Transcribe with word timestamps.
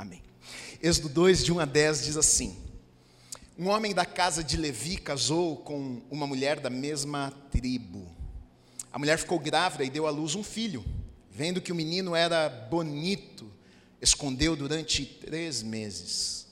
Amém. 0.00 0.22
Êxodo 0.82 1.10
2, 1.10 1.44
de 1.44 1.52
1 1.52 1.60
a 1.60 1.66
10 1.66 2.04
diz 2.06 2.16
assim: 2.16 2.56
Um 3.58 3.68
homem 3.68 3.92
da 3.92 4.06
casa 4.06 4.42
de 4.42 4.56
Levi 4.56 4.96
casou 4.96 5.58
com 5.58 6.00
uma 6.10 6.26
mulher 6.26 6.58
da 6.58 6.70
mesma 6.70 7.30
tribo. 7.50 8.10
A 8.90 8.98
mulher 8.98 9.18
ficou 9.18 9.38
grávida 9.38 9.84
e 9.84 9.90
deu 9.90 10.06
à 10.06 10.10
luz 10.10 10.34
um 10.34 10.42
filho. 10.42 10.82
Vendo 11.30 11.60
que 11.60 11.70
o 11.70 11.74
menino 11.74 12.14
era 12.14 12.48
bonito, 12.48 13.52
escondeu 14.00 14.56
durante 14.56 15.04
três 15.04 15.62
meses. 15.62 16.46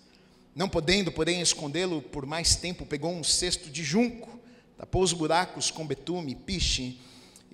Não 0.55 0.69
podendo, 0.69 1.11
porém, 1.11 1.41
escondê-lo 1.41 2.03
por 2.03 2.27
mais 2.27 2.55
tempo, 2.55 2.85
pegou 2.85 3.15
um 3.15 3.25
cesto 3.25 3.71
de 3.71 3.83
junco, 3.83 4.39
tapou 4.77 5.03
os 5.03 5.15
buracos 5.15 5.71
com 5.71 5.87
betume, 5.87 6.35
piche, 6.35 7.01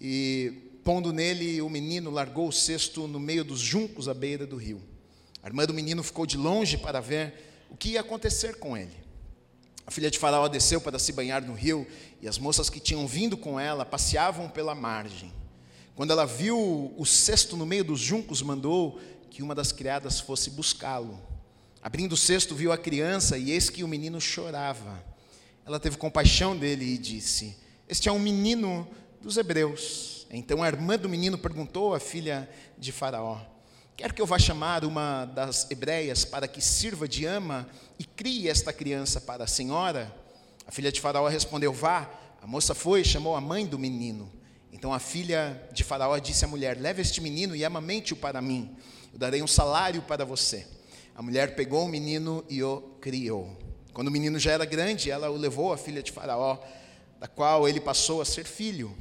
e 0.00 0.54
pondo 0.82 1.12
nele 1.12 1.62
o 1.62 1.70
menino, 1.70 2.10
largou 2.10 2.48
o 2.48 2.52
cesto 2.52 3.06
no 3.06 3.20
meio 3.20 3.44
dos 3.44 3.60
juncos 3.60 4.08
à 4.08 4.12
beira 4.12 4.44
do 4.44 4.56
rio. 4.56 4.82
A 5.44 5.46
irmã 5.46 5.66
do 5.66 5.74
menino 5.74 6.02
ficou 6.02 6.24
de 6.24 6.38
longe 6.38 6.78
para 6.78 7.02
ver 7.02 7.66
o 7.68 7.76
que 7.76 7.90
ia 7.90 8.00
acontecer 8.00 8.54
com 8.58 8.74
ele. 8.74 8.96
A 9.86 9.90
filha 9.90 10.10
de 10.10 10.18
Faraó 10.18 10.48
desceu 10.48 10.80
para 10.80 10.98
se 10.98 11.12
banhar 11.12 11.42
no 11.42 11.52
rio, 11.52 11.86
e 12.22 12.26
as 12.26 12.38
moças 12.38 12.70
que 12.70 12.80
tinham 12.80 13.06
vindo 13.06 13.36
com 13.36 13.60
ela 13.60 13.84
passeavam 13.84 14.48
pela 14.48 14.74
margem. 14.74 15.30
Quando 15.94 16.12
ela 16.12 16.24
viu 16.24 16.94
o 16.96 17.04
cesto 17.04 17.58
no 17.58 17.66
meio 17.66 17.84
dos 17.84 18.00
juncos, 18.00 18.40
mandou 18.40 18.98
que 19.28 19.42
uma 19.42 19.54
das 19.54 19.70
criadas 19.70 20.18
fosse 20.18 20.48
buscá-lo. 20.48 21.20
Abrindo 21.82 22.14
o 22.14 22.16
cesto, 22.16 22.54
viu 22.54 22.72
a 22.72 22.78
criança 22.78 23.36
e 23.36 23.50
eis 23.50 23.68
que 23.68 23.84
o 23.84 23.88
menino 23.88 24.18
chorava. 24.22 25.04
Ela 25.66 25.78
teve 25.78 25.98
compaixão 25.98 26.56
dele 26.56 26.86
e 26.86 26.96
disse: 26.96 27.54
Este 27.86 28.08
é 28.08 28.12
um 28.12 28.18
menino 28.18 28.88
dos 29.20 29.36
hebreus. 29.36 30.26
Então 30.30 30.62
a 30.62 30.68
irmã 30.68 30.96
do 30.96 31.06
menino 31.06 31.36
perguntou 31.36 31.94
à 31.94 32.00
filha 32.00 32.48
de 32.78 32.90
Faraó: 32.90 33.52
Quer 33.96 34.12
que 34.12 34.20
eu 34.20 34.26
vá 34.26 34.40
chamar 34.40 34.84
uma 34.84 35.24
das 35.24 35.70
hebreias 35.70 36.24
para 36.24 36.48
que 36.48 36.60
sirva 36.60 37.06
de 37.06 37.24
ama 37.26 37.68
e 37.96 38.04
crie 38.04 38.48
esta 38.48 38.72
criança 38.72 39.20
para 39.20 39.44
a 39.44 39.46
senhora? 39.46 40.12
A 40.66 40.72
filha 40.72 40.90
de 40.90 41.00
Faraó 41.00 41.28
respondeu: 41.28 41.72
Vá. 41.72 42.10
A 42.42 42.46
moça 42.46 42.74
foi 42.74 43.00
e 43.00 43.04
chamou 43.04 43.36
a 43.36 43.40
mãe 43.40 43.64
do 43.64 43.78
menino. 43.78 44.30
Então 44.70 44.92
a 44.92 44.98
filha 44.98 45.66
de 45.72 45.84
Faraó 45.84 46.18
disse 46.18 46.44
à 46.44 46.48
mulher: 46.48 46.76
Leve 46.78 47.02
este 47.02 47.20
menino 47.20 47.54
e 47.54 47.64
amamente-o 47.64 48.16
para 48.16 48.42
mim. 48.42 48.76
Eu 49.12 49.18
darei 49.18 49.40
um 49.40 49.46
salário 49.46 50.02
para 50.02 50.24
você. 50.24 50.66
A 51.14 51.22
mulher 51.22 51.54
pegou 51.54 51.84
o 51.84 51.88
menino 51.88 52.44
e 52.50 52.62
o 52.64 52.80
criou. 53.00 53.56
Quando 53.92 54.08
o 54.08 54.10
menino 54.10 54.40
já 54.40 54.50
era 54.50 54.64
grande, 54.64 55.08
ela 55.08 55.30
o 55.30 55.36
levou 55.36 55.72
à 55.72 55.78
filha 55.78 56.02
de 56.02 56.10
Faraó, 56.10 56.58
da 57.20 57.28
qual 57.28 57.68
ele 57.68 57.80
passou 57.80 58.20
a 58.20 58.24
ser 58.24 58.44
filho. 58.44 58.92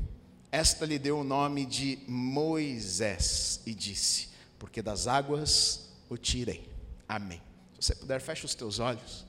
Esta 0.51 0.85
lhe 0.85 0.99
deu 0.99 1.17
o 1.17 1.23
nome 1.23 1.65
de 1.65 1.97
Moisés 2.07 3.59
e 3.65 3.73
disse: 3.73 4.32
Porque 4.63 4.81
das 4.81 5.07
águas 5.07 5.89
o 6.09 6.15
tirei. 6.15 6.65
Amém. 7.05 7.41
Se 7.77 7.87
você 7.87 7.95
puder, 7.95 8.21
feche 8.21 8.45
os 8.45 8.55
teus 8.55 8.79
olhos. 8.79 9.25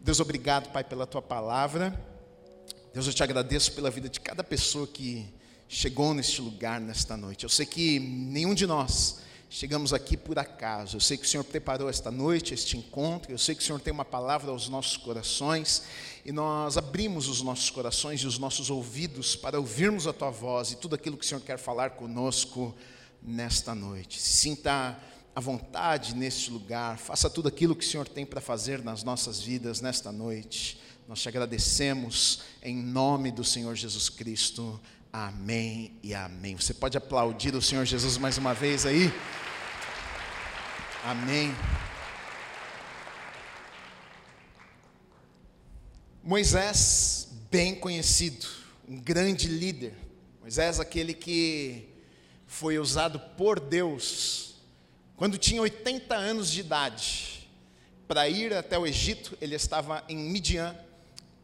Deus, 0.00 0.18
obrigado, 0.18 0.72
Pai, 0.72 0.82
pela 0.82 1.06
tua 1.06 1.20
palavra. 1.20 1.94
Deus, 2.94 3.06
eu 3.06 3.12
te 3.12 3.22
agradeço 3.22 3.72
pela 3.72 3.90
vida 3.90 4.08
de 4.08 4.18
cada 4.18 4.42
pessoa 4.42 4.86
que 4.86 5.30
chegou 5.68 6.14
neste 6.14 6.40
lugar 6.40 6.80
nesta 6.80 7.18
noite. 7.18 7.44
Eu 7.44 7.50
sei 7.50 7.66
que 7.66 8.00
nenhum 8.00 8.54
de 8.54 8.66
nós 8.66 9.18
chegamos 9.50 9.92
aqui 9.92 10.16
por 10.16 10.38
acaso. 10.38 10.96
Eu 10.96 11.00
sei 11.02 11.18
que 11.18 11.26
o 11.26 11.28
Senhor 11.28 11.44
preparou 11.44 11.90
esta 11.90 12.10
noite, 12.10 12.54
este 12.54 12.78
encontro. 12.78 13.30
Eu 13.30 13.36
sei 13.38 13.54
que 13.54 13.62
o 13.62 13.64
Senhor 13.66 13.78
tem 13.78 13.92
uma 13.92 14.06
palavra 14.06 14.50
aos 14.50 14.70
nossos 14.70 14.96
corações. 14.96 15.82
E 16.24 16.32
nós 16.32 16.78
abrimos 16.78 17.28
os 17.28 17.42
nossos 17.42 17.68
corações 17.68 18.22
e 18.22 18.26
os 18.26 18.38
nossos 18.38 18.70
ouvidos 18.70 19.36
para 19.36 19.60
ouvirmos 19.60 20.06
a 20.06 20.14
Tua 20.14 20.30
voz 20.30 20.72
e 20.72 20.76
tudo 20.76 20.94
aquilo 20.94 21.18
que 21.18 21.26
o 21.26 21.28
Senhor 21.28 21.42
quer 21.42 21.58
falar 21.58 21.90
conosco 21.90 22.74
nesta 23.22 23.74
noite. 23.74 24.20
Sinta 24.20 24.98
à 25.34 25.40
vontade 25.40 26.14
neste 26.14 26.50
lugar. 26.50 26.98
Faça 26.98 27.30
tudo 27.30 27.48
aquilo 27.48 27.74
que 27.74 27.84
o 27.84 27.88
Senhor 27.88 28.08
tem 28.08 28.26
para 28.26 28.40
fazer 28.40 28.82
nas 28.82 29.02
nossas 29.02 29.40
vidas 29.40 29.80
nesta 29.80 30.12
noite. 30.12 30.80
Nós 31.08 31.20
te 31.20 31.28
agradecemos 31.28 32.42
em 32.62 32.76
nome 32.76 33.30
do 33.30 33.44
Senhor 33.44 33.74
Jesus 33.74 34.08
Cristo. 34.08 34.80
Amém 35.12 35.98
e 36.02 36.14
amém. 36.14 36.56
Você 36.56 36.72
pode 36.72 36.96
aplaudir 36.96 37.54
o 37.54 37.62
Senhor 37.62 37.84
Jesus 37.84 38.16
mais 38.16 38.38
uma 38.38 38.54
vez 38.54 38.86
aí? 38.86 39.12
Amém. 41.04 41.54
Moisés, 46.22 47.28
bem 47.50 47.74
conhecido, 47.74 48.46
um 48.88 49.00
grande 49.00 49.48
líder. 49.48 49.94
Moisés, 50.40 50.78
aquele 50.78 51.12
que 51.12 51.91
foi 52.52 52.78
usado 52.78 53.18
por 53.18 53.58
Deus 53.58 54.56
quando 55.16 55.38
tinha 55.38 55.62
80 55.62 56.14
anos 56.14 56.50
de 56.50 56.60
idade 56.60 57.48
para 58.06 58.28
ir 58.28 58.52
até 58.52 58.78
o 58.78 58.86
Egito. 58.86 59.36
Ele 59.40 59.54
estava 59.54 60.04
em 60.06 60.16
Midian 60.16 60.76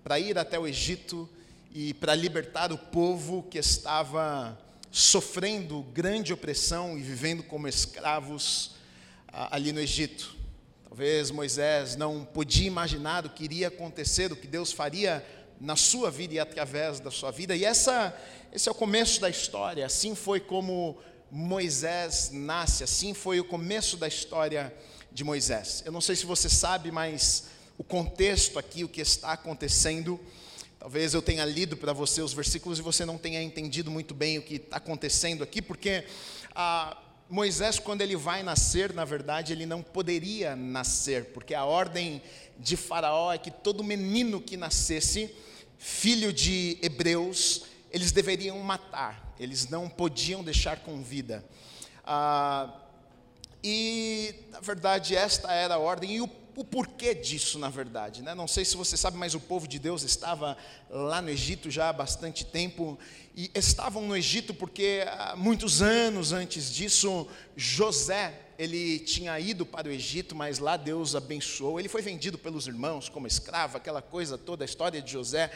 para 0.05 0.21
ir 0.21 0.39
até 0.39 0.59
o 0.59 0.67
Egito 0.67 1.27
e 1.73 1.95
para 1.95 2.15
libertar 2.15 2.71
o 2.73 2.77
povo 2.77 3.43
que 3.45 3.57
estava 3.57 4.57
sofrendo 4.91 5.83
grande 5.95 6.31
opressão 6.31 6.99
e 6.99 7.01
vivendo 7.01 7.43
como 7.43 7.67
escravos 7.67 8.73
ali 9.33 9.73
no 9.73 9.81
Egito. 9.81 10.37
Talvez 10.87 11.31
Moisés 11.31 11.97
não 11.97 12.23
podia 12.23 12.67
imaginar 12.67 13.25
o 13.25 13.31
que 13.31 13.45
iria 13.45 13.69
acontecer, 13.69 14.31
o 14.31 14.37
que 14.37 14.47
Deus 14.47 14.73
faria 14.73 15.25
na 15.61 15.75
sua 15.75 16.11
vida 16.11 16.35
e 16.35 16.39
através 16.39 17.01
da 17.01 17.11
sua 17.11 17.31
vida. 17.31 17.57
E 17.57 17.65
essa, 17.65 18.15
esse 18.53 18.69
é 18.69 18.73
o 18.73 18.75
começo 18.75 19.21
da 19.21 19.29
história. 19.29 19.85
Assim 19.85 20.15
foi 20.15 20.41
como 20.41 20.99
Moisés 21.31 22.31
nasce, 22.33 22.83
assim 22.83 23.13
foi 23.13 23.39
o 23.39 23.45
começo 23.45 23.97
da 23.97 24.09
história 24.09 24.75
de 25.13 25.23
Moisés. 25.23 25.83
Eu 25.85 25.93
não 25.93 26.01
sei 26.01 26.17
se 26.17 26.25
você 26.25 26.49
sabe, 26.49 26.91
mas 26.91 27.49
o 27.77 27.85
contexto 27.85 28.59
aqui, 28.59 28.85
o 28.85 28.89
que 28.89 29.01
está 29.01 29.33
acontecendo. 29.33 30.19
Talvez 30.79 31.13
eu 31.13 31.21
tenha 31.21 31.45
lido 31.45 31.77
para 31.77 31.93
você 31.93 32.23
os 32.23 32.33
versículos 32.33 32.79
e 32.79 32.83
você 32.83 33.05
não 33.05 33.19
tenha 33.19 33.43
entendido 33.43 33.91
muito 33.91 34.15
bem 34.15 34.39
o 34.39 34.43
que 34.43 34.55
está 34.55 34.77
acontecendo 34.77 35.43
aqui, 35.43 35.61
porque 35.61 36.05
ah, 36.55 36.97
Moisés, 37.29 37.79
quando 37.79 38.01
ele 38.01 38.17
vai 38.17 38.43
nascer, 38.43 38.95
na 38.95 39.05
verdade, 39.05 39.53
ele 39.53 39.67
não 39.67 39.83
poderia 39.83 40.57
nascer, 40.57 41.27
porque 41.27 41.55
a 41.55 41.65
ordem 41.65 42.23
de 42.59 42.77
Faraó 42.77 43.33
é 43.33 43.39
que 43.39 43.51
todo 43.51 43.85
menino 43.85 44.41
que 44.41 44.57
nascesse, 44.57 45.35
filho 45.77 46.33
de 46.33 46.79
hebreus, 46.81 47.65
eles 47.91 48.13
deveriam 48.13 48.59
matar, 48.61 49.35
eles 49.39 49.69
não 49.69 49.89
podiam 49.89 50.43
deixar 50.43 50.79
com 50.79 51.03
vida. 51.03 51.45
Ah, 52.05 52.73
e, 53.63 54.35
na 54.51 54.61
verdade, 54.61 55.17
esta 55.17 55.53
era 55.53 55.75
a 55.75 55.79
ordem, 55.79 56.17
e 56.17 56.21
o 56.21 56.29
o 56.59 56.65
porquê 56.65 57.15
disso, 57.15 57.57
na 57.57 57.69
verdade. 57.69 58.21
Né? 58.21 58.35
Não 58.35 58.49
sei 58.49 58.65
se 58.65 58.77
você 58.77 58.97
sabe, 58.97 59.17
mas 59.17 59.33
o 59.33 59.39
povo 59.39 59.69
de 59.69 59.79
Deus 59.79 60.03
estava 60.03 60.57
lá 60.91 61.23
no 61.23 61.31
Egito 61.31 61.71
já 61.71 61.89
há 61.89 61.93
bastante 61.93 62.45
tempo, 62.45 62.99
e 63.33 63.49
estavam 63.55 64.03
no 64.03 64.17
Egito 64.17 64.53
porque 64.53 65.05
muitos 65.37 65.81
anos 65.81 66.33
antes 66.33 66.75
disso, 66.75 67.29
José, 67.57 68.48
ele 68.59 68.99
tinha 68.99 69.39
ido 69.39 69.65
para 69.65 69.89
o 69.89 69.93
Egito, 69.93 70.35
mas 70.35 70.59
lá 70.59 70.77
Deus 70.77 71.15
abençoou. 71.15 71.79
Ele 71.79 71.89
foi 71.89 72.03
vendido 72.03 72.37
pelos 72.37 72.67
irmãos 72.67 73.09
como 73.09 73.25
escravo, 73.25 73.77
aquela 73.77 74.03
coisa 74.03 74.37
toda, 74.37 74.65
a 74.65 74.67
história 74.67 75.01
de 75.01 75.13
José. 75.13 75.49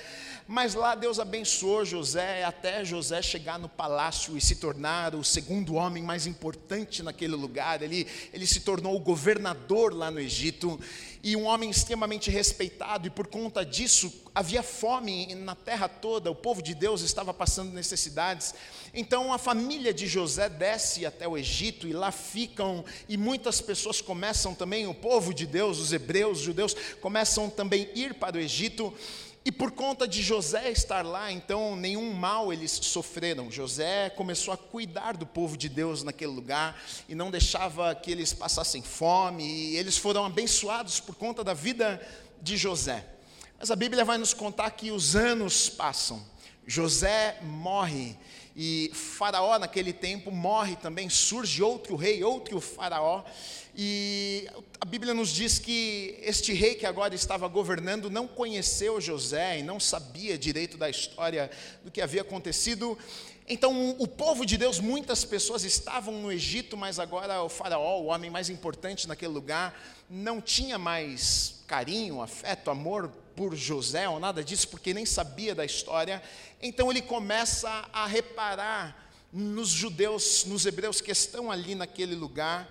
Mas 0.47 0.75
lá 0.75 0.95
Deus 0.95 1.19
abençoou 1.19 1.85
José 1.85 2.45
até 2.45 2.85
José 2.85 3.21
chegar 3.21 3.59
no 3.59 3.69
palácio 3.69 4.37
e 4.37 4.41
se 4.41 4.55
tornar 4.55 5.17
o 5.17 5.25
segundo 5.25 5.75
homem 5.75 6.01
mais 6.01 6.29
importante 6.29 7.03
naquele 7.03 7.35
lugar. 7.35 7.83
Ele, 7.83 8.07
ele 8.33 8.47
se 8.47 8.61
tornou 8.61 8.95
o 8.95 9.01
governador 9.01 9.93
lá 9.93 10.09
no 10.09 10.21
Egito 10.21 10.79
e 11.23 11.37
um 11.37 11.45
homem 11.45 11.71
extremamente 11.71 12.31
respeitado, 12.31 13.07
e 13.07 13.11
por 13.11 13.29
conta 13.29 13.65
disso 13.65 14.13
havia 14.35 14.63
fome 14.63 15.35
na 15.37 15.55
terra 15.55 15.89
toda, 15.89 16.31
o 16.31 16.35
povo 16.35 16.61
de 16.61 16.75
Deus 16.75 17.03
estava 17.03 17.33
passando 17.33 17.73
necessidades. 17.73 18.55
Então 18.93 19.33
a 19.33 19.39
família 19.39 19.95
de 19.95 20.07
José 20.07 20.49
desce 20.49 21.07
até 21.07 21.29
o 21.29 21.39
Egito 21.39 21.87
e 21.87 21.93
lá 21.93 22.11
ficam, 22.11 22.85
e 23.09 23.17
muitas 23.17 23.61
pessoas 23.61 24.01
começam 24.01 24.55
também, 24.55 24.87
o 24.87 24.95
povo 24.95 25.33
de 25.33 25.47
Deus, 25.47 25.79
os 25.79 25.93
hebreus, 25.93 26.39
os 26.39 26.45
judeus, 26.45 26.75
começam 27.01 27.49
também 27.49 27.89
a 27.95 27.99
ir 27.99 28.15
para 28.15 28.37
o 28.37 28.41
Egito. 28.41 28.93
E 29.45 29.51
por 29.51 29.73
conta 29.73 30.07
de 30.07 30.23
José 30.23 30.71
estar 30.71 31.05
lá, 31.05 31.33
então 31.33 31.75
nenhum 31.75 32.13
mal 32.13 32.53
eles 32.53 32.71
sofreram. 32.71 33.51
José 33.51 34.09
começou 34.11 34.55
a 34.55 34.57
cuidar 34.57 35.17
do 35.17 35.27
povo 35.27 35.57
de 35.57 35.69
Deus 35.69 36.05
naquele 36.05 36.31
lugar 36.31 36.81
e 37.09 37.15
não 37.15 37.29
deixava 37.29 37.93
que 37.93 38.13
eles 38.13 38.33
passassem 38.33 38.83
fome, 38.83 39.45
e 39.45 39.77
eles 39.77 39.99
foram 39.99 40.25
abençoados 40.25 41.01
por 41.01 41.17
conta 41.17 41.43
da 41.43 41.55
vida 41.55 42.01
de 42.41 42.57
José. 42.57 43.05
Mas 43.59 43.69
a 43.71 43.77
Bíblia 43.77 44.05
vai 44.05 44.17
nos 44.17 44.33
contar 44.33 44.71
que 44.71 44.93
os 44.93 45.17
anos 45.17 45.69
passam, 45.69 46.25
José 46.65 47.39
morre 47.43 48.17
e 48.55 48.93
Faraó 48.95 49.59
naquele 49.59 49.93
tempo 49.93 50.31
morre 50.31 50.77
também, 50.77 51.09
surge 51.09 51.63
outro 51.63 51.97
rei, 51.97 52.23
outro 52.23 52.61
Faraó, 52.61 53.25
E 53.75 54.47
a 54.79 54.85
Bíblia 54.85 55.15
nos 55.15 55.31
diz 55.31 55.59
que 55.59 56.19
este 56.21 56.53
rei 56.53 56.75
que 56.75 56.85
agora 56.85 57.15
estava 57.15 57.49
governando 57.49 58.11
não 58.11 58.29
conheceu 58.29 59.01
José 59.01 59.61
e 59.61 59.63
não 59.63 59.81
sabia 59.81 60.37
direito 60.37 60.77
da 60.77 60.91
história 60.91 61.51
do 61.83 61.91
que 61.91 62.03
havia 62.03 62.21
acontecido. 62.21 62.99
Então, 63.49 63.97
o 63.99 64.07
povo 64.07 64.45
de 64.45 64.59
Deus, 64.59 64.79
muitas 64.79 65.25
pessoas 65.25 65.65
estavam 65.65 66.21
no 66.21 66.31
Egito, 66.31 66.77
mas 66.77 66.99
agora 66.99 67.43
o 67.43 67.49
Faraó, 67.49 68.01
o 68.01 68.07
homem 68.07 68.31
mais 68.31 68.51
importante 68.51 69.09
naquele 69.09 69.33
lugar, 69.33 69.75
não 70.09 70.41
tinha 70.41 70.79
mais 70.79 71.63
carinho, 71.67 72.21
afeto, 72.21 72.71
amor 72.71 73.09
por 73.35 73.57
José 73.57 74.09
ou 74.09 74.21
nada 74.21 74.45
disso, 74.45 74.69
porque 74.69 74.93
nem 74.93 75.07
sabia 75.07 75.55
da 75.55 75.65
história. 75.65 76.23
Então, 76.61 76.91
ele 76.91 77.03
começa 77.03 77.89
a 77.93 78.07
reparar 78.07 79.11
nos 79.33 79.71
judeus, 79.71 80.45
nos 80.45 80.67
hebreus 80.67 81.01
que 81.01 81.11
estão 81.11 81.51
ali 81.51 81.75
naquele 81.75 82.15
lugar, 82.15 82.71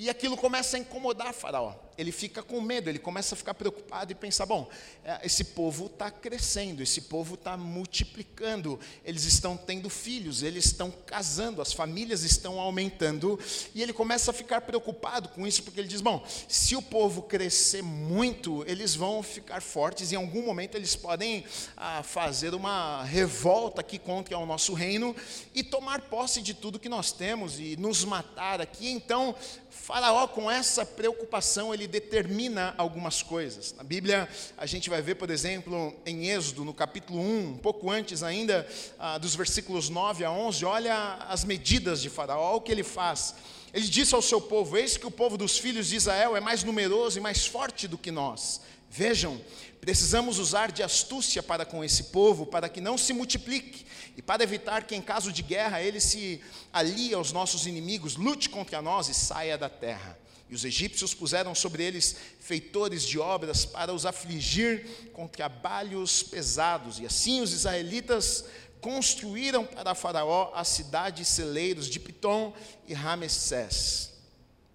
e 0.00 0.08
aquilo 0.08 0.34
começa 0.34 0.78
a 0.78 0.80
incomodar 0.80 1.34
Faraó 1.34 1.74
ele 2.00 2.12
fica 2.12 2.42
com 2.42 2.62
medo, 2.62 2.88
ele 2.88 2.98
começa 2.98 3.34
a 3.34 3.38
ficar 3.38 3.52
preocupado 3.52 4.10
e 4.10 4.14
pensar: 4.14 4.46
bom, 4.46 4.68
é, 5.04 5.20
esse 5.22 5.44
povo 5.44 5.86
está 5.86 6.10
crescendo, 6.10 6.82
esse 6.82 7.02
povo 7.02 7.34
está 7.34 7.58
multiplicando, 7.58 8.80
eles 9.04 9.24
estão 9.24 9.54
tendo 9.54 9.90
filhos, 9.90 10.42
eles 10.42 10.64
estão 10.64 10.90
casando, 10.90 11.60
as 11.60 11.74
famílias 11.74 12.22
estão 12.22 12.58
aumentando, 12.58 13.38
e 13.74 13.82
ele 13.82 13.92
começa 13.92 14.30
a 14.30 14.34
ficar 14.34 14.62
preocupado 14.62 15.28
com 15.28 15.46
isso, 15.46 15.62
porque 15.62 15.78
ele 15.78 15.88
diz: 15.88 16.00
bom, 16.00 16.24
se 16.48 16.74
o 16.74 16.80
povo 16.80 17.22
crescer 17.22 17.82
muito, 17.82 18.64
eles 18.66 18.94
vão 18.94 19.22
ficar 19.22 19.60
fortes, 19.60 20.10
e 20.10 20.14
em 20.14 20.18
algum 20.18 20.42
momento 20.42 20.76
eles 20.76 20.96
podem 20.96 21.44
ah, 21.76 22.02
fazer 22.02 22.54
uma 22.54 23.04
revolta 23.04 23.82
aqui 23.82 23.98
contra 23.98 24.38
o 24.38 24.46
nosso 24.46 24.72
reino 24.72 25.14
e 25.54 25.62
tomar 25.62 26.00
posse 26.02 26.40
de 26.40 26.54
tudo 26.54 26.78
que 26.78 26.88
nós 26.88 27.12
temos 27.12 27.60
e 27.60 27.76
nos 27.76 28.04
matar 28.04 28.58
aqui. 28.58 28.90
Então, 28.90 29.34
Faraó, 29.70 30.26
com 30.28 30.50
essa 30.50 30.86
preocupação, 30.86 31.74
ele 31.74 31.89
determina 31.90 32.74
algumas 32.78 33.22
coisas. 33.22 33.74
Na 33.76 33.82
Bíblia, 33.82 34.26
a 34.56 34.64
gente 34.64 34.88
vai 34.88 35.02
ver, 35.02 35.16
por 35.16 35.28
exemplo, 35.28 35.94
em 36.06 36.30
Êxodo, 36.30 36.64
no 36.64 36.72
capítulo 36.72 37.20
1, 37.20 37.48
um 37.50 37.56
pouco 37.58 37.90
antes 37.90 38.22
ainda, 38.22 38.66
ah, 38.98 39.18
dos 39.18 39.34
versículos 39.34 39.90
9 39.90 40.24
a 40.24 40.30
11, 40.30 40.64
olha 40.64 41.14
as 41.28 41.44
medidas 41.44 42.00
de 42.00 42.08
Faraó, 42.08 42.56
o 42.56 42.60
que 42.62 42.72
ele 42.72 42.82
faz. 42.82 43.34
Ele 43.74 43.86
disse 43.86 44.14
ao 44.14 44.22
seu 44.22 44.40
povo: 44.40 44.76
Eis 44.76 44.96
que 44.96 45.06
o 45.06 45.10
povo 45.10 45.36
dos 45.36 45.58
filhos 45.58 45.88
de 45.88 45.96
Israel 45.96 46.36
é 46.36 46.40
mais 46.40 46.64
numeroso 46.64 47.18
e 47.18 47.20
mais 47.20 47.46
forte 47.46 47.86
do 47.86 47.98
que 47.98 48.10
nós. 48.10 48.60
Vejam, 48.90 49.40
precisamos 49.80 50.38
usar 50.38 50.72
de 50.72 50.82
astúcia 50.82 51.42
para 51.42 51.64
com 51.64 51.84
esse 51.84 52.04
povo, 52.04 52.44
para 52.44 52.68
que 52.68 52.80
não 52.80 52.98
se 52.98 53.12
multiplique, 53.12 53.86
e 54.16 54.22
para 54.22 54.42
evitar 54.42 54.84
que, 54.84 54.96
em 54.96 55.00
caso 55.00 55.32
de 55.32 55.42
guerra, 55.42 55.80
ele 55.80 56.00
se 56.00 56.40
alie 56.72 57.14
aos 57.14 57.30
nossos 57.30 57.66
inimigos, 57.66 58.16
lute 58.16 58.48
contra 58.48 58.82
nós 58.82 59.08
e 59.08 59.14
saia 59.14 59.56
da 59.56 59.68
terra. 59.68 60.18
E 60.50 60.54
os 60.54 60.64
egípcios 60.64 61.14
puseram 61.14 61.54
sobre 61.54 61.84
eles 61.84 62.16
feitores 62.40 63.04
de 63.04 63.20
obras 63.20 63.64
para 63.64 63.94
os 63.94 64.04
afligir 64.04 65.10
com 65.12 65.28
trabalhos 65.28 66.24
pesados. 66.24 66.98
E 66.98 67.06
assim 67.06 67.40
os 67.40 67.52
israelitas 67.52 68.44
construíram 68.80 69.64
para 69.64 69.94
Faraó 69.94 70.50
as 70.54 70.66
cidades 70.66 71.28
celeiros 71.28 71.88
de 71.88 72.00
Pitom 72.00 72.52
e 72.88 72.94
Ramessés. 72.94 74.10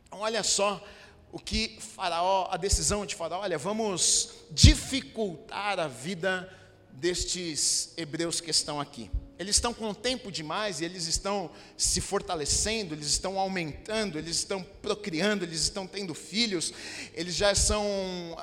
Então, 0.07 0.19
olha 0.19 0.43
só 0.43 0.81
o 1.29 1.39
que 1.39 1.77
Faraó, 1.81 2.47
a 2.49 2.55
decisão 2.55 3.05
de 3.05 3.13
Faraó, 3.13 3.41
olha, 3.41 3.57
vamos 3.57 4.29
dificultar 4.51 5.77
a 5.77 5.87
vida 5.89 6.49
destes 6.93 7.93
hebreus 7.97 8.39
que 8.39 8.49
estão 8.49 8.79
aqui. 8.79 9.11
Eles 9.37 9.57
estão 9.57 9.73
com 9.73 9.93
tempo 9.93 10.31
demais 10.31 10.79
e 10.79 10.85
eles 10.85 11.07
estão 11.07 11.51
se 11.75 11.99
fortalecendo, 11.99 12.95
eles 12.95 13.07
estão 13.07 13.37
aumentando, 13.37 14.17
eles 14.17 14.37
estão 14.37 14.63
procriando, 14.81 15.43
eles 15.43 15.61
estão 15.63 15.85
tendo 15.85 16.13
filhos, 16.13 16.71
eles 17.13 17.35
já 17.35 17.53
são 17.53 17.85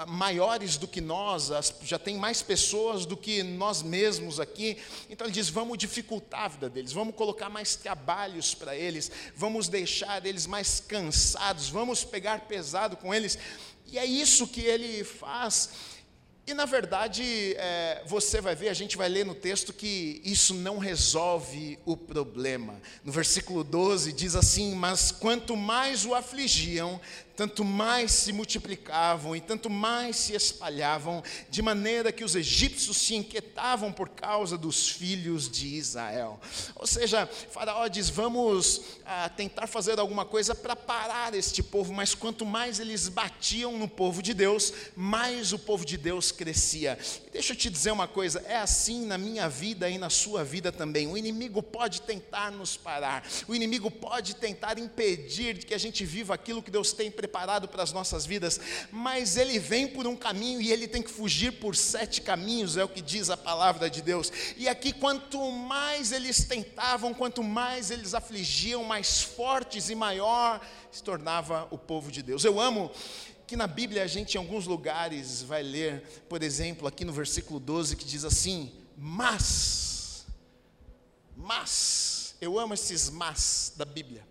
maiores 0.06 0.76
do 0.76 0.86
que 0.86 1.00
nós, 1.00 1.50
já 1.82 1.98
tem 1.98 2.18
mais 2.18 2.42
pessoas 2.42 3.06
do 3.06 3.16
que 3.16 3.42
nós 3.42 3.82
mesmos 3.82 4.38
aqui. 4.38 4.76
Então 5.08 5.26
ele 5.26 5.34
diz: 5.34 5.48
vamos 5.48 5.78
dificultar 5.78 6.44
a 6.44 6.48
vida 6.48 6.68
deles, 6.68 6.92
vamos 6.92 7.14
colocar 7.14 7.48
mais 7.48 7.74
trabalhos 7.74 8.54
para 8.54 8.76
eles, 8.76 9.10
vamos 9.34 9.68
deixar 9.68 10.26
eles 10.26 10.46
mais 10.46 10.78
cansados, 10.78 11.70
vamos 11.70 12.04
pegar 12.04 12.40
pesado 12.40 12.98
com 12.98 13.14
eles. 13.14 13.38
E 13.86 13.98
é 13.98 14.04
isso 14.04 14.46
que 14.46 14.60
ele 14.60 15.04
faz 15.04 15.70
e 16.44 16.54
na 16.54 16.64
verdade, 16.64 17.54
é, 17.56 18.02
você 18.04 18.40
vai 18.40 18.56
ver, 18.56 18.68
a 18.68 18.74
gente 18.74 18.96
vai 18.96 19.08
ler 19.08 19.24
no 19.24 19.34
texto 19.34 19.72
que 19.72 20.20
isso 20.24 20.54
não 20.54 20.76
resolve 20.76 21.78
o 21.84 21.96
problema. 21.96 22.80
No 23.04 23.12
versículo 23.12 23.62
12 23.62 24.12
diz 24.12 24.34
assim: 24.34 24.74
Mas 24.74 25.12
quanto 25.12 25.56
mais 25.56 26.04
o 26.04 26.14
afligiam, 26.14 27.00
tanto 27.36 27.64
mais 27.64 28.12
se 28.12 28.32
multiplicavam 28.32 29.34
e 29.34 29.40
tanto 29.40 29.70
mais 29.70 30.16
se 30.16 30.34
espalhavam, 30.34 31.22
de 31.48 31.62
maneira 31.62 32.12
que 32.12 32.24
os 32.24 32.34
egípcios 32.34 32.96
se 32.98 33.14
inquietavam 33.14 33.92
por 33.92 34.08
causa 34.08 34.56
dos 34.58 34.88
filhos 34.88 35.50
de 35.50 35.66
Israel. 35.66 36.40
Ou 36.76 36.86
seja, 36.86 37.26
Faraó 37.26 37.88
diz: 37.88 38.08
vamos 38.08 38.82
ah, 39.04 39.28
tentar 39.28 39.66
fazer 39.66 39.98
alguma 39.98 40.24
coisa 40.24 40.54
para 40.54 40.76
parar 40.76 41.34
este 41.34 41.62
povo, 41.62 41.92
mas 41.92 42.14
quanto 42.14 42.44
mais 42.44 42.78
eles 42.78 43.08
batiam 43.08 43.78
no 43.78 43.88
povo 43.88 44.22
de 44.22 44.34
Deus, 44.34 44.72
mais 44.94 45.52
o 45.52 45.58
povo 45.58 45.84
de 45.84 45.96
Deus 45.96 46.32
crescia. 46.32 46.98
Deixa 47.32 47.54
eu 47.54 47.56
te 47.56 47.70
dizer 47.70 47.90
uma 47.90 48.06
coisa: 48.06 48.44
é 48.46 48.56
assim 48.56 49.06
na 49.06 49.16
minha 49.16 49.48
vida 49.48 49.88
e 49.88 49.96
na 49.96 50.10
sua 50.10 50.44
vida 50.44 50.70
também. 50.70 51.06
O 51.06 51.16
inimigo 51.16 51.62
pode 51.62 52.02
tentar 52.02 52.50
nos 52.50 52.76
parar, 52.76 53.26
o 53.48 53.54
inimigo 53.54 53.90
pode 53.90 54.36
tentar 54.36 54.78
impedir 54.78 55.64
que 55.64 55.72
a 55.72 55.78
gente 55.78 56.04
viva 56.04 56.34
aquilo 56.34 56.62
que 56.62 56.70
Deus 56.70 56.92
tem 56.92 57.10
preparado 57.10 57.66
para 57.66 57.82
as 57.82 57.90
nossas 57.90 58.26
vidas, 58.26 58.60
mas 58.90 59.38
ele 59.38 59.58
vem 59.58 59.88
por 59.88 60.06
um 60.06 60.14
caminho 60.14 60.60
e 60.60 60.70
ele 60.70 60.86
tem 60.86 61.00
que 61.00 61.10
fugir 61.10 61.52
por 61.52 61.74
sete 61.74 62.20
caminhos, 62.20 62.76
é 62.76 62.84
o 62.84 62.88
que 62.88 63.00
diz 63.00 63.30
a 63.30 63.36
palavra 63.36 63.88
de 63.88 64.02
Deus. 64.02 64.30
E 64.58 64.68
aqui, 64.68 64.92
quanto 64.92 65.50
mais 65.50 66.12
eles 66.12 66.44
tentavam, 66.44 67.14
quanto 67.14 67.42
mais 67.42 67.90
eles 67.90 68.12
afligiam, 68.12 68.84
mais 68.84 69.22
fortes 69.22 69.88
e 69.88 69.94
maior 69.94 70.60
se 70.90 71.02
tornava 71.02 71.66
o 71.70 71.78
povo 71.78 72.12
de 72.12 72.22
Deus. 72.22 72.44
Eu 72.44 72.60
amo 72.60 72.90
que 73.52 73.56
na 73.56 73.66
Bíblia 73.66 74.02
a 74.02 74.06
gente 74.06 74.36
em 74.36 74.38
alguns 74.38 74.66
lugares 74.66 75.42
vai 75.42 75.62
ler, 75.62 76.24
por 76.26 76.42
exemplo, 76.42 76.88
aqui 76.88 77.04
no 77.04 77.12
versículo 77.12 77.60
12, 77.60 77.96
que 77.96 78.04
diz 78.06 78.24
assim: 78.24 78.72
Mas, 78.96 80.24
mas, 81.36 82.34
eu 82.40 82.58
amo 82.58 82.72
esses 82.72 83.10
mas 83.10 83.74
da 83.76 83.84
Bíblia. 83.84 84.26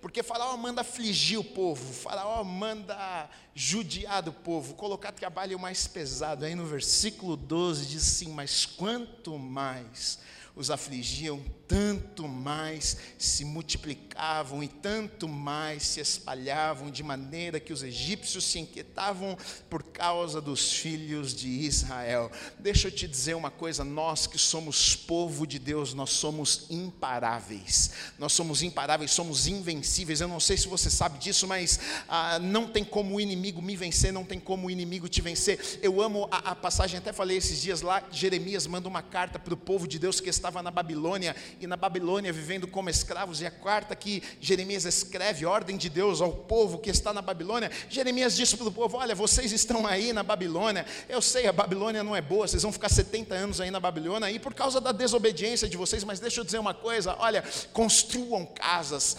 Porque 0.00 0.20
Faraó 0.20 0.56
manda 0.56 0.80
afligir 0.80 1.38
o 1.38 1.44
povo, 1.44 1.92
Faraó 1.92 2.42
manda 2.42 3.30
judiar 3.54 4.20
do 4.20 4.32
povo, 4.32 4.74
colocar 4.74 5.12
trabalho 5.12 5.60
mais 5.60 5.86
pesado. 5.86 6.44
Aí 6.44 6.56
no 6.56 6.66
versículo 6.66 7.36
12 7.36 7.86
diz 7.86 8.02
assim: 8.02 8.32
Mas 8.32 8.66
quanto 8.66 9.38
mais 9.38 10.18
os 10.56 10.72
afligiam, 10.72 11.40
tanto 11.68 12.28
mais 12.28 12.96
se 13.18 13.44
multiplicavam 13.44 14.62
e 14.62 14.68
tanto 14.68 15.28
mais 15.28 15.82
se 15.82 16.00
espalhavam, 16.00 16.90
de 16.90 17.02
maneira 17.02 17.58
que 17.58 17.72
os 17.72 17.82
egípcios 17.82 18.44
se 18.44 18.58
inquietavam 18.58 19.36
por 19.68 19.82
causa 19.82 20.40
dos 20.40 20.72
filhos 20.72 21.34
de 21.34 21.48
Israel. 21.48 22.30
Deixa 22.58 22.88
eu 22.88 22.92
te 22.92 23.08
dizer 23.08 23.34
uma 23.34 23.50
coisa: 23.50 23.84
nós 23.84 24.26
que 24.26 24.38
somos 24.38 24.94
povo 24.94 25.46
de 25.46 25.58
Deus, 25.58 25.92
nós 25.92 26.10
somos 26.10 26.66
imparáveis, 26.70 27.90
nós 28.18 28.32
somos 28.32 28.62
imparáveis, 28.62 29.10
somos 29.10 29.46
invencíveis. 29.46 30.20
Eu 30.20 30.28
não 30.28 30.40
sei 30.40 30.56
se 30.56 30.68
você 30.68 30.88
sabe 30.88 31.18
disso, 31.18 31.46
mas 31.46 31.80
ah, 32.08 32.38
não 32.38 32.68
tem 32.68 32.84
como 32.84 33.16
o 33.16 33.20
inimigo 33.20 33.60
me 33.60 33.76
vencer, 33.76 34.12
não 34.12 34.24
tem 34.24 34.38
como 34.38 34.68
o 34.68 34.70
inimigo 34.70 35.08
te 35.08 35.20
vencer. 35.20 35.80
Eu 35.82 36.00
amo 36.00 36.28
a, 36.30 36.50
a 36.50 36.54
passagem, 36.54 36.98
até 36.98 37.12
falei 37.12 37.36
esses 37.36 37.60
dias 37.60 37.82
lá, 37.82 38.02
Jeremias 38.10 38.66
manda 38.66 38.88
uma 38.88 39.02
carta 39.02 39.38
para 39.38 39.54
o 39.54 39.56
povo 39.56 39.88
de 39.88 39.98
Deus 39.98 40.20
que 40.20 40.30
estava 40.30 40.62
na 40.62 40.70
Babilônia 40.70 41.34
e 41.60 41.66
na 41.66 41.76
Babilônia 41.76 42.32
vivendo 42.32 42.66
como 42.66 42.90
escravos, 42.90 43.40
e 43.40 43.46
a 43.46 43.50
quarta 43.50 43.94
que 43.94 44.22
Jeremias 44.40 44.84
escreve, 44.84 45.46
ordem 45.46 45.76
de 45.76 45.88
Deus 45.88 46.20
ao 46.20 46.32
povo 46.32 46.78
que 46.78 46.90
está 46.90 47.12
na 47.12 47.22
Babilônia, 47.22 47.70
Jeremias 47.88 48.36
disse 48.36 48.56
para 48.56 48.68
o 48.68 48.72
povo: 48.72 48.96
Olha, 48.96 49.14
vocês 49.14 49.52
estão 49.52 49.86
aí 49.86 50.12
na 50.12 50.22
Babilônia, 50.22 50.84
eu 51.08 51.22
sei, 51.22 51.46
a 51.46 51.52
Babilônia 51.52 52.02
não 52.02 52.14
é 52.14 52.20
boa, 52.20 52.46
vocês 52.46 52.62
vão 52.62 52.72
ficar 52.72 52.88
70 52.88 53.34
anos 53.34 53.60
aí 53.60 53.70
na 53.70 53.80
Babilônia, 53.80 54.30
e 54.30 54.38
por 54.38 54.54
causa 54.54 54.80
da 54.80 54.92
desobediência 54.92 55.68
de 55.68 55.76
vocês, 55.76 56.04
mas 56.04 56.20
deixa 56.20 56.40
eu 56.40 56.44
dizer 56.44 56.58
uma 56.58 56.74
coisa: 56.74 57.16
olha, 57.18 57.42
construam 57.72 58.46
casas, 58.46 59.16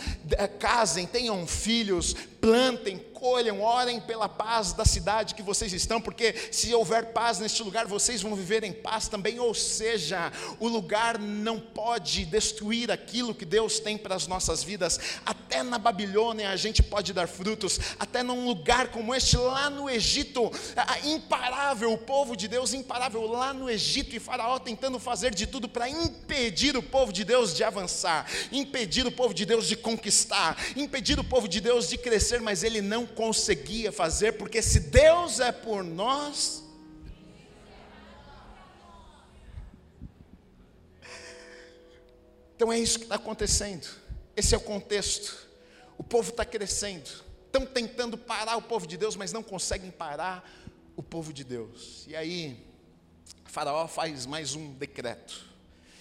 casem, 0.59 1.05
tenham 1.05 1.45
filhos, 1.47 2.15
plantem, 2.39 2.97
colham, 3.13 3.61
orem 3.61 3.99
pela 3.99 4.29
paz 4.29 4.73
da 4.73 4.85
cidade 4.85 5.33
que 5.33 5.41
vocês 5.41 5.73
estão, 5.73 5.99
porque 5.99 6.35
se 6.51 6.73
houver 6.73 7.07
paz 7.07 7.39
neste 7.39 7.63
lugar, 7.63 7.87
vocês 7.87 8.21
vão 8.21 8.35
viver 8.35 8.63
em 8.63 8.71
paz 8.71 9.07
também. 9.07 9.39
Ou 9.39 9.53
seja, 9.53 10.31
o 10.59 10.67
lugar 10.67 11.17
não 11.17 11.59
pode 11.59 12.25
destruir 12.25 12.91
aquilo 12.91 13.33
que 13.33 13.45
Deus 13.45 13.79
tem 13.79 13.97
para 13.97 14.15
as 14.15 14.27
nossas 14.27 14.63
vidas. 14.63 14.99
Até 15.25 15.63
na 15.63 15.77
Babilônia 15.77 16.49
a 16.49 16.55
gente 16.55 16.83
pode 16.83 17.11
dar 17.11 17.27
frutos, 17.27 17.79
até 17.99 18.21
num 18.21 18.45
lugar 18.45 18.89
como 18.89 19.15
este, 19.15 19.35
lá 19.35 19.69
no 19.69 19.89
Egito, 19.89 20.51
imparável, 21.03 21.91
o 21.91 21.97
povo 21.97 22.35
de 22.35 22.47
Deus 22.47 22.73
imparável 22.73 23.25
lá 23.25 23.53
no 23.53 23.69
Egito, 23.69 24.15
e 24.15 24.19
Faraó 24.19 24.59
tentando 24.59 24.99
fazer 24.99 25.33
de 25.33 25.47
tudo 25.47 25.67
para 25.67 25.89
impedir 25.89 26.77
o 26.77 26.83
povo 26.83 27.11
de 27.11 27.23
Deus 27.23 27.55
de 27.55 27.63
avançar, 27.63 28.29
impedir 28.51 29.07
o 29.07 29.11
povo 29.11 29.33
de 29.33 29.45
Deus 29.45 29.67
de 29.67 29.75
conquistar, 29.75 30.57
impedir 30.75 31.19
o 31.19 31.23
povo 31.23 31.47
de 31.47 31.59
Deus 31.59 31.89
de 31.89 31.97
crescer, 31.97 32.36
mas 32.41 32.63
ele 32.63 32.81
não 32.81 33.05
conseguia 33.05 33.91
fazer, 33.91 34.33
porque 34.33 34.61
se 34.61 34.79
Deus 34.79 35.39
é 35.39 35.51
por 35.51 35.83
nós, 35.83 36.63
Então 42.57 42.73
é 42.73 42.79
isso 42.79 42.97
que 42.97 43.05
está 43.05 43.15
acontecendo. 43.15 43.87
Esse 44.35 44.55
é 44.55 44.57
o 44.57 44.61
contexto. 44.61 45.47
O 45.95 46.03
povo 46.03 46.31
está 46.31 46.43
crescendo. 46.43 47.07
Estão 47.45 47.63
tentando 47.67 48.17
parar 48.17 48.57
o 48.57 48.63
povo 48.63 48.87
de 48.87 48.97
Deus, 48.97 49.15
mas 49.15 49.31
não 49.31 49.43
conseguem 49.43 49.91
parar 49.91 50.43
o 50.95 51.03
povo 51.03 51.31
de 51.31 51.43
Deus. 51.43 52.03
E 52.07 52.15
aí, 52.15 52.67
Faraó 53.45 53.87
faz 53.87 54.25
mais 54.25 54.55
um 54.55 54.73
decreto. 54.73 55.46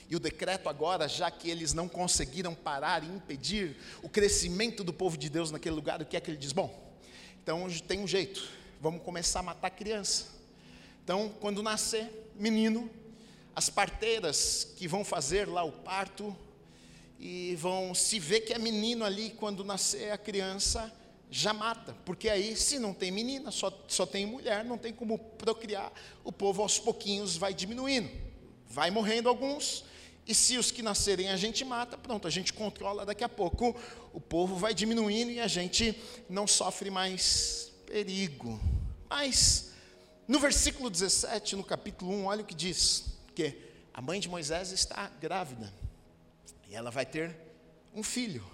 E 0.08 0.14
o 0.14 0.20
decreto 0.20 0.68
agora, 0.68 1.08
já 1.08 1.30
que 1.30 1.50
eles 1.50 1.72
não 1.72 1.88
conseguiram 1.88 2.54
parar 2.54 3.02
e 3.02 3.08
impedir 3.08 3.76
o 4.02 4.08
crescimento 4.08 4.84
do 4.84 4.92
povo 4.92 5.16
de 5.16 5.28
Deus 5.28 5.50
naquele 5.50 5.74
lugar, 5.74 6.00
o 6.00 6.06
que 6.06 6.16
é 6.16 6.20
que 6.20 6.30
ele 6.30 6.38
diz? 6.38 6.52
Bom, 6.52 6.94
então 7.42 7.68
tem 7.86 7.98
um 7.98 8.06
jeito, 8.06 8.48
vamos 8.80 9.02
começar 9.02 9.40
a 9.40 9.42
matar 9.42 9.70
criança. 9.70 10.26
Então, 11.02 11.32
quando 11.40 11.62
nascer 11.62 12.30
menino, 12.36 12.90
as 13.54 13.70
parteiras 13.70 14.68
que 14.76 14.86
vão 14.86 15.04
fazer 15.04 15.48
lá 15.48 15.64
o 15.64 15.72
parto 15.72 16.36
e 17.18 17.56
vão 17.56 17.94
se 17.94 18.18
ver 18.18 18.40
que 18.40 18.52
é 18.52 18.58
menino 18.58 19.04
ali, 19.04 19.30
quando 19.30 19.64
nascer 19.64 20.12
a 20.12 20.18
criança, 20.18 20.92
já 21.30 21.52
mata, 21.52 21.96
porque 22.04 22.28
aí, 22.28 22.54
se 22.54 22.78
não 22.78 22.94
tem 22.94 23.10
menina, 23.10 23.50
só, 23.50 23.72
só 23.88 24.06
tem 24.06 24.26
mulher, 24.26 24.64
não 24.64 24.78
tem 24.78 24.92
como 24.92 25.18
procriar, 25.18 25.92
o 26.22 26.30
povo 26.30 26.62
aos 26.62 26.78
pouquinhos 26.78 27.36
vai 27.36 27.52
diminuindo, 27.52 28.08
vai 28.68 28.90
morrendo 28.90 29.28
alguns, 29.28 29.84
e 30.26 30.34
se 30.34 30.58
os 30.58 30.70
que 30.70 30.82
nascerem 30.82 31.28
a 31.28 31.36
gente 31.36 31.64
mata, 31.64 31.96
pronto, 31.96 32.26
a 32.26 32.30
gente 32.30 32.52
controla, 32.52 33.06
daqui 33.06 33.22
a 33.22 33.28
pouco 33.28 33.76
o 34.12 34.20
povo 34.20 34.56
vai 34.56 34.74
diminuindo 34.74 35.30
e 35.30 35.40
a 35.40 35.46
gente 35.46 35.96
não 36.28 36.46
sofre 36.46 36.90
mais 36.90 37.72
perigo. 37.86 38.60
Mas, 39.08 39.70
no 40.26 40.40
versículo 40.40 40.90
17, 40.90 41.54
no 41.54 41.62
capítulo 41.62 42.12
1, 42.12 42.24
olha 42.26 42.42
o 42.42 42.46
que 42.46 42.54
diz: 42.54 43.16
que 43.36 43.54
a 43.92 44.00
mãe 44.00 44.18
de 44.18 44.28
Moisés 44.28 44.72
está 44.72 45.08
grávida. 45.20 45.72
E 46.68 46.74
ela 46.74 46.90
vai 46.90 47.04
ter 47.04 47.36
um 47.94 48.02
filho. 48.02 48.44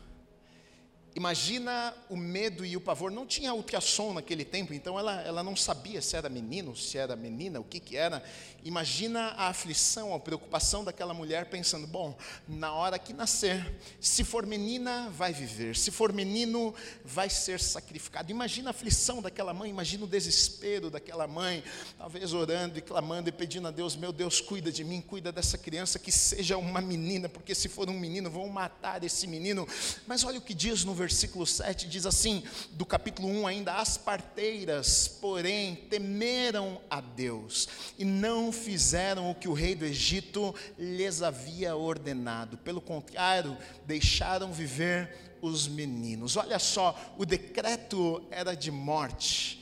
Imagina 1.14 1.94
o 2.08 2.16
medo 2.16 2.64
e 2.64 2.74
o 2.74 2.80
pavor. 2.80 3.10
Não 3.10 3.26
tinha 3.26 3.52
ultrassom 3.52 4.14
naquele 4.14 4.46
tempo, 4.46 4.72
então 4.72 4.98
ela, 4.98 5.20
ela 5.22 5.42
não 5.42 5.54
sabia 5.54 6.00
se 6.00 6.16
era 6.16 6.28
menino, 6.28 6.74
se 6.74 6.96
era 6.96 7.14
menina, 7.14 7.60
o 7.60 7.64
que, 7.64 7.78
que 7.78 7.96
era. 7.96 8.22
Imagina 8.64 9.28
a 9.36 9.48
aflição, 9.48 10.14
a 10.14 10.20
preocupação 10.20 10.82
daquela 10.82 11.12
mulher 11.12 11.50
pensando: 11.50 11.86
bom, 11.86 12.16
na 12.48 12.72
hora 12.72 12.98
que 12.98 13.12
nascer, 13.12 13.74
se 14.00 14.24
for 14.24 14.46
menina, 14.46 15.10
vai 15.10 15.34
viver, 15.34 15.76
se 15.76 15.90
for 15.90 16.12
menino, 16.12 16.74
vai 17.04 17.28
ser 17.28 17.60
sacrificado. 17.60 18.30
Imagina 18.30 18.70
a 18.70 18.72
aflição 18.72 19.20
daquela 19.20 19.52
mãe, 19.52 19.68
imagina 19.68 20.04
o 20.04 20.08
desespero 20.08 20.88
daquela 20.88 21.26
mãe, 21.26 21.62
talvez 21.98 22.32
orando 22.32 22.78
e 22.78 22.82
clamando 22.82 23.28
e 23.28 23.32
pedindo 23.32 23.68
a 23.68 23.70
Deus: 23.70 23.96
meu 23.96 24.12
Deus, 24.12 24.40
cuida 24.40 24.72
de 24.72 24.82
mim, 24.82 25.02
cuida 25.02 25.30
dessa 25.30 25.58
criança, 25.58 25.98
que 25.98 26.10
seja 26.10 26.56
uma 26.56 26.80
menina, 26.80 27.28
porque 27.28 27.54
se 27.54 27.68
for 27.68 27.90
um 27.90 27.98
menino, 27.98 28.30
vão 28.30 28.48
matar 28.48 29.04
esse 29.04 29.26
menino. 29.26 29.68
Mas 30.06 30.24
olha 30.24 30.38
o 30.38 30.42
que 30.42 30.54
diz 30.54 30.84
no 30.84 30.94
versículo 31.02 31.46
7 31.46 31.88
diz 31.88 32.06
assim, 32.06 32.42
do 32.72 32.86
capítulo 32.86 33.28
1 33.28 33.46
ainda: 33.46 33.74
As 33.74 33.96
parteiras, 33.96 35.08
porém, 35.08 35.74
temeram 35.74 36.80
a 36.88 37.00
Deus 37.00 37.68
e 37.98 38.04
não 38.04 38.52
fizeram 38.52 39.30
o 39.30 39.34
que 39.34 39.48
o 39.48 39.52
rei 39.52 39.74
do 39.74 39.84
Egito 39.84 40.54
lhes 40.78 41.22
havia 41.22 41.76
ordenado. 41.76 42.56
Pelo 42.58 42.80
contrário, 42.80 43.56
deixaram 43.86 44.52
viver 44.52 45.36
os 45.40 45.66
meninos. 45.66 46.36
Olha 46.36 46.58
só, 46.58 47.14
o 47.18 47.26
decreto 47.26 48.22
era 48.30 48.54
de 48.54 48.70
morte 48.70 49.61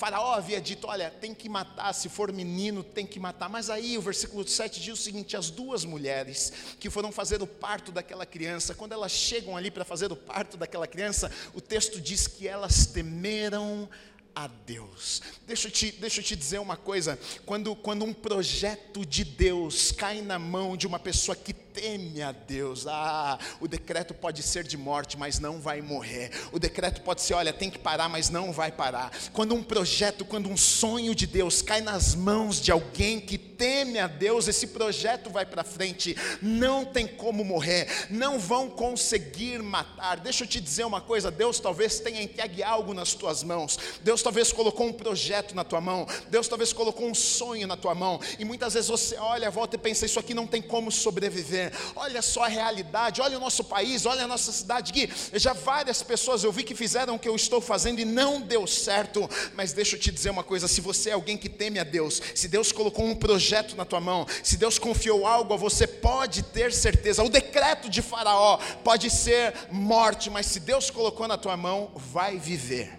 Faraó 0.00 0.32
havia 0.32 0.62
dito: 0.62 0.86
olha, 0.86 1.10
tem 1.10 1.34
que 1.34 1.46
matar, 1.46 1.92
se 1.92 2.08
for 2.08 2.32
menino, 2.32 2.82
tem 2.82 3.04
que 3.04 3.20
matar. 3.20 3.50
Mas 3.50 3.68
aí 3.68 3.98
o 3.98 4.00
versículo 4.00 4.48
7 4.48 4.80
diz 4.80 4.98
o 4.98 5.02
seguinte: 5.02 5.36
as 5.36 5.50
duas 5.50 5.84
mulheres 5.84 6.50
que 6.80 6.88
foram 6.88 7.12
fazer 7.12 7.42
o 7.42 7.46
parto 7.46 7.92
daquela 7.92 8.24
criança, 8.24 8.74
quando 8.74 8.92
elas 8.92 9.12
chegam 9.12 9.58
ali 9.58 9.70
para 9.70 9.84
fazer 9.84 10.10
o 10.10 10.16
parto 10.16 10.56
daquela 10.56 10.86
criança, 10.86 11.30
o 11.52 11.60
texto 11.60 12.00
diz 12.00 12.26
que 12.26 12.48
elas 12.48 12.86
temeram 12.86 13.90
a 14.34 14.46
Deus. 14.46 15.20
Deixa 15.46 15.68
eu 15.68 15.70
te, 15.70 15.92
deixa 15.92 16.20
eu 16.20 16.24
te 16.24 16.34
dizer 16.34 16.60
uma 16.60 16.78
coisa: 16.78 17.18
quando, 17.44 17.76
quando 17.76 18.02
um 18.02 18.14
projeto 18.14 19.04
de 19.04 19.22
Deus 19.22 19.92
cai 19.92 20.22
na 20.22 20.38
mão 20.38 20.78
de 20.78 20.86
uma 20.86 20.98
pessoa 20.98 21.36
que 21.36 21.52
teme 21.72 22.22
a 22.22 22.32
Deus. 22.32 22.86
Ah, 22.86 23.38
o 23.60 23.68
decreto 23.68 24.14
pode 24.14 24.42
ser 24.42 24.64
de 24.64 24.76
morte, 24.76 25.16
mas 25.16 25.38
não 25.38 25.60
vai 25.60 25.80
morrer. 25.80 26.30
O 26.52 26.58
decreto 26.58 27.00
pode 27.02 27.22
ser, 27.22 27.34
olha, 27.34 27.52
tem 27.52 27.70
que 27.70 27.78
parar, 27.78 28.08
mas 28.08 28.30
não 28.30 28.52
vai 28.52 28.72
parar. 28.72 29.10
Quando 29.32 29.54
um 29.54 29.62
projeto, 29.62 30.24
quando 30.24 30.48
um 30.48 30.56
sonho 30.56 31.14
de 31.14 31.26
Deus 31.26 31.62
cai 31.62 31.80
nas 31.80 32.14
mãos 32.14 32.60
de 32.60 32.72
alguém 32.72 33.20
que 33.20 33.38
teme 33.38 33.98
a 33.98 34.06
Deus, 34.06 34.48
esse 34.48 34.68
projeto 34.68 35.30
vai 35.30 35.44
para 35.44 35.62
frente. 35.62 36.16
Não 36.40 36.84
tem 36.84 37.06
como 37.06 37.44
morrer. 37.44 37.88
Não 38.10 38.38
vão 38.38 38.68
conseguir 38.68 39.62
matar. 39.62 40.18
Deixa 40.18 40.44
eu 40.44 40.48
te 40.48 40.60
dizer 40.60 40.84
uma 40.84 41.00
coisa, 41.00 41.30
Deus 41.30 41.60
talvez 41.60 42.00
tenha 42.00 42.22
entregue 42.22 42.62
algo 42.62 42.94
nas 42.94 43.14
tuas 43.14 43.42
mãos. 43.42 43.78
Deus 44.02 44.22
talvez 44.22 44.52
colocou 44.52 44.86
um 44.86 44.92
projeto 44.92 45.54
na 45.54 45.64
tua 45.64 45.80
mão. 45.80 46.06
Deus 46.28 46.48
talvez 46.48 46.72
colocou 46.72 47.06
um 47.06 47.14
sonho 47.14 47.66
na 47.66 47.76
tua 47.76 47.94
mão. 47.94 48.20
E 48.38 48.44
muitas 48.44 48.74
vezes 48.74 48.88
você 48.88 49.16
olha, 49.16 49.50
volta 49.50 49.76
e 49.76 49.78
pensa, 49.78 50.06
isso 50.06 50.18
aqui 50.18 50.34
não 50.34 50.46
tem 50.46 50.62
como 50.62 50.90
sobreviver 50.90 51.59
Olha 51.96 52.22
só 52.22 52.44
a 52.44 52.48
realidade, 52.48 53.20
olha 53.20 53.36
o 53.36 53.40
nosso 53.40 53.64
país, 53.64 54.06
olha 54.06 54.24
a 54.24 54.26
nossa 54.26 54.52
cidade, 54.52 54.92
já 55.34 55.52
várias 55.52 56.02
pessoas 56.02 56.44
eu 56.44 56.52
vi 56.52 56.62
que 56.62 56.74
fizeram 56.74 57.14
o 57.14 57.18
que 57.18 57.28
eu 57.28 57.36
estou 57.36 57.60
fazendo 57.60 58.00
e 58.00 58.04
não 58.04 58.40
deu 58.40 58.66
certo. 58.66 59.28
Mas 59.54 59.72
deixa 59.72 59.96
eu 59.96 60.00
te 60.00 60.10
dizer 60.10 60.30
uma 60.30 60.44
coisa: 60.44 60.68
se 60.68 60.80
você 60.80 61.10
é 61.10 61.12
alguém 61.12 61.36
que 61.36 61.48
teme 61.48 61.78
a 61.78 61.84
Deus, 61.84 62.20
se 62.34 62.48
Deus 62.48 62.72
colocou 62.72 63.04
um 63.04 63.14
projeto 63.14 63.76
na 63.76 63.84
tua 63.84 64.00
mão, 64.00 64.26
se 64.42 64.56
Deus 64.56 64.78
confiou 64.78 65.26
algo 65.26 65.54
a 65.54 65.56
você, 65.56 65.86
pode 65.86 66.42
ter 66.42 66.72
certeza. 66.72 67.22
O 67.22 67.28
decreto 67.28 67.88
de 67.88 68.02
Faraó 68.02 68.58
pode 68.84 69.10
ser 69.10 69.54
morte, 69.70 70.30
mas 70.30 70.46
se 70.46 70.60
Deus 70.60 70.90
colocou 70.90 71.26
na 71.26 71.36
tua 71.36 71.56
mão, 71.56 71.90
vai 71.94 72.38
viver. 72.38 72.98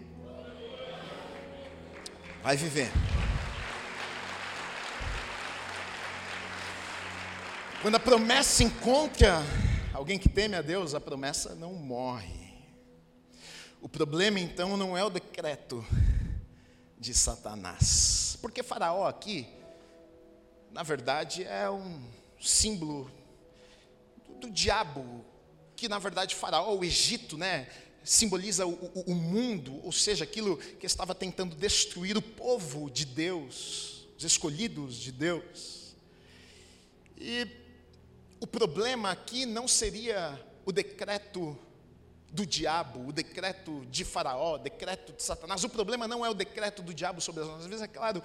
Vai 2.44 2.58
viver. 2.58 2.92
Quando 7.82 7.96
a 7.96 8.00
promessa 8.00 8.64
encontra 8.64 9.42
alguém 9.92 10.20
que 10.20 10.30
teme 10.30 10.56
a 10.56 10.62
Deus, 10.62 10.94
a 10.94 11.02
promessa 11.02 11.56
não 11.56 11.74
morre. 11.74 12.54
O 13.82 13.90
problema 13.90 14.40
então 14.40 14.78
não 14.78 14.96
é 14.96 15.04
o 15.04 15.10
decreto 15.10 15.84
de 17.00 17.12
Satanás, 17.16 18.38
porque 18.40 18.62
Faraó 18.62 19.08
aqui, 19.08 19.48
na 20.72 20.84
verdade, 20.84 21.44
é 21.44 21.68
um 21.72 22.08
símbolo 22.40 23.10
do, 24.28 24.36
do 24.42 24.52
diabo, 24.52 25.26
que 25.76 25.90
na 25.90 25.98
verdade 25.98 26.36
Faraó, 26.36 26.76
o 26.76 26.86
Egito, 26.86 27.36
né, 27.36 27.68
simboliza 28.04 28.64
o, 28.68 28.74
o, 28.74 29.04
o 29.08 29.16
mundo, 29.16 29.84
ou 29.84 29.92
seja, 29.92 30.24
aquilo 30.24 30.56
que 30.58 30.86
estava 30.86 31.16
tentando 31.16 31.56
destruir 31.56 32.16
o 32.16 32.22
povo 32.22 32.92
de 32.92 33.06
Deus, 33.06 34.08
os 34.16 34.24
escolhidos 34.24 34.98
de 34.98 35.12
Deus. 35.12 35.96
E 37.18 37.61
o 38.42 38.48
problema 38.48 39.12
aqui 39.12 39.46
não 39.46 39.68
seria 39.68 40.44
o 40.66 40.72
decreto 40.72 41.56
do 42.32 42.44
diabo, 42.44 43.08
o 43.08 43.14
decreto 43.14 43.86
de 43.86 44.04
Faraó, 44.04 44.56
o 44.56 44.58
decreto 44.58 45.14
de 45.14 45.22
Satanás. 45.22 45.64
O 45.64 45.70
problema 45.70 46.08
não 46.08 46.26
é 46.26 46.30
o 46.30 46.34
decreto 46.34 46.82
do 46.82 46.92
diabo 46.92 47.22
sobre 47.22 47.44
as 47.44 47.48
nossas 47.48 47.66
vidas, 47.66 47.82
é 47.84 47.88
claro. 47.88 48.20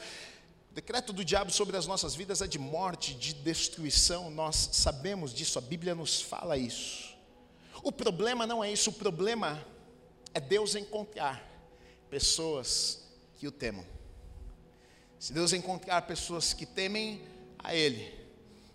O 0.70 0.75
decreto 0.75 1.12
do 1.12 1.23
diabo 1.23 1.50
sobre 1.50 1.76
as 1.76 1.87
nossas 1.87 2.14
vidas 2.14 2.40
é 2.40 2.46
de 2.46 2.58
morte, 2.58 3.12
de 3.12 3.35
destruição, 3.35 4.30
nós 4.30 4.70
sabemos 4.73 5.35
disso, 5.35 5.58
a 5.58 5.62
Bíblia 5.62 5.94
nos 5.94 6.23
fala 6.23 6.56
isso. 6.56 7.14
O 7.82 7.92
problema 7.92 8.46
não 8.46 8.64
é 8.64 8.73
isso, 8.73 8.88
o 8.88 8.94
problema 8.94 9.62
é 10.32 10.40
Deus 10.40 10.75
encontrar 10.75 11.46
pessoas 12.08 13.02
que 13.35 13.46
o 13.46 13.52
temam. 13.52 13.85
Se 15.18 15.30
Deus 15.30 15.52
encontrar 15.52 16.02
pessoas 16.02 16.54
que 16.54 16.64
temem 16.64 17.23
a 17.58 17.75
Ele, 17.75 18.25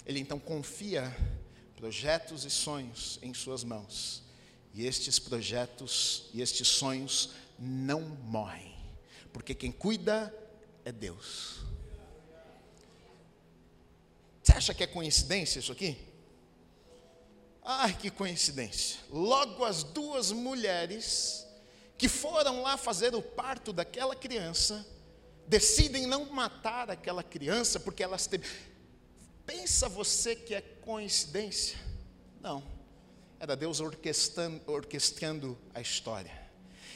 ele 0.06 0.20
então 0.20 0.40
confia 0.40 1.16
projetos 1.76 2.46
e 2.46 2.50
sonhos 2.50 3.20
em 3.22 3.34
suas 3.34 3.64
mãos. 3.64 4.24
E 4.74 4.86
estes 4.86 5.20
projetos 5.20 6.30
e 6.34 6.42
estes 6.42 6.68
sonhos 6.68 7.32
não 7.60 8.02
morrem, 8.02 8.76
porque 9.34 9.54
quem 9.54 9.72
cuida 9.72 10.34
é 10.86 10.92
Deus. 10.92 11.60
Você 14.42 14.54
acha 14.54 14.74
que 14.74 14.84
é 14.84 14.88
coincidência 14.88 15.60
isso 15.60 15.72
aqui? 15.72 15.98
Ai, 17.64 17.96
que 17.96 18.10
coincidência. 18.10 19.00
Logo 19.10 19.64
as 19.64 19.84
duas 19.84 20.32
mulheres 20.32 21.46
que 21.98 22.10
foram 22.10 22.64
lá 22.64 22.78
fazer 22.78 23.14
o 23.14 23.22
parto 23.22 23.72
daquela 23.72 24.16
criança, 24.16 24.84
decidem 25.48 26.08
não 26.08 26.26
matar 26.32 26.90
aquela 26.90 27.22
criança 27.22 27.80
porque 27.80 28.02
elas 28.02 28.26
teve 28.26 28.48
Pensa 29.46 29.90
você 29.90 30.36
que 30.36 30.54
é 30.54 30.62
coincidência? 30.62 31.78
Não. 32.42 32.64
Era 33.40 33.56
Deus 33.56 33.80
orquestrando, 33.80 34.62
orquestrando 34.68 35.58
a 35.74 35.82
história. 35.82 36.51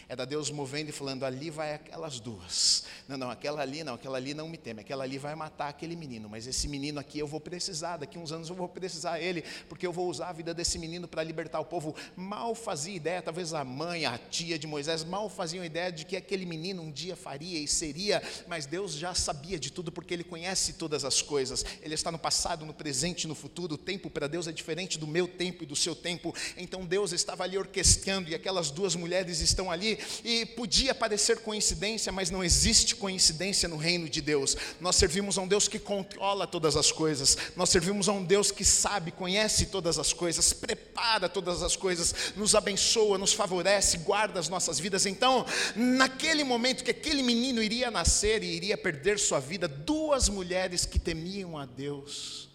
Era 0.08 0.26
Deus 0.26 0.52
movendo 0.52 0.90
e 0.90 0.92
falando: 0.92 1.24
ali 1.24 1.50
vai 1.50 1.74
aquelas 1.74 2.20
duas. 2.20 2.84
Não, 3.08 3.18
não, 3.18 3.30
aquela 3.30 3.62
ali 3.62 3.84
não, 3.84 3.96
aquela 3.96 4.18
ali 4.18 4.34
não 4.34 4.48
me 4.48 4.58
teme, 4.58 4.82
aquela 4.82 5.04
ali 5.04 5.18
vai 5.18 5.36
matar 5.36 5.70
aquele 5.70 5.96
menino, 5.96 6.30
mas 6.30 6.48
esse 6.48 6.68
menino 6.68 7.00
aqui 7.00 7.20
eu 7.20 7.28
vou 7.28 7.40
precisar, 7.40 7.98
daqui 7.98 8.18
uns 8.18 8.32
anos 8.32 8.50
eu 8.50 8.56
vou 8.56 8.68
precisar 8.68 9.20
ele, 9.20 9.44
porque 9.68 9.86
eu 9.86 9.92
vou 9.92 10.10
usar 10.10 10.30
a 10.30 10.34
vida 10.34 10.54
desse 10.54 10.78
menino 10.78 11.08
para 11.08 11.24
libertar 11.24 11.60
o 11.60 11.66
povo. 11.66 11.96
Mal 12.16 12.54
fazia 12.54 12.96
ideia, 12.96 13.22
talvez 13.22 13.54
a 13.54 13.64
mãe, 13.64 14.06
a 14.06 14.18
tia 14.18 14.58
de 14.58 14.68
Moisés, 14.68 15.04
mal 15.04 15.30
faziam 15.30 15.64
ideia 15.64 15.92
de 15.92 16.06
que 16.06 16.16
aquele 16.16 16.46
menino 16.46 16.82
um 16.82 16.92
dia 16.92 17.16
faria 17.16 17.60
e 17.60 17.68
seria, 17.68 18.22
mas 18.48 18.66
Deus 18.66 18.94
já 18.94 19.14
sabia 19.14 19.60
de 19.60 19.72
tudo, 19.72 19.92
porque 19.92 20.14
Ele 20.14 20.24
conhece 20.24 20.74
todas 20.74 21.04
as 21.04 21.22
coisas, 21.22 21.66
Ele 21.82 21.94
está 21.94 22.12
no 22.12 22.20
passado, 22.20 22.66
no 22.66 22.74
presente 22.74 23.28
no 23.28 23.36
futuro. 23.36 23.76
O 23.76 23.78
tempo 23.78 24.10
para 24.10 24.28
Deus 24.28 24.48
é 24.48 24.52
diferente 24.52 24.98
do 24.98 25.08
meu 25.08 25.28
tempo 25.28 25.64
e 25.64 25.66
do 25.66 25.76
seu 25.76 25.96
tempo, 25.96 26.34
então 26.58 26.86
Deus 26.86 27.12
estava 27.12 27.44
ali 27.44 27.58
orquestrando 27.58 28.30
e 28.30 28.36
aquelas 28.36 28.72
duas 28.72 28.96
mulheres 28.96 29.40
estão 29.40 29.72
ali 29.72 29.95
e 30.24 30.46
podia 30.46 30.94
parecer 30.94 31.40
coincidência, 31.40 32.12
mas 32.12 32.30
não 32.30 32.44
existe 32.44 32.96
coincidência 32.96 33.68
no 33.68 33.78
reino 33.78 34.10
de 34.10 34.22
Deus. 34.22 34.56
Nós 34.80 34.96
servimos 34.96 35.38
a 35.38 35.42
um 35.42 35.48
Deus 35.48 35.68
que 35.68 35.80
controla 35.80 36.48
todas 36.48 36.76
as 36.76 36.92
coisas, 36.92 37.38
nós 37.56 37.70
servimos 37.70 38.10
a 38.10 38.14
um 38.14 38.24
Deus 38.24 38.52
que 38.52 38.66
sabe, 38.66 39.12
conhece 39.12 39.68
todas 39.68 39.98
as 40.00 40.14
coisas, 40.14 40.54
prepara 40.54 41.28
todas 41.30 41.62
as 41.62 41.76
coisas, 41.76 42.34
nos 42.36 42.56
abençoa, 42.56 43.18
nos 43.18 43.34
favorece, 43.34 43.98
guarda 44.00 44.40
as 44.40 44.50
nossas 44.50 44.80
vidas. 44.80 45.06
Então, 45.06 45.46
naquele 45.76 46.44
momento 46.44 46.84
que 46.84 46.92
aquele 46.92 47.24
menino 47.24 47.62
iria 47.62 47.92
nascer 47.92 48.44
e 48.44 48.48
iria 48.48 48.78
perder 48.78 49.20
sua 49.20 49.40
vida, 49.40 49.68
duas 49.68 50.30
mulheres 50.30 50.86
que 50.86 51.00
temiam 51.00 51.58
a 51.58 51.66
Deus, 51.66 52.50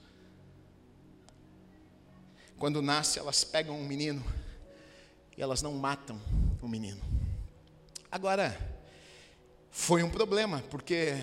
quando 2.60 2.82
nasce, 2.82 3.18
elas 3.18 3.42
pegam 3.42 3.80
um 3.80 3.86
menino 3.86 4.22
e 5.36 5.40
elas 5.40 5.62
não 5.62 5.72
matam 5.72 6.20
o 6.60 6.68
menino. 6.68 7.00
Agora, 8.12 8.58
foi 9.70 10.02
um 10.02 10.10
problema, 10.10 10.64
porque 10.68 11.14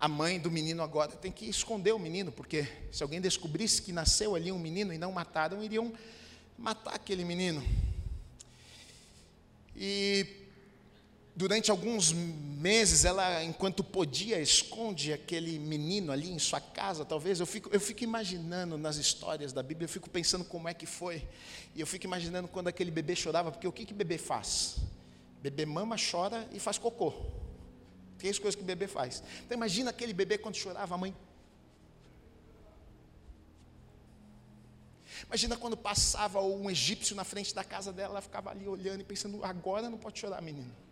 a 0.00 0.08
mãe 0.08 0.40
do 0.40 0.50
menino 0.50 0.82
agora 0.82 1.12
tem 1.12 1.30
que 1.30 1.44
esconder 1.44 1.92
o 1.92 1.98
menino, 1.98 2.32
porque 2.32 2.66
se 2.90 3.02
alguém 3.02 3.20
descobrisse 3.20 3.82
que 3.82 3.92
nasceu 3.92 4.34
ali 4.34 4.50
um 4.50 4.58
menino 4.58 4.94
e 4.94 4.98
não 4.98 5.12
mataram, 5.12 5.62
iriam 5.62 5.92
matar 6.56 6.94
aquele 6.94 7.22
menino. 7.22 7.62
E 9.76 10.26
durante 11.36 11.70
alguns 11.70 12.12
meses, 12.12 13.04
ela, 13.04 13.44
enquanto 13.44 13.84
podia, 13.84 14.40
esconde 14.40 15.12
aquele 15.12 15.58
menino 15.58 16.10
ali 16.10 16.30
em 16.30 16.38
sua 16.38 16.62
casa, 16.62 17.04
talvez. 17.04 17.40
Eu 17.40 17.46
fico, 17.46 17.68
eu 17.70 17.78
fico 17.78 18.02
imaginando 18.02 18.78
nas 18.78 18.96
histórias 18.96 19.52
da 19.52 19.62
Bíblia, 19.62 19.84
eu 19.84 19.90
fico 19.90 20.08
pensando 20.08 20.46
como 20.46 20.66
é 20.66 20.72
que 20.72 20.86
foi. 20.86 21.28
E 21.76 21.80
eu 21.82 21.86
fico 21.86 22.06
imaginando 22.06 22.48
quando 22.48 22.68
aquele 22.68 22.90
bebê 22.90 23.14
chorava, 23.14 23.52
porque 23.52 23.68
o 23.68 23.72
que, 23.72 23.84
que 23.84 23.92
bebê 23.92 24.16
faz? 24.16 24.78
Bebê 25.42 25.64
mama, 25.64 25.96
chora 25.98 26.48
e 26.52 26.58
faz 26.58 26.78
cocô. 26.78 27.12
Três 28.18 28.38
coisas 28.38 28.56
que 28.56 28.62
o 28.62 28.66
bebê 28.66 28.88
faz. 28.88 29.22
Então 29.44 29.56
imagina 29.56 29.90
aquele 29.90 30.12
bebê 30.12 30.38
quando 30.38 30.56
chorava, 30.56 30.94
a 30.94 30.98
mãe. 30.98 31.14
Imagina 35.26 35.56
quando 35.56 35.76
passava 35.76 36.40
um 36.40 36.70
egípcio 36.70 37.14
na 37.14 37.24
frente 37.24 37.54
da 37.54 37.62
casa 37.62 37.92
dela, 37.92 38.14
ela 38.14 38.20
ficava 38.20 38.50
ali 38.50 38.66
olhando 38.66 39.00
e 39.00 39.04
pensando, 39.04 39.44
agora 39.44 39.88
não 39.88 39.98
pode 39.98 40.18
chorar, 40.18 40.40
menino 40.40 40.87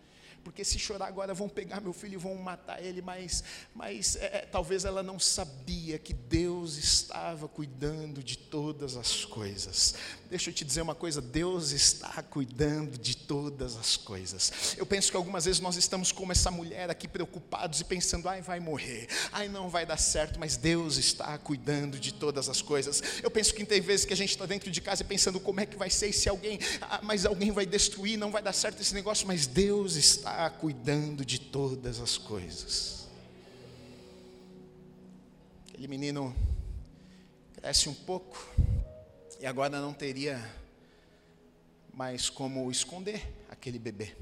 porque 0.47 0.65
se 0.65 0.79
chorar 0.79 1.09
agora 1.09 1.35
vão 1.35 1.49
pegar 1.49 1.81
meu 1.81 1.93
filho 1.93 2.15
e 2.15 2.17
vão 2.17 2.37
matar 2.37 2.81
ele, 2.81 3.03
mas, 3.03 3.43
mas 3.75 4.15
é, 4.15 4.27
é, 4.27 4.39
talvez 4.43 4.85
ela 4.85 5.03
não 5.03 5.19
sabia 5.19 5.99
que 5.99 6.15
Deus 6.15 6.77
estava 6.77 7.49
cuidando 7.49 8.23
de 8.23 8.39
todas 8.39 8.97
as 8.97 9.25
coisas. 9.25 9.97
Deixa 10.31 10.51
eu 10.51 10.55
te 10.55 10.65
dizer 10.65 10.83
uma 10.83 10.95
coisa: 10.95 11.21
Deus 11.21 11.73
está 11.73 12.23
cuidando 12.23 12.97
de 12.97 13.17
todas 13.17 13.77
as 13.77 13.97
coisas. 13.97 14.77
Eu 14.77 14.87
penso 14.87 15.11
que 15.11 15.17
algumas 15.17 15.47
vezes 15.47 15.61
nós 15.61 15.77
estamos 15.77 16.13
como 16.13 16.31
essa 16.31 16.49
mulher 16.49 16.91
aqui 16.91 17.09
preocupados 17.09 17.81
e 17.81 17.85
pensando, 17.85 18.29
ai, 18.29 18.41
vai 18.41 18.61
morrer, 18.61 19.09
ai, 19.33 19.49
não 19.49 19.69
vai 19.69 19.85
dar 19.85 19.97
certo, 19.97 20.39
mas 20.39 20.57
Deus 20.57 20.97
está 20.97 21.37
cuidando 21.39 21.99
de 21.99 22.15
todas 22.15 22.49
as 22.49 22.63
coisas. 22.63 23.03
Eu 23.21 23.33
penso 23.33 23.53
que 23.53 23.65
tem 23.65 23.81
vezes 23.81 24.07
que 24.07 24.13
a 24.13 24.17
gente 24.17 24.31
está 24.31 24.47
dentro 24.47 24.71
de 24.71 24.81
casa 24.81 25.03
pensando 25.03 25.41
como 25.41 25.59
é 25.59 25.67
que 25.67 25.77
vai 25.77 25.91
ser 25.91 26.13
se 26.13 26.29
alguém, 26.29 26.61
ah, 26.83 27.01
mas 27.03 27.27
alguém 27.27 27.51
vai 27.51 27.67
destruir, 27.67 28.17
não 28.17 28.31
vai 28.31 28.43
dar 28.43 28.53
certo 28.53 28.81
esse 28.81 28.95
negócio, 28.95 29.27
mas 29.27 29.49
Deus 29.49 29.97
está 29.97 30.36
cuidando 30.61 31.25
de 31.25 31.41
todas 31.41 32.01
as 32.01 32.19
coisas. 32.19 33.09
Aquele 35.69 35.89
menino 35.89 36.35
cresce 37.55 37.89
um 37.89 37.95
pouco 37.95 38.39
e 39.41 39.47
agora 39.47 39.81
não 39.81 39.93
teria 39.93 40.39
mais 41.93 42.29
como 42.29 42.71
esconder 42.71 43.27
aquele 43.49 43.79
bebê. 43.79 44.15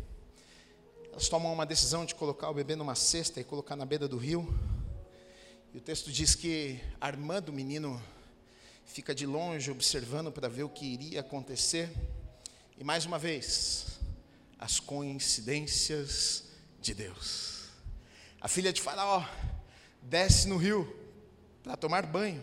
Elas 1.11 1.29
tomam 1.29 1.53
uma 1.53 1.66
decisão 1.66 2.05
de 2.05 2.14
colocar 2.14 2.48
o 2.48 2.55
bebê 2.55 2.77
numa 2.77 2.94
cesta 2.94 3.40
e 3.40 3.44
colocar 3.44 3.74
na 3.74 3.85
beira 3.85 4.07
do 4.07 4.16
rio. 4.16 4.46
E 5.72 5.79
o 5.79 5.81
texto 5.81 6.11
diz 6.11 6.35
que 6.35 6.81
a 7.00 7.09
irmã 7.09 7.42
do 7.42 7.53
menino 7.53 8.00
fica 8.85 9.14
de 9.14 9.27
longe 9.27 9.70
observando 9.70 10.31
para 10.31 10.48
ver 10.48 10.62
o 10.62 10.68
que 10.68 10.87
iria 10.87 11.20
acontecer. 11.20 11.90
E 12.79 12.85
mais 12.85 13.05
uma 13.05 13.18
vez, 13.18 13.93
as 14.64 14.81
coincidências 14.81 16.44
de 16.81 16.94
Deus. 16.94 17.64
A 18.40 18.48
filha 18.48 18.72
de 18.72 18.81
Faraó 18.81 19.22
desce 20.00 20.48
no 20.48 20.57
rio 20.57 20.90
para 21.62 21.77
tomar 21.77 22.07
banho, 22.07 22.42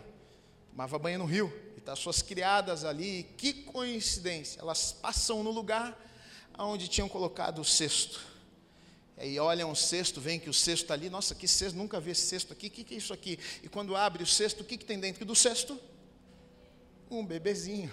tomava 0.70 1.00
banho 1.00 1.18
no 1.18 1.24
rio, 1.24 1.52
e 1.76 1.80
tá 1.80 1.96
suas 1.96 2.22
criadas 2.22 2.84
ali, 2.84 3.24
que 3.36 3.52
coincidência, 3.64 4.60
elas 4.60 4.92
passam 4.92 5.42
no 5.42 5.50
lugar 5.50 5.98
onde 6.56 6.86
tinham 6.86 7.08
colocado 7.08 7.60
o 7.60 7.64
cesto. 7.64 8.24
E 9.18 9.22
aí 9.22 9.40
olham 9.40 9.72
o 9.72 9.76
cesto, 9.76 10.20
veem 10.20 10.38
que 10.38 10.48
o 10.48 10.54
cesto 10.54 10.84
está 10.84 10.94
ali, 10.94 11.10
nossa, 11.10 11.34
que 11.34 11.48
cesto, 11.48 11.76
nunca 11.76 11.98
vi 11.98 12.12
esse 12.12 12.26
cesto 12.26 12.52
aqui, 12.52 12.68
o 12.68 12.70
que, 12.70 12.84
que 12.84 12.94
é 12.94 12.98
isso 12.98 13.12
aqui? 13.12 13.36
E 13.64 13.68
quando 13.68 13.96
abre 13.96 14.22
o 14.22 14.26
cesto, 14.28 14.62
o 14.62 14.64
que, 14.64 14.78
que 14.78 14.84
tem 14.84 15.00
dentro 15.00 15.24
do 15.24 15.34
cesto? 15.34 15.76
Um 17.10 17.26
bebezinho 17.26 17.90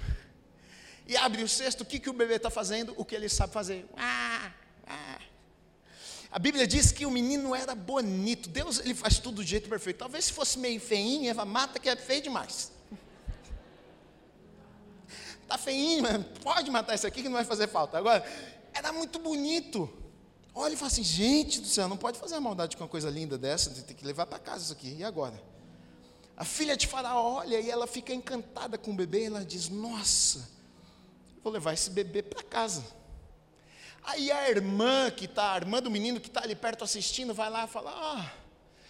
e 1.10 1.18
abre 1.18 1.42
o 1.42 1.50
cesto, 1.50 1.82
o 1.82 1.86
que, 1.88 2.00
que 2.00 2.08
o 2.08 2.14
bebê 2.14 2.36
está 2.36 2.52
fazendo? 2.52 2.94
O 2.96 3.04
que 3.04 3.16
ele 3.16 3.28
sabe 3.28 3.52
fazer. 3.52 3.84
Ah, 3.98 4.52
ah. 4.86 5.20
A 6.32 6.38
Bíblia 6.38 6.68
diz 6.68 6.92
que 6.92 7.04
o 7.04 7.10
menino 7.10 7.56
era 7.56 7.74
bonito. 7.74 8.48
Deus 8.48 8.78
ele 8.78 8.94
faz 8.94 9.18
tudo 9.18 9.38
do 9.38 9.44
jeito 9.44 9.68
perfeito. 9.68 9.98
Talvez 9.98 10.26
se 10.26 10.34
fosse 10.34 10.60
meio 10.60 10.80
feinho, 10.80 11.28
Eva 11.28 11.44
mata 11.46 11.80
que 11.80 11.90
é 11.90 11.96
feio 11.96 12.22
demais. 12.22 12.72
Está 15.42 15.58
feinho, 15.58 16.04
pode 16.44 16.70
matar 16.70 16.94
isso 16.94 17.08
aqui 17.08 17.24
que 17.24 17.28
não 17.28 17.38
vai 17.38 17.44
fazer 17.44 17.68
falta. 17.68 17.98
Agora, 17.98 18.24
era 18.72 18.94
muito 18.94 19.18
bonito. 19.18 19.92
Olha 20.54 20.76
e 20.76 20.78
fala 20.78 20.92
assim, 20.92 21.04
gente 21.04 21.60
do 21.60 21.68
céu, 21.68 21.88
não 21.88 21.98
pode 21.98 22.20
fazer 22.20 22.40
maldade 22.40 22.78
com 22.78 22.84
uma 22.84 22.90
coisa 22.90 23.10
linda 23.10 23.36
dessa, 23.36 23.72
tem 23.72 23.96
que 23.96 24.06
levar 24.06 24.28
para 24.28 24.38
casa 24.38 24.66
isso 24.66 24.74
aqui. 24.74 24.96
E 25.00 25.04
agora? 25.04 25.42
A 26.38 26.46
filha 26.46 26.78
de 26.78 26.86
Faraó 26.86 27.38
olha 27.38 27.60
e 27.60 27.68
ela 27.68 27.88
fica 27.88 28.14
encantada 28.14 28.78
com 28.78 28.92
o 28.92 28.94
bebê, 28.94 29.24
ela 29.24 29.44
diz: 29.44 29.70
Nossa, 29.70 30.59
vou 31.44 31.52
levar 31.52 31.74
esse 31.74 31.90
bebê 31.90 32.22
para 32.22 32.44
casa. 32.44 32.84
Aí 34.04 34.32
a 34.32 34.50
irmã 34.50 35.12
que 35.12 35.26
está, 35.26 35.54
a 35.54 35.58
irmã 35.58 35.82
do 35.82 35.92
menino 35.92 36.20
que 36.20 36.28
está 36.28 36.44
ali 36.44 36.56
perto 36.56 36.84
assistindo, 36.84 37.34
vai 37.34 37.50
lá 37.50 37.66
e 37.66 37.68
fala, 37.68 37.92
ah, 37.92 38.32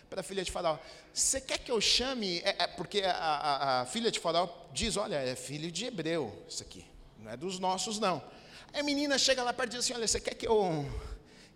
para 0.09 0.21
a 0.21 0.23
filha 0.23 0.43
de 0.43 0.51
Faraó, 0.51 0.77
você 1.13 1.39
quer 1.39 1.59
que 1.59 1.71
eu 1.71 1.79
chame, 1.79 2.39
é, 2.39 2.63
é, 2.63 2.67
porque 2.67 3.01
a, 3.01 3.12
a, 3.12 3.81
a, 3.81 3.85
filha 3.85 4.12
de 4.12 4.19
Faraó 4.19 4.47
diz, 4.73 4.97
olha, 4.97 5.15
é 5.15 5.35
filho 5.35 5.71
de 5.71 5.85
hebreu, 5.85 6.33
isso 6.47 6.63
aqui, 6.63 6.85
não 7.19 7.31
é 7.31 7.38
dos 7.38 7.59
nossos 7.59 7.99
não. 7.99 8.21
Aí 8.73 8.79
a 8.79 8.83
menina 8.83 9.17
chega 9.17 9.43
lá 9.43 9.51
perto 9.51 9.73
e 9.73 9.77
diz 9.77 9.85
assim, 9.85 9.93
olha, 9.93 10.07
você 10.07 10.19
quer 10.19 10.35
que 10.35 10.47
eu, 10.47 10.85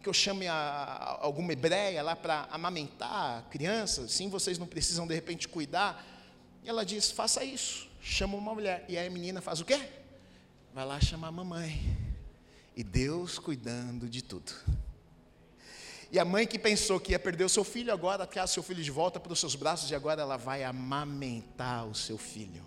que 0.01 0.09
eu 0.09 0.13
chame 0.13 0.47
a, 0.47 1.17
alguma 1.21 1.53
hebreia 1.53 2.03
lá 2.03 2.15
para 2.15 2.47
amamentar 2.51 3.39
a 3.39 3.41
criança, 3.49 4.07
sim, 4.07 4.29
vocês 4.29 4.57
não 4.57 4.67
precisam 4.67 5.07
de 5.07 5.15
repente 5.15 5.47
cuidar? 5.47 6.05
E 6.63 6.69
ela 6.69 6.85
diz, 6.85 7.11
faça 7.11 7.43
isso, 7.43 7.87
chama 8.01 8.35
uma 8.35 8.53
mulher. 8.53 8.85
E 8.87 8.97
aí 8.97 9.07
a 9.07 9.11
menina 9.11 9.41
faz 9.41 9.59
o 9.61 9.65
quê? 9.65 9.79
Vai 10.73 10.85
lá 10.85 10.99
chamar 10.99 11.27
a 11.27 11.31
mamãe. 11.31 11.97
E 12.75 12.83
Deus 12.83 13.37
cuidando 13.37 14.09
de 14.09 14.23
tudo. 14.23 14.51
E 16.11 16.19
a 16.19 16.25
mãe 16.25 16.45
que 16.45 16.57
pensou 16.57 16.99
que 16.99 17.11
ia 17.11 17.19
perder 17.19 17.43
o 17.43 17.49
seu 17.49 17.63
filho, 17.63 17.93
agora 17.93 18.27
o 18.27 18.47
seu 18.47 18.63
filho 18.63 18.83
de 18.83 18.91
volta 18.91 19.19
para 19.19 19.31
os 19.31 19.39
seus 19.39 19.55
braços 19.55 19.89
e 19.89 19.95
agora 19.95 20.21
ela 20.21 20.37
vai 20.37 20.63
amamentar 20.63 21.87
o 21.87 21.93
seu 21.93 22.17
filho. 22.17 22.63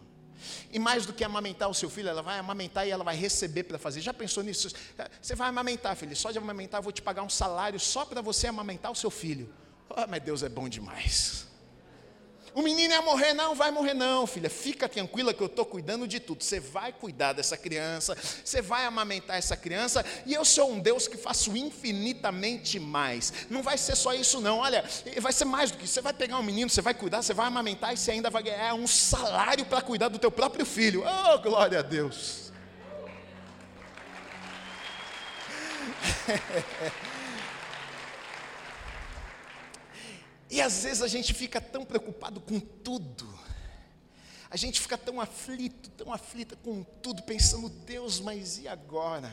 E 0.71 0.79
mais 0.79 1.07
do 1.07 1.13
que 1.13 1.25
amamentar 1.25 1.69
o 1.69 1.75
seu 1.75 1.91
filho, 1.91 2.09
ela 2.09 2.23
vai 2.23 2.39
amamentar 2.39 2.87
e 2.87 2.91
ela 2.91 3.03
vai 3.03 3.17
receber 3.17 3.65
para 3.65 3.79
fazer. 3.79 4.01
Já 4.01 4.15
pensou 4.15 4.43
nisso? 4.43 4.71
Você 5.21 5.35
vai 5.35 5.49
amamentar, 5.49 5.97
filho. 5.97 6.15
Só 6.15 6.31
de 6.31 6.39
amamentar 6.39 6.79
eu 6.79 6.83
vou 6.83 6.93
te 6.93 7.03
pagar 7.03 7.23
um 7.23 7.29
salário 7.29 7.81
só 7.81 8.05
para 8.05 8.21
você 8.21 8.47
amamentar 8.47 8.93
o 8.93 8.95
seu 8.95 9.11
filho. 9.11 9.53
Oh, 9.89 10.07
mas 10.09 10.23
Deus 10.23 10.43
é 10.43 10.49
bom 10.49 10.69
demais. 10.69 11.47
O 12.57 12.63
menino 12.63 12.95
ia 12.95 13.03
morrer, 13.03 13.35
não, 13.35 13.55
vai 13.55 13.71
morrer 13.71 13.93
não, 13.93 14.27
filha. 14.27 14.49
Fica 14.49 14.89
tranquila 14.89 15.35
que 15.35 15.43
eu 15.43 15.47
estou 15.47 15.67
cuidando 15.67 16.09
de 16.09 16.19
tudo. 16.19 16.43
Você 16.43 16.59
vai 16.59 16.91
cuidar 16.91 17.35
dessa 17.35 17.55
criança, 17.55 18.17
você 18.43 18.63
vai 18.63 18.87
amamentar 18.87 19.37
essa 19.37 19.55
criança, 19.55 20.03
e 20.25 20.33
eu 20.33 20.43
sou 20.43 20.73
um 20.73 20.81
Deus 20.81 21.07
que 21.07 21.19
faço 21.19 21.55
infinitamente 21.55 22.81
mais. 22.81 23.31
Não 23.51 23.63
vai 23.63 23.77
ser 23.77 23.95
só 23.95 24.15
isso, 24.15 24.41
não. 24.41 24.61
Olha, 24.61 24.83
vai 25.21 25.35
ser 25.35 25.45
mais 25.45 25.71
do 25.71 25.77
que 25.77 25.85
isso. 25.85 25.93
Você 25.93 26.01
vai 26.01 26.15
pegar 26.15 26.39
um 26.39 26.43
menino, 26.43 26.71
você 26.71 26.81
vai 26.81 26.95
cuidar, 26.95 27.21
você 27.21 27.35
vai 27.35 27.47
amamentar 27.47 27.93
e 27.93 27.99
você 27.99 28.13
ainda 28.13 28.31
vai 28.31 28.43
ganhar 28.43 28.73
um 28.73 28.87
salário 28.87 29.67
para 29.67 29.83
cuidar 29.83 30.09
do 30.09 30.19
teu 30.19 30.31
próprio 30.31 30.65
filho. 30.65 31.05
Oh, 31.07 31.39
glória 31.39 31.81
a 31.81 31.83
Deus. 31.83 32.51
e 40.51 40.61
às 40.61 40.85
vezes 40.85 41.03
a 41.03 41.09
gente 41.09 41.35
fica 41.35 41.61
tão 41.61 41.85
preocupado 41.85 42.41
com 42.41 42.61
tudo, 42.61 43.27
a 44.49 44.57
gente 44.57 44.81
fica 44.81 44.97
tão 44.97 45.21
aflito, 45.21 45.91
tão 45.91 46.13
aflita 46.13 46.57
com 46.57 46.83
tudo, 46.83 47.23
pensando, 47.23 47.69
Deus, 47.69 48.21
mas 48.21 48.59
e 48.59 48.69
agora? 48.69 49.33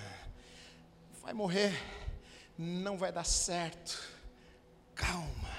Vai 1.21 1.33
morrer, 1.33 1.73
não 2.57 2.97
vai 2.97 3.11
dar 3.11 3.23
certo. 3.23 4.01
Calma, 4.95 5.49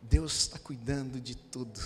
Deus 0.00 0.34
está 0.40 0.58
cuidando 0.58 1.20
de 1.20 1.36
tudo. 1.36 1.80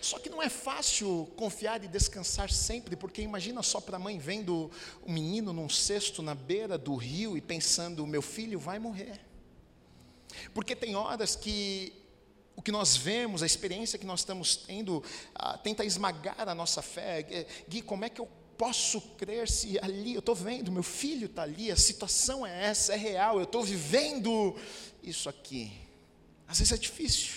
Só 0.00 0.18
que 0.18 0.30
não 0.30 0.42
é 0.42 0.48
fácil 0.48 1.30
confiar 1.36 1.84
e 1.84 1.88
descansar 1.88 2.50
sempre, 2.50 2.96
porque 2.96 3.20
imagina 3.20 3.62
só 3.62 3.80
para 3.80 3.96
a 3.96 4.00
mãe 4.00 4.18
vendo 4.18 4.70
o 5.02 5.12
menino 5.12 5.52
num 5.52 5.68
cesto 5.68 6.22
na 6.22 6.34
beira 6.34 6.78
do 6.78 6.96
rio 6.96 7.36
e 7.36 7.40
pensando: 7.40 8.06
meu 8.06 8.22
filho 8.22 8.58
vai 8.58 8.78
morrer. 8.78 9.20
Porque 10.54 10.74
tem 10.74 10.96
horas 10.96 11.36
que 11.36 11.92
o 12.56 12.62
que 12.62 12.72
nós 12.72 12.96
vemos, 12.96 13.42
a 13.42 13.46
experiência 13.46 13.98
que 13.98 14.06
nós 14.06 14.20
estamos 14.20 14.56
tendo, 14.56 15.04
tenta 15.62 15.84
esmagar 15.84 16.48
a 16.48 16.54
nossa 16.54 16.80
fé. 16.80 17.46
Gui, 17.68 17.82
como 17.82 18.04
é 18.04 18.08
que 18.08 18.20
eu 18.20 18.28
posso 18.56 19.00
crer 19.18 19.48
se 19.48 19.78
ali 19.80 20.14
eu 20.14 20.20
estou 20.20 20.34
vendo, 20.34 20.72
meu 20.72 20.82
filho 20.82 21.26
está 21.26 21.42
ali, 21.42 21.70
a 21.70 21.76
situação 21.76 22.46
é 22.46 22.64
essa, 22.64 22.94
é 22.94 22.96
real, 22.96 23.36
eu 23.36 23.44
estou 23.44 23.62
vivendo 23.62 24.56
isso 25.02 25.28
aqui. 25.28 25.70
Às 26.48 26.58
vezes 26.58 26.72
é 26.72 26.78
difícil 26.78 27.34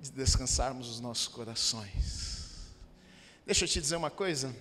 de 0.00 0.10
descansarmos 0.10 0.88
os 0.88 0.98
nossos 0.98 1.28
corações. 1.28 2.72
Deixa 3.46 3.64
eu 3.64 3.68
te 3.68 3.80
dizer 3.80 3.96
uma 3.96 4.10
coisa. 4.10 4.54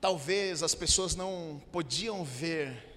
Talvez 0.00 0.62
as 0.62 0.74
pessoas 0.74 1.16
não 1.16 1.62
podiam 1.72 2.22
ver 2.22 2.93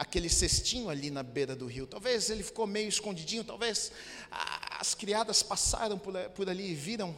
aquele 0.00 0.30
cestinho 0.30 0.88
ali 0.88 1.10
na 1.10 1.22
beira 1.22 1.54
do 1.54 1.66
rio. 1.66 1.86
Talvez 1.86 2.30
ele 2.30 2.42
ficou 2.42 2.66
meio 2.66 2.88
escondidinho, 2.88 3.44
talvez 3.44 3.92
as 4.30 4.94
criadas 4.94 5.42
passaram 5.42 5.98
por, 5.98 6.48
ali 6.48 6.70
e 6.70 6.74
viram 6.74 7.14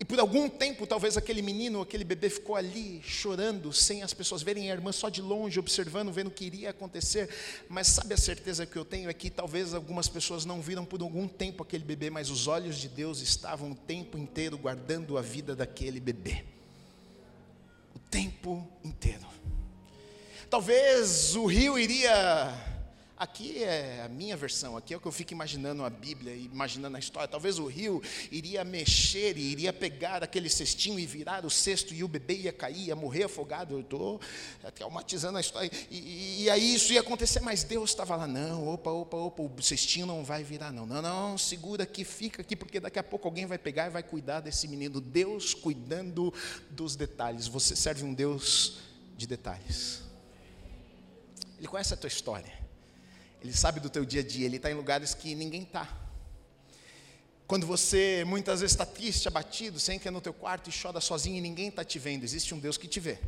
e 0.00 0.04
por 0.04 0.18
algum 0.18 0.48
tempo, 0.48 0.86
talvez 0.86 1.16
aquele 1.16 1.40
menino, 1.40 1.80
aquele 1.80 2.02
bebê 2.02 2.28
ficou 2.28 2.56
ali 2.56 3.00
chorando, 3.02 3.72
sem 3.72 4.02
as 4.02 4.12
pessoas 4.12 4.42
verem 4.42 4.70
a 4.70 4.74
irmã 4.74 4.90
só 4.90 5.08
de 5.08 5.22
longe, 5.22 5.58
observando, 5.58 6.12
vendo 6.12 6.28
o 6.28 6.30
que 6.30 6.44
iria 6.44 6.70
acontecer. 6.70 7.28
Mas 7.68 7.88
sabe 7.88 8.12
a 8.12 8.16
certeza 8.16 8.66
que 8.66 8.76
eu 8.76 8.84
tenho 8.84 9.08
é 9.08 9.14
que 9.14 9.30
talvez 9.30 9.72
algumas 9.72 10.08
pessoas 10.08 10.44
não 10.44 10.60
viram 10.60 10.84
por 10.84 11.00
algum 11.00 11.28
tempo 11.28 11.62
aquele 11.62 11.84
bebê, 11.84 12.10
mas 12.10 12.28
os 12.28 12.48
olhos 12.48 12.78
de 12.78 12.88
Deus 12.88 13.20
estavam 13.20 13.70
o 13.70 13.74
tempo 13.74 14.18
inteiro 14.18 14.58
guardando 14.58 15.16
a 15.16 15.22
vida 15.22 15.54
daquele 15.54 16.00
bebê. 16.00 16.44
O 17.94 17.98
tempo 17.98 18.66
inteiro. 18.82 19.26
Talvez 20.54 21.34
o 21.34 21.46
rio 21.46 21.76
iria 21.76 22.54
Aqui 23.16 23.64
é 23.64 24.02
a 24.04 24.08
minha 24.08 24.36
versão, 24.36 24.76
aqui 24.76 24.94
é 24.94 24.96
o 24.96 25.00
que 25.00 25.06
eu 25.06 25.10
fico 25.10 25.32
imaginando 25.32 25.82
a 25.84 25.90
Bíblia, 25.90 26.32
imaginando 26.32 26.96
a 26.96 27.00
história. 27.00 27.26
Talvez 27.26 27.58
o 27.58 27.66
rio 27.66 28.00
iria 28.30 28.62
mexer 28.62 29.36
e 29.36 29.50
iria 29.50 29.72
pegar 29.72 30.22
aquele 30.22 30.48
cestinho 30.48 30.96
e 30.96 31.06
virar 31.06 31.44
o 31.44 31.50
cesto 31.50 31.92
e 31.92 32.04
o 32.04 32.08
bebê 32.08 32.36
ia 32.36 32.52
cair, 32.52 32.86
ia 32.86 32.94
morrer 32.94 33.24
afogado. 33.24 33.74
Eu 33.74 33.80
estou 33.80 34.20
traumatizando 34.76 35.38
a 35.38 35.40
história. 35.40 35.68
E, 35.90 35.98
e, 35.98 36.42
e, 36.44 36.50
aí 36.50 36.76
isso 36.76 36.92
ia 36.92 37.00
acontecer, 37.00 37.40
mas 37.40 37.64
Deus 37.64 37.90
estava 37.90 38.14
lá, 38.14 38.28
não, 38.28 38.68
opa, 38.68 38.92
opa, 38.92 39.16
opa, 39.16 39.42
o 39.42 39.60
cestinho 39.60 40.06
não 40.06 40.22
vai 40.22 40.44
virar, 40.44 40.70
não. 40.70 40.86
Não, 40.86 41.02
não, 41.02 41.36
segura 41.36 41.82
aqui, 41.82 42.04
fica 42.04 42.42
aqui, 42.42 42.54
porque 42.54 42.78
daqui 42.78 43.00
a 43.00 43.02
pouco 43.02 43.26
alguém 43.26 43.44
vai 43.44 43.58
pegar 43.58 43.88
e 43.88 43.90
vai 43.90 44.04
cuidar 44.04 44.38
desse 44.38 44.68
menino. 44.68 45.00
Deus 45.00 45.52
cuidando 45.52 46.32
dos 46.70 46.94
detalhes. 46.94 47.48
Você 47.48 47.74
serve 47.74 48.04
um 48.04 48.14
Deus 48.14 48.78
de 49.16 49.26
detalhes. 49.26 50.03
Ele 51.64 51.70
conhece 51.70 51.94
a 51.94 51.96
tua 51.96 52.08
história. 52.08 52.52
Ele 53.40 53.54
sabe 53.54 53.80
do 53.80 53.88
teu 53.88 54.04
dia 54.04 54.20
a 54.20 54.24
dia, 54.24 54.44
ele 54.44 54.56
está 54.56 54.70
em 54.70 54.74
lugares 54.74 55.14
que 55.14 55.34
ninguém 55.34 55.62
está. 55.62 55.88
Quando 57.46 57.66
você 57.66 58.22
muitas 58.26 58.60
vezes 58.60 58.74
está 58.74 58.84
triste, 58.84 59.26
abatido, 59.28 59.80
você 59.80 59.94
entra 59.94 60.10
no 60.10 60.20
teu 60.20 60.34
quarto 60.34 60.68
e 60.68 60.72
chora 60.78 61.00
sozinho 61.00 61.38
e 61.38 61.40
ninguém 61.40 61.68
está 61.68 61.82
te 61.82 61.98
vendo, 61.98 62.22
existe 62.22 62.52
um 62.54 62.58
Deus 62.58 62.76
que 62.76 62.86
te 62.86 63.00
vê. 63.00 63.18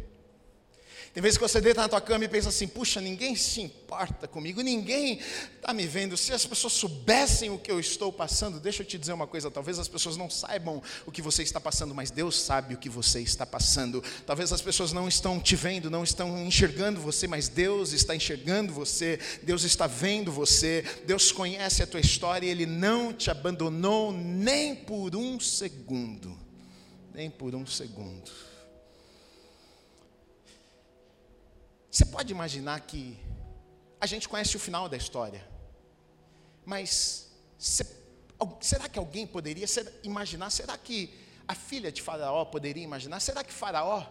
Tem 1.16 1.22
vezes 1.22 1.38
que 1.38 1.48
você 1.48 1.62
deita 1.62 1.80
na 1.80 1.88
tua 1.88 2.00
cama 2.02 2.26
e 2.26 2.28
pensa 2.28 2.50
assim: 2.50 2.68
puxa, 2.68 3.00
ninguém 3.00 3.34
se 3.34 3.62
importa 3.62 4.28
comigo, 4.28 4.60
ninguém 4.60 5.18
está 5.56 5.72
me 5.72 5.86
vendo. 5.86 6.14
Se 6.14 6.30
as 6.30 6.44
pessoas 6.44 6.74
soubessem 6.74 7.48
o 7.48 7.58
que 7.58 7.72
eu 7.72 7.80
estou 7.80 8.12
passando, 8.12 8.60
deixa 8.60 8.82
eu 8.82 8.86
te 8.86 8.98
dizer 8.98 9.14
uma 9.14 9.26
coisa: 9.26 9.50
talvez 9.50 9.78
as 9.78 9.88
pessoas 9.88 10.18
não 10.18 10.28
saibam 10.28 10.82
o 11.06 11.10
que 11.10 11.22
você 11.22 11.42
está 11.42 11.58
passando, 11.58 11.94
mas 11.94 12.10
Deus 12.10 12.38
sabe 12.38 12.74
o 12.74 12.76
que 12.76 12.90
você 12.90 13.22
está 13.22 13.46
passando. 13.46 14.04
Talvez 14.26 14.52
as 14.52 14.60
pessoas 14.60 14.92
não 14.92 15.08
estão 15.08 15.40
te 15.40 15.56
vendo, 15.56 15.88
não 15.88 16.04
estão 16.04 16.44
enxergando 16.44 17.00
você, 17.00 17.26
mas 17.26 17.48
Deus 17.48 17.94
está 17.94 18.14
enxergando 18.14 18.70
você, 18.70 19.18
Deus 19.42 19.64
está 19.64 19.86
vendo 19.86 20.30
você, 20.30 20.84
Deus 21.06 21.32
conhece 21.32 21.82
a 21.82 21.86
tua 21.86 22.00
história 22.00 22.46
e 22.46 22.50
Ele 22.50 22.66
não 22.66 23.14
te 23.14 23.30
abandonou 23.30 24.12
nem 24.12 24.74
por 24.74 25.16
um 25.16 25.40
segundo. 25.40 26.38
Nem 27.14 27.30
por 27.30 27.54
um 27.54 27.64
segundo. 27.64 28.30
Você 31.96 32.04
pode 32.04 32.30
imaginar 32.30 32.78
que 32.80 33.18
a 33.98 34.04
gente 34.04 34.28
conhece 34.28 34.54
o 34.54 34.60
final 34.60 34.86
da 34.86 34.98
história, 34.98 35.42
mas 36.62 37.30
será 38.60 38.86
que 38.86 38.98
alguém 38.98 39.26
poderia 39.26 39.64
imaginar? 40.02 40.50
Será 40.50 40.76
que 40.76 41.18
a 41.48 41.54
filha 41.54 41.90
de 41.90 42.02
Faraó 42.02 42.44
poderia 42.44 42.84
imaginar? 42.84 43.18
Será 43.20 43.42
que 43.42 43.50
Faraó, 43.50 44.04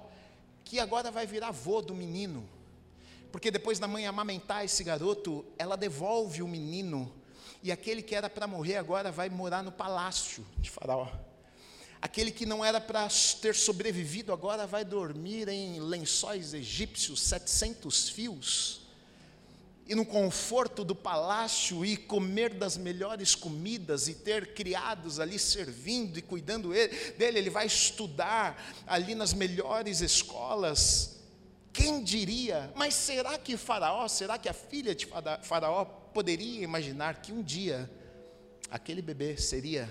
que 0.63 0.79
agora 0.79 1.11
vai 1.11 1.27
virar 1.27 1.49
avô 1.49 1.79
do 1.79 1.93
menino, 1.93 2.49
porque 3.31 3.51
depois 3.51 3.77
da 3.77 3.87
mãe 3.87 4.07
amamentar 4.07 4.65
esse 4.65 4.83
garoto, 4.83 5.45
ela 5.55 5.75
devolve 5.75 6.41
o 6.41 6.47
menino, 6.47 7.13
e 7.61 7.71
aquele 7.71 8.01
que 8.01 8.15
era 8.15 8.31
para 8.31 8.47
morrer 8.47 8.77
agora 8.77 9.11
vai 9.11 9.29
morar 9.29 9.61
no 9.61 9.71
palácio 9.71 10.43
de 10.57 10.71
Faraó. 10.71 11.07
Aquele 12.05 12.29
que 12.29 12.45
não 12.45 12.63
era 12.63 12.79
para 12.79 13.07
ter 13.41 13.55
sobrevivido 13.55 14.31
agora 14.31 14.67
vai 14.67 14.85
dormir 14.85 15.47
em 15.47 15.79
lençóis 15.79 16.53
egípcios, 16.53 17.19
700 17.21 18.09
fios, 18.09 18.81
e 19.87 19.95
no 19.95 20.05
conforto 20.05 20.83
do 20.83 20.93
palácio 20.93 21.83
e 21.83 21.97
comer 21.97 22.53
das 22.53 22.77
melhores 22.77 23.33
comidas 23.33 24.07
e 24.07 24.13
ter 24.13 24.53
criados 24.53 25.19
ali 25.19 25.39
servindo 25.39 26.19
e 26.19 26.21
cuidando 26.21 26.69
dele. 26.69 27.39
Ele 27.39 27.49
vai 27.49 27.65
estudar 27.65 28.63
ali 28.85 29.15
nas 29.15 29.33
melhores 29.33 29.99
escolas. 30.01 31.15
Quem 31.73 32.03
diria? 32.03 32.71
Mas 32.75 32.93
será 32.93 33.35
que 33.39 33.57
Faraó, 33.57 34.07
será 34.07 34.37
que 34.37 34.47
a 34.47 34.53
filha 34.53 34.93
de 34.93 35.07
Faraó 35.41 35.85
poderia 35.85 36.63
imaginar 36.63 37.19
que 37.19 37.31
um 37.31 37.41
dia 37.41 37.89
aquele 38.69 39.01
bebê 39.01 39.37
seria 39.37 39.89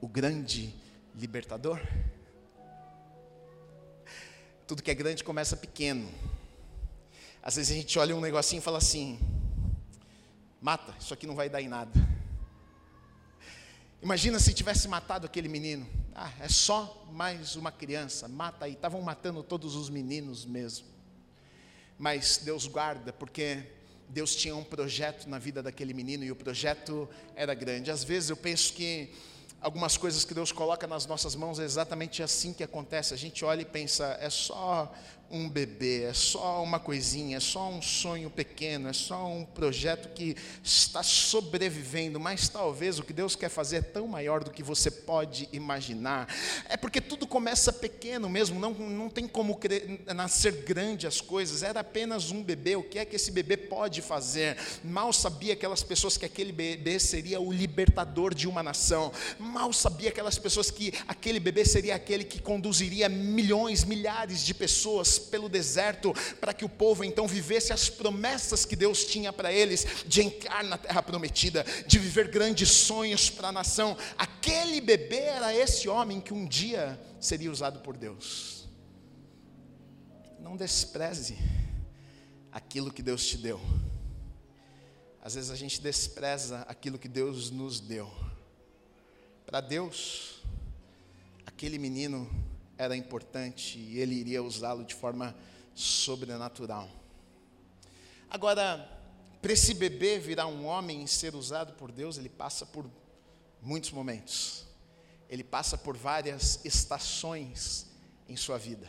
o 0.00 0.08
grande 0.08 0.82
libertador. 1.14 1.80
Tudo 4.66 4.82
que 4.82 4.90
é 4.90 4.94
grande 4.94 5.22
começa 5.22 5.56
pequeno. 5.56 6.10
Às 7.42 7.56
vezes 7.56 7.72
a 7.72 7.74
gente 7.74 7.98
olha 7.98 8.16
um 8.16 8.20
negocinho 8.20 8.60
e 8.60 8.62
fala 8.62 8.78
assim: 8.78 9.18
mata, 10.60 10.94
isso 10.98 11.14
aqui 11.14 11.26
não 11.26 11.34
vai 11.34 11.48
dar 11.48 11.60
em 11.60 11.68
nada. 11.68 11.92
Imagina 14.02 14.38
se 14.38 14.52
tivesse 14.52 14.88
matado 14.88 15.26
aquele 15.26 15.48
menino. 15.48 15.86
Ah, 16.14 16.30
é 16.40 16.48
só 16.48 17.06
mais 17.10 17.56
uma 17.56 17.72
criança, 17.72 18.28
mata 18.28 18.64
aí. 18.64 18.72
Estavam 18.72 19.00
matando 19.00 19.42
todos 19.42 19.74
os 19.74 19.88
meninos 19.88 20.44
mesmo. 20.44 20.86
Mas 21.98 22.38
Deus 22.38 22.66
guarda, 22.66 23.12
porque 23.12 23.62
Deus 24.08 24.34
tinha 24.34 24.54
um 24.54 24.64
projeto 24.64 25.28
na 25.28 25.38
vida 25.38 25.62
daquele 25.62 25.94
menino 25.94 26.24
e 26.24 26.30
o 26.30 26.36
projeto 26.36 27.08
era 27.34 27.54
grande. 27.54 27.90
Às 27.90 28.04
vezes 28.04 28.30
eu 28.30 28.36
penso 28.36 28.72
que 28.72 29.12
algumas 29.64 29.96
coisas 29.96 30.26
que 30.26 30.34
Deus 30.34 30.52
coloca 30.52 30.86
nas 30.86 31.06
nossas 31.06 31.34
mãos, 31.34 31.58
é 31.58 31.64
exatamente 31.64 32.22
assim 32.22 32.52
que 32.52 32.62
acontece. 32.62 33.14
A 33.14 33.16
gente 33.16 33.42
olha 33.46 33.62
e 33.62 33.64
pensa, 33.64 34.16
é 34.20 34.28
só 34.28 34.92
um 35.30 35.48
bebê, 35.48 36.04
é 36.04 36.12
só 36.12 36.62
uma 36.62 36.78
coisinha, 36.78 37.38
é 37.38 37.40
só 37.40 37.68
um 37.68 37.82
sonho 37.82 38.30
pequeno, 38.30 38.88
é 38.88 38.92
só 38.92 39.26
um 39.26 39.44
projeto 39.44 40.14
que 40.14 40.36
está 40.62 41.02
sobrevivendo, 41.02 42.20
mas 42.20 42.48
talvez 42.48 42.98
o 42.98 43.02
que 43.02 43.12
Deus 43.12 43.34
quer 43.34 43.48
fazer 43.48 43.76
é 43.76 43.82
tão 43.82 44.06
maior 44.06 44.44
do 44.44 44.50
que 44.50 44.62
você 44.62 44.90
pode 44.90 45.48
imaginar. 45.52 46.28
É 46.68 46.76
porque 46.76 47.00
tudo 47.00 47.26
começa 47.26 47.72
pequeno 47.72 48.28
mesmo, 48.28 48.60
não, 48.60 48.72
não 48.74 49.10
tem 49.10 49.26
como 49.26 49.58
nascer 50.14 50.62
grande 50.62 51.06
as 51.06 51.20
coisas, 51.20 51.62
era 51.62 51.80
apenas 51.80 52.30
um 52.30 52.42
bebê, 52.42 52.76
o 52.76 52.82
que 52.82 52.98
é 52.98 53.04
que 53.04 53.16
esse 53.16 53.32
bebê 53.32 53.56
pode 53.56 54.02
fazer? 54.02 54.56
Mal 54.84 55.12
sabia 55.12 55.54
aquelas 55.54 55.82
pessoas 55.82 56.16
que 56.16 56.24
aquele 56.24 56.52
bebê 56.52 56.98
seria 57.00 57.40
o 57.40 57.52
libertador 57.52 58.34
de 58.34 58.46
uma 58.46 58.62
nação, 58.62 59.12
mal 59.38 59.72
sabia 59.72 60.10
aquelas 60.10 60.38
pessoas 60.38 60.70
que 60.70 60.92
aquele 61.08 61.40
bebê 61.40 61.64
seria 61.64 61.94
aquele 61.94 62.24
que 62.24 62.40
conduziria 62.40 63.08
milhões, 63.08 63.84
milhares 63.84 64.44
de 64.44 64.54
pessoas 64.54 65.23
pelo 65.24 65.48
deserto, 65.48 66.12
para 66.40 66.52
que 66.52 66.64
o 66.64 66.68
povo 66.68 67.02
então 67.02 67.26
vivesse 67.26 67.72
as 67.72 67.88
promessas 67.88 68.64
que 68.64 68.76
Deus 68.76 69.04
tinha 69.04 69.32
para 69.32 69.52
eles, 69.52 70.04
de 70.06 70.22
entrar 70.22 70.62
na 70.62 70.78
terra 70.78 71.02
prometida, 71.02 71.64
de 71.86 71.98
viver 71.98 72.28
grandes 72.28 72.70
sonhos 72.70 73.28
para 73.30 73.48
a 73.48 73.52
nação. 73.52 73.96
Aquele 74.16 74.80
bebê 74.80 75.20
era 75.20 75.54
esse 75.54 75.88
homem 75.88 76.20
que 76.20 76.32
um 76.32 76.46
dia 76.46 77.00
seria 77.20 77.50
usado 77.50 77.80
por 77.80 77.96
Deus. 77.96 78.68
Não 80.38 80.56
despreze 80.56 81.38
aquilo 82.52 82.92
que 82.92 83.02
Deus 83.02 83.26
te 83.26 83.38
deu. 83.38 83.60
Às 85.20 85.34
vezes 85.34 85.50
a 85.50 85.56
gente 85.56 85.80
despreza 85.80 86.60
aquilo 86.68 86.98
que 86.98 87.08
Deus 87.08 87.50
nos 87.50 87.80
deu. 87.80 88.12
Para 89.46 89.60
Deus, 89.62 90.42
aquele 91.46 91.78
menino 91.78 92.30
era 92.76 92.96
importante 92.96 93.78
e 93.78 93.98
ele 93.98 94.14
iria 94.14 94.42
usá-lo 94.42 94.84
de 94.84 94.94
forma 94.94 95.34
sobrenatural. 95.74 96.88
Agora, 98.30 98.90
para 99.40 99.52
esse 99.52 99.74
bebê 99.74 100.18
virar 100.18 100.46
um 100.46 100.66
homem 100.66 101.04
e 101.04 101.08
ser 101.08 101.34
usado 101.34 101.74
por 101.74 101.92
Deus, 101.92 102.16
ele 102.18 102.28
passa 102.28 102.64
por 102.66 102.90
muitos 103.60 103.90
momentos. 103.90 104.64
Ele 105.28 105.44
passa 105.44 105.76
por 105.78 105.96
várias 105.96 106.64
estações 106.64 107.86
em 108.28 108.36
sua 108.36 108.58
vida. 108.58 108.88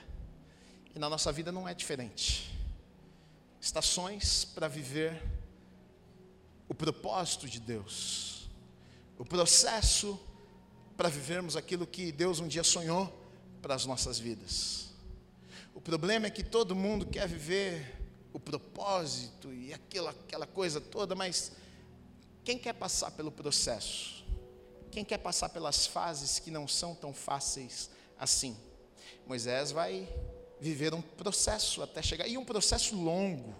E 0.93 0.99
na 0.99 1.09
nossa 1.09 1.31
vida 1.31 1.51
não 1.51 1.67
é 1.67 1.73
diferente. 1.73 2.51
Estações 3.59 4.45
para 4.45 4.67
viver 4.67 5.21
o 6.67 6.73
propósito 6.73 7.47
de 7.47 7.59
Deus, 7.59 8.49
o 9.17 9.25
processo 9.25 10.19
para 10.97 11.09
vivermos 11.09 11.55
aquilo 11.55 11.85
que 11.85 12.11
Deus 12.11 12.39
um 12.39 12.47
dia 12.47 12.63
sonhou 12.63 13.24
para 13.65 13.73
as 13.73 13.83
nossas 13.83 14.19
vidas. 14.19 14.89
O 15.73 15.81
problema 15.81 16.27
é 16.27 16.29
que 16.29 16.43
todo 16.43 16.75
mundo 16.75 17.03
quer 17.03 17.27
viver 17.27 17.99
o 18.31 18.39
propósito 18.39 19.51
e 19.51 19.73
aquela, 19.73 20.11
aquela 20.11 20.45
coisa 20.45 20.79
toda, 20.79 21.15
mas 21.15 21.51
quem 22.43 22.59
quer 22.59 22.73
passar 22.73 23.09
pelo 23.09 23.31
processo? 23.31 24.23
Quem 24.91 25.03
quer 25.03 25.17
passar 25.17 25.49
pelas 25.49 25.87
fases 25.87 26.37
que 26.37 26.51
não 26.51 26.67
são 26.67 26.93
tão 26.93 27.11
fáceis 27.11 27.89
assim? 28.19 28.55
Moisés 29.25 29.71
vai 29.71 30.07
viver 30.61 30.93
um 30.93 31.01
processo 31.01 31.81
até 31.81 32.03
chegar, 32.03 32.27
e 32.27 32.37
um 32.37 32.45
processo 32.45 32.95
longo 32.95 33.55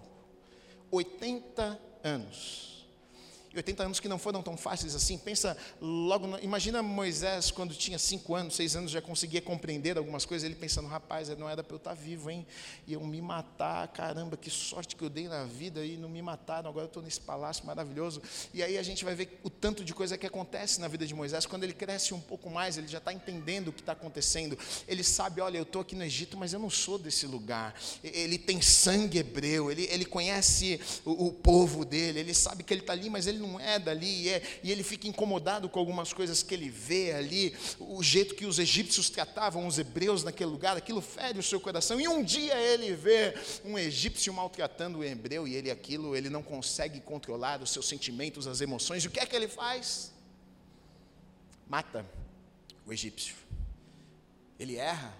80 0.88 1.80
anos. 2.04 2.75
80 3.56 3.82
anos 3.82 4.00
que 4.00 4.08
não 4.08 4.18
foram 4.18 4.42
tão 4.42 4.56
fáceis 4.56 4.94
assim. 4.94 5.18
Pensa 5.18 5.56
logo, 5.80 6.26
no, 6.26 6.38
imagina 6.40 6.82
Moisés 6.82 7.50
quando 7.50 7.74
tinha 7.74 7.98
5 7.98 8.34
anos, 8.34 8.56
6 8.56 8.76
anos, 8.76 8.90
já 8.90 9.00
conseguia 9.00 9.40
compreender 9.40 9.98
algumas 9.98 10.24
coisas, 10.24 10.44
ele 10.44 10.54
pensando, 10.54 10.88
rapaz, 10.88 11.28
não 11.36 11.48
era 11.48 11.62
para 11.62 11.74
eu 11.74 11.78
estar 11.78 11.90
tá 11.90 11.96
vivo, 11.96 12.30
hein? 12.30 12.46
E 12.86 12.92
eu 12.92 13.00
me 13.00 13.20
matar, 13.20 13.88
caramba, 13.88 14.36
que 14.36 14.50
sorte 14.50 14.96
que 14.96 15.02
eu 15.02 15.10
dei 15.10 15.28
na 15.28 15.44
vida 15.44 15.84
e 15.84 15.96
não 15.96 16.08
me 16.08 16.22
mataram, 16.22 16.70
agora 16.70 16.84
eu 16.84 16.88
estou 16.88 17.02
nesse 17.02 17.20
palácio 17.20 17.64
maravilhoso. 17.66 18.22
E 18.52 18.62
aí 18.62 18.78
a 18.78 18.82
gente 18.82 19.04
vai 19.04 19.14
ver 19.14 19.40
o 19.42 19.50
tanto 19.50 19.84
de 19.84 19.94
coisa 19.94 20.16
que 20.16 20.26
acontece 20.26 20.80
na 20.80 20.88
vida 20.88 21.06
de 21.06 21.14
Moisés. 21.14 21.46
Quando 21.46 21.64
ele 21.64 21.72
cresce 21.72 22.14
um 22.14 22.20
pouco 22.20 22.50
mais, 22.50 22.76
ele 22.76 22.88
já 22.88 22.98
está 22.98 23.12
entendendo 23.12 23.68
o 23.68 23.72
que 23.72 23.80
está 23.80 23.92
acontecendo. 23.92 24.58
Ele 24.86 25.02
sabe, 25.02 25.40
olha, 25.40 25.58
eu 25.58 25.62
estou 25.62 25.82
aqui 25.82 25.94
no 25.94 26.04
Egito, 26.04 26.36
mas 26.36 26.52
eu 26.52 26.58
não 26.58 26.70
sou 26.70 26.98
desse 26.98 27.26
lugar. 27.26 27.74
Ele 28.02 28.38
tem 28.38 28.60
sangue 28.60 29.18
hebreu, 29.18 29.70
ele, 29.70 29.84
ele 29.90 30.04
conhece 30.04 30.80
o, 31.04 31.26
o 31.26 31.32
povo 31.32 31.84
dele, 31.84 32.20
ele 32.20 32.34
sabe 32.34 32.62
que 32.62 32.72
ele 32.72 32.80
está 32.80 32.92
ali, 32.92 33.10
mas 33.10 33.26
ele 33.26 33.38
não 33.38 33.45
não 33.46 33.60
é 33.60 33.78
dali, 33.78 34.24
e, 34.24 34.28
é, 34.28 34.42
e 34.62 34.72
ele 34.72 34.82
fica 34.82 35.06
incomodado 35.06 35.68
com 35.68 35.78
algumas 35.78 36.12
coisas 36.12 36.42
que 36.42 36.54
ele 36.54 36.68
vê 36.68 37.12
ali, 37.12 37.56
o 37.78 38.02
jeito 38.02 38.34
que 38.34 38.46
os 38.46 38.58
egípcios 38.58 39.08
tratavam 39.08 39.66
os 39.66 39.78
hebreus 39.78 40.22
naquele 40.22 40.50
lugar, 40.50 40.76
aquilo 40.76 41.00
fere 41.00 41.38
o 41.38 41.42
seu 41.42 41.60
coração, 41.60 42.00
e 42.00 42.08
um 42.08 42.22
dia 42.22 42.54
ele 42.58 42.94
vê 42.94 43.34
um 43.64 43.78
egípcio 43.78 44.32
maltratando 44.32 44.98
o 44.98 45.04
hebreu, 45.04 45.46
e 45.46 45.54
ele 45.54 45.70
aquilo, 45.70 46.16
ele 46.16 46.28
não 46.28 46.42
consegue 46.42 47.00
controlar 47.00 47.62
os 47.62 47.70
seus 47.70 47.86
sentimentos, 47.86 48.46
as 48.46 48.60
emoções, 48.60 49.04
e 49.04 49.08
o 49.08 49.10
que 49.10 49.20
é 49.20 49.26
que 49.26 49.36
ele 49.36 49.48
faz? 49.48 50.12
Mata 51.68 52.06
o 52.86 52.92
egípcio. 52.92 53.34
Ele 54.58 54.76
erra, 54.76 55.14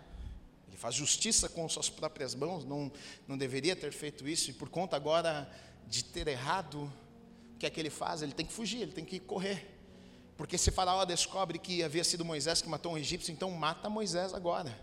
ele 0.68 0.76
faz 0.76 0.94
justiça 0.94 1.48
com 1.48 1.68
suas 1.68 1.88
próprias 1.88 2.34
mãos, 2.34 2.64
não, 2.64 2.90
não 3.26 3.36
deveria 3.36 3.74
ter 3.74 3.92
feito 3.92 4.28
isso, 4.28 4.50
e 4.50 4.52
por 4.52 4.68
conta 4.68 4.96
agora 4.96 5.50
de 5.88 6.04
ter 6.04 6.28
errado, 6.28 6.92
o 7.56 7.58
que 7.58 7.64
é 7.64 7.70
que 7.70 7.80
ele 7.80 7.88
faz? 7.88 8.20
Ele 8.20 8.32
tem 8.32 8.44
que 8.44 8.52
fugir, 8.52 8.82
ele 8.82 8.92
tem 8.92 9.04
que 9.04 9.18
correr. 9.18 9.74
Porque 10.36 10.58
se 10.58 10.70
Faraó 10.70 11.06
descobre 11.06 11.58
que 11.58 11.82
havia 11.82 12.04
sido 12.04 12.22
Moisés 12.22 12.60
que 12.60 12.68
matou 12.68 12.92
um 12.92 12.98
egípcio, 12.98 13.32
então 13.32 13.50
mata 13.50 13.88
Moisés 13.88 14.34
agora. 14.34 14.78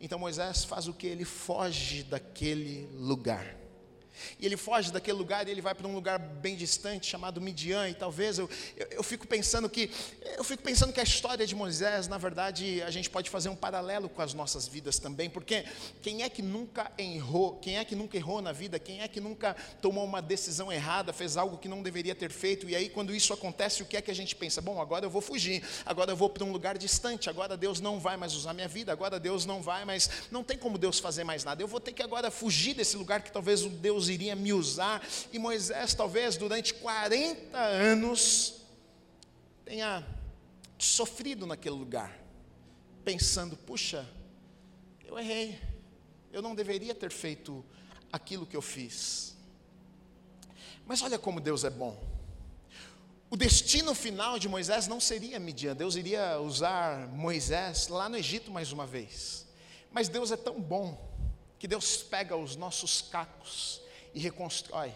Então 0.00 0.18
Moisés 0.18 0.64
faz 0.64 0.88
o 0.88 0.94
que? 0.94 1.06
Ele 1.06 1.26
foge 1.26 2.02
daquele 2.04 2.88
lugar. 2.94 3.57
E 4.38 4.46
ele 4.46 4.56
foge 4.56 4.92
daquele 4.92 5.16
lugar 5.16 5.46
e 5.46 5.50
ele 5.50 5.60
vai 5.60 5.74
para 5.74 5.86
um 5.86 5.94
lugar 5.94 6.18
bem 6.18 6.56
distante 6.56 7.06
chamado 7.06 7.40
Midian. 7.40 7.88
E 7.88 7.94
talvez 7.94 8.38
eu, 8.38 8.48
eu, 8.76 8.86
eu, 8.92 9.02
fico 9.02 9.26
pensando 9.26 9.68
que 9.68 9.90
eu 10.36 10.44
fico 10.44 10.62
pensando 10.62 10.92
que 10.92 11.00
a 11.00 11.02
história 11.02 11.46
de 11.46 11.54
Moisés, 11.54 12.08
na 12.08 12.18
verdade, 12.18 12.82
a 12.82 12.90
gente 12.90 13.10
pode 13.10 13.30
fazer 13.30 13.48
um 13.48 13.56
paralelo 13.56 14.08
com 14.08 14.22
as 14.22 14.34
nossas 14.34 14.66
vidas 14.66 14.98
também, 14.98 15.28
porque 15.28 15.64
quem 16.02 16.22
é 16.22 16.28
que 16.28 16.42
nunca 16.42 16.90
errou? 16.98 17.56
Quem 17.56 17.78
é 17.78 17.84
que 17.84 17.94
nunca 17.94 18.16
errou 18.16 18.40
na 18.40 18.52
vida? 18.52 18.78
Quem 18.78 19.00
é 19.00 19.08
que 19.08 19.20
nunca 19.20 19.54
tomou 19.80 20.04
uma 20.04 20.20
decisão 20.20 20.72
errada, 20.72 21.12
fez 21.12 21.36
algo 21.36 21.58
que 21.58 21.68
não 21.68 21.82
deveria 21.82 22.14
ter 22.14 22.30
feito? 22.30 22.68
E 22.68 22.76
aí 22.76 22.88
quando 22.88 23.14
isso 23.14 23.32
acontece, 23.32 23.82
o 23.82 23.86
que 23.86 23.96
é 23.96 24.02
que 24.02 24.10
a 24.10 24.14
gente 24.14 24.34
pensa? 24.34 24.60
Bom, 24.60 24.80
agora 24.80 25.04
eu 25.04 25.10
vou 25.10 25.20
fugir. 25.20 25.62
Agora 25.84 26.12
eu 26.12 26.16
vou 26.16 26.28
para 26.28 26.44
um 26.44 26.52
lugar 26.52 26.76
distante. 26.76 27.30
Agora 27.30 27.56
Deus 27.56 27.80
não 27.80 27.98
vai 27.98 28.16
mais 28.16 28.34
usar 28.34 28.52
minha 28.54 28.68
vida. 28.68 28.92
Agora 28.92 29.18
Deus 29.20 29.44
não 29.44 29.62
vai 29.62 29.84
mais, 29.84 30.10
não 30.30 30.42
tem 30.42 30.56
como 30.56 30.78
Deus 30.78 30.98
fazer 30.98 31.24
mais 31.24 31.44
nada. 31.44 31.62
Eu 31.62 31.68
vou 31.68 31.80
ter 31.80 31.92
que 31.92 32.02
agora 32.02 32.30
fugir 32.30 32.74
desse 32.74 32.96
lugar 32.96 33.22
que 33.22 33.32
talvez 33.32 33.64
o 33.64 33.68
Deus 33.68 34.07
iria 34.08 34.34
me 34.34 34.52
usar. 34.52 35.06
E 35.32 35.38
Moisés, 35.38 35.94
talvez 35.94 36.36
durante 36.36 36.74
40 36.74 37.56
anos, 37.58 38.62
tenha 39.64 40.06
sofrido 40.78 41.46
naquele 41.46 41.76
lugar, 41.76 42.16
pensando: 43.04 43.56
puxa, 43.56 44.08
eu 45.04 45.18
errei, 45.18 45.58
eu 46.32 46.40
não 46.40 46.54
deveria 46.54 46.94
ter 46.94 47.10
feito 47.10 47.64
aquilo 48.12 48.46
que 48.46 48.56
eu 48.56 48.62
fiz. 48.62 49.36
Mas 50.86 51.02
olha 51.02 51.18
como 51.18 51.40
Deus 51.40 51.64
é 51.64 51.70
bom. 51.70 51.98
O 53.30 53.36
destino 53.36 53.94
final 53.94 54.38
de 54.38 54.48
Moisés 54.48 54.86
não 54.86 54.98
seria 54.98 55.38
Midian, 55.38 55.76
Deus 55.76 55.96
iria 55.96 56.40
usar 56.40 57.08
Moisés 57.08 57.88
lá 57.88 58.08
no 58.08 58.16
Egito 58.16 58.50
mais 58.50 58.72
uma 58.72 58.86
vez. 58.86 59.46
Mas 59.90 60.08
Deus 60.08 60.30
é 60.30 60.36
tão 60.36 60.58
bom 60.58 60.98
que 61.58 61.68
Deus 61.68 61.98
pega 61.98 62.36
os 62.36 62.56
nossos 62.56 63.02
cacos 63.02 63.82
e 64.14 64.20
reconstrói. 64.20 64.92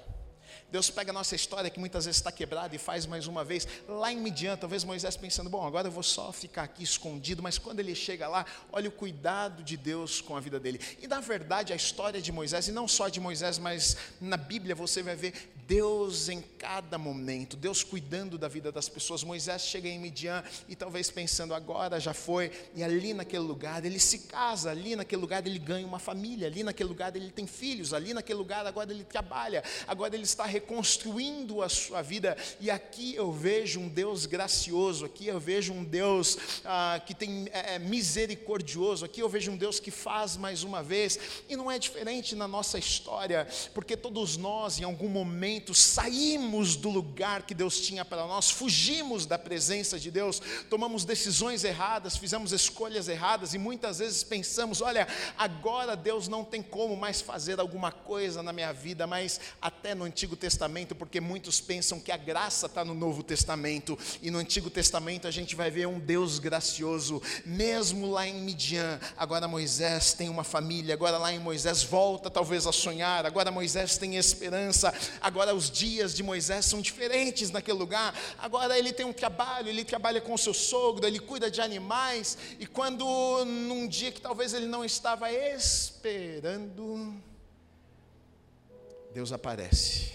Deus 0.71 0.89
pega 0.89 1.11
a 1.11 1.13
nossa 1.13 1.35
história 1.37 1.69
que 1.69 1.79
muitas 1.79 2.07
vezes 2.07 2.19
está 2.19 2.33
quebrada 2.33 2.75
e 2.75 2.79
faz 2.79 3.05
mais 3.05 3.27
uma 3.27 3.45
vez. 3.45 3.69
Lá 3.87 4.11
em 4.11 4.17
Midian, 4.17 4.57
talvez 4.57 4.85
Moisés 4.85 5.17
pensando, 5.17 5.51
bom, 5.51 5.67
agora 5.67 5.89
eu 5.89 5.93
vou 5.93 6.03
só 6.03 6.33
ficar 6.33 6.63
aqui 6.63 6.83
escondido, 6.83 7.43
mas 7.43 7.59
quando 7.59 7.81
ele 7.81 7.95
chega 7.95 8.27
lá, 8.27 8.47
olha 8.73 8.89
o 8.89 8.93
cuidado 8.93 9.63
de 9.63 9.77
Deus 9.77 10.21
com 10.23 10.35
a 10.35 10.41
vida 10.41 10.59
dele. 10.59 10.81
E 11.01 11.07
na 11.07 11.21
verdade, 11.21 11.73
a 11.73 11.77
história 11.77 12.23
de 12.23 12.33
Moisés, 12.33 12.69
e 12.69 12.73
não 12.73 12.89
só 12.89 13.09
de 13.09 13.21
Moisés, 13.21 13.59
mas 13.59 13.97
na 14.21 14.39
Bíblia 14.39 14.75
você 14.75 15.03
vai 15.03 15.15
ver 15.15 15.52
Deus 15.67 16.29
em 16.29 16.43
cada 16.59 16.99
momento, 16.99 17.57
Deus 17.57 17.83
cuidando 17.83 18.37
da 18.37 18.49
vida 18.49 18.71
das 18.71 18.89
pessoas. 18.89 19.23
Moisés 19.23 19.63
chega 19.63 19.89
em 19.89 19.99
Midian 19.99 20.43
e 20.69 20.77
talvez 20.77 21.11
pensando, 21.11 21.55
agora 21.55 21.99
já 21.99 22.13
foi, 22.13 22.51
e 22.75 22.83
ali 22.83 23.15
naquele 23.15 23.45
lugar 23.45 23.85
ele 23.85 23.99
se 23.99 24.21
casa, 24.21 24.71
ali 24.71 24.95
naquele 24.97 25.21
lugar 25.21 25.47
ele 25.47 25.59
ganha 25.59 25.87
uma 25.87 25.99
família, 25.99 26.47
ali 26.47 26.63
naquele 26.63 26.89
lugar 26.89 27.15
ele 27.15 27.31
tem 27.31 27.47
filhos, 27.47 27.95
ali 27.95 28.13
naquele 28.13 28.39
lugar 28.39 28.67
agora 28.67 28.93
ele 28.93 29.05
trabalha, 29.05 29.63
agora 29.87 30.15
ele 30.15 30.25
está 30.25 30.45
reconstruindo 30.45 31.63
a 31.63 31.69
sua 31.69 32.03
vida. 32.03 32.37
E 32.61 32.71
aqui 32.71 33.15
eu 33.15 33.33
vejo 33.33 33.81
um 33.81 33.89
Deus 33.89 34.27
gracioso, 34.27 35.05
aqui 35.05 35.29
eu 35.29 35.41
vejo 35.41 35.73
um 35.73 35.85
Deus 35.85 36.39
ah, 36.65 37.01
que 37.05 37.15
tem 37.15 37.49
é, 37.53 37.75
é, 37.75 37.79
misericordioso, 37.79 39.05
aqui 39.05 39.21
eu 39.21 39.29
vejo 39.29 39.51
um 39.51 39.57
Deus 39.57 39.81
que 39.81 39.91
faz 39.91 40.37
mais 40.37 40.63
uma 40.63 40.83
vez. 40.83 41.19
E 41.49 41.57
não 41.57 41.71
é 41.71 41.79
diferente 41.79 42.35
na 42.35 42.49
nossa 42.49 42.79
história, 42.79 43.47
porque 43.75 43.97
todos 43.97 44.37
nós, 44.37 44.79
em 44.81 44.85
algum 44.85 45.09
momento, 45.09 45.52
saímos 45.75 46.77
do 46.77 46.89
lugar 46.89 47.43
que 47.43 47.55
Deus 47.55 47.81
tinha 47.81 48.05
para 48.05 48.27
nós, 48.27 48.51
fugimos 48.51 49.27
da 49.27 49.39
presença 49.39 49.99
de 49.99 50.11
Deus, 50.11 50.41
tomamos 50.71 51.05
decisões 51.05 51.65
erradas, 51.65 52.17
fizemos 52.17 52.53
escolhas 52.53 53.09
erradas 53.09 53.55
e 53.55 53.59
muitas 53.59 53.99
vezes 53.99 54.23
pensamos: 54.23 54.81
olha, 54.81 55.07
agora 55.37 55.97
Deus 55.97 56.29
não 56.29 56.45
tem 56.45 56.63
como 56.63 56.97
mais 56.97 57.21
fazer 57.21 57.61
alguma 57.61 57.91
coisa 57.91 58.43
na 58.43 58.53
minha 58.53 58.73
vida, 58.73 59.07
mas 59.07 59.41
até 59.61 59.95
no 59.95 60.05
Antigo 60.05 60.37
Testamento 60.37 60.63
Testamento, 60.63 60.95
porque 60.95 61.21
muitos 61.21 61.61
pensam 61.61 61.99
que 61.99 62.13
a 62.13 62.17
graça 62.17 62.67
está 62.67 62.85
no 62.85 62.95
Novo 62.95 63.25
Testamento, 63.25 63.99
e 64.23 64.31
no 64.31 64.39
Antigo 64.39 64.71
Testamento 64.71 65.27
a 65.27 65.31
gente 65.31 65.57
vai 65.57 65.73
ver 65.73 65.89
um 65.89 65.99
Deus 65.99 66.39
gracioso, 66.39 67.21
mesmo 67.45 68.09
lá 68.09 68.29
em 68.29 68.35
Midian. 68.35 69.01
Agora 69.17 69.49
Moisés 69.49 70.13
tem 70.13 70.29
uma 70.29 70.45
família, 70.45 70.95
agora 70.95 71.19
lá 71.19 71.33
em 71.33 71.41
Moisés 71.41 71.83
volta 71.83 72.31
talvez 72.31 72.65
a 72.65 72.71
sonhar, 72.71 73.27
agora 73.27 73.51
Moisés 73.51 73.99
tem 73.99 74.17
esperança, 74.17 74.95
agora 75.21 75.42
os 75.51 75.71
dias 75.71 76.15
de 76.15 76.23
Moisés 76.23 76.67
são 76.67 76.81
diferentes 76.81 77.51
naquele 77.51 77.79
lugar, 77.79 78.15
agora 78.39 78.79
ele 78.79 78.93
tem 78.93 79.05
um 79.05 79.13
trabalho, 79.13 79.69
ele 79.69 79.85
trabalha 79.85 80.21
com 80.21 80.35
o 80.35 80.39
seu 80.39 80.55
sogro, 80.55 81.07
ele 81.07 81.19
cuida 81.19 81.51
de 81.51 81.61
animais, 81.61 82.39
e 82.59 82.67
quando 82.67 83.05
num 83.45 83.89
dia 83.89 84.13
que 84.13 84.21
talvez 84.21 84.55
ele 84.55 84.67
não 84.67 84.85
estava 84.85 85.33
esperando, 85.33 87.15
Deus 89.13 89.33
aparece. 89.33 90.13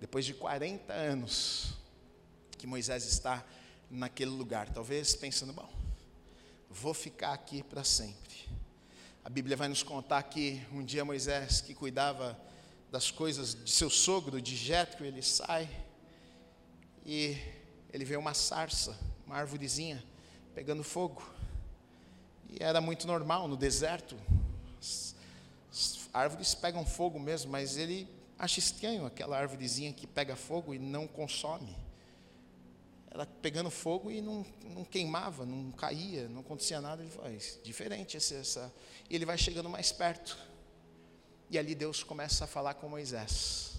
Depois 0.00 0.24
de 0.24 0.34
40 0.34 0.92
anos 0.92 1.74
que 2.58 2.66
Moisés 2.66 3.04
está 3.06 3.44
naquele 3.90 4.30
lugar, 4.30 4.68
talvez 4.70 5.14
pensando, 5.14 5.52
bom, 5.52 5.68
vou 6.68 6.92
ficar 6.92 7.32
aqui 7.32 7.62
para 7.62 7.84
sempre. 7.84 8.48
A 9.24 9.30
Bíblia 9.30 9.56
vai 9.56 9.68
nos 9.68 9.82
contar 9.82 10.22
que 10.24 10.60
um 10.72 10.84
dia 10.84 11.04
Moisés, 11.04 11.60
que 11.60 11.74
cuidava 11.74 12.38
das 12.90 13.10
coisas 13.10 13.54
de 13.54 13.70
seu 13.70 13.90
sogro, 13.90 14.40
de 14.40 14.56
Jetro, 14.56 15.04
ele 15.04 15.22
sai 15.22 15.68
e 17.04 17.36
ele 17.92 18.04
vê 18.04 18.16
uma 18.16 18.34
sarça, 18.34 18.98
uma 19.26 19.36
árvorezinha 19.36 20.02
pegando 20.54 20.82
fogo. 20.82 21.22
E 22.48 22.62
era 22.62 22.80
muito 22.80 23.06
normal 23.06 23.48
no 23.48 23.56
deserto. 23.56 24.16
As, 24.78 25.14
árvores 26.12 26.54
pegam 26.54 26.86
fogo 26.86 27.18
mesmo, 27.18 27.50
mas 27.50 27.76
ele 27.76 28.08
acha 28.38 28.60
estranho 28.60 29.04
aquela 29.04 29.36
árvorezinha 29.36 29.92
que 29.92 30.06
pega 30.06 30.36
fogo 30.36 30.72
e 30.72 30.78
não 30.78 31.08
consome. 31.08 31.76
Ela 33.10 33.26
pegando 33.26 33.70
fogo 33.70 34.10
e 34.10 34.20
não, 34.20 34.46
não 34.64 34.84
queimava, 34.84 35.44
não 35.44 35.72
caía, 35.72 36.28
não 36.28 36.40
acontecia 36.40 36.80
nada. 36.80 37.02
Ele 37.02 37.10
faz 37.10 37.58
diferente 37.62 38.16
essa, 38.16 38.34
essa. 38.34 38.72
E 39.10 39.14
ele 39.14 39.26
vai 39.26 39.36
chegando 39.36 39.68
mais 39.68 39.90
perto. 39.90 40.38
E 41.54 41.58
ali 41.58 41.72
Deus 41.72 42.02
começa 42.02 42.42
a 42.42 42.46
falar 42.48 42.74
com 42.74 42.88
Moisés. 42.88 43.74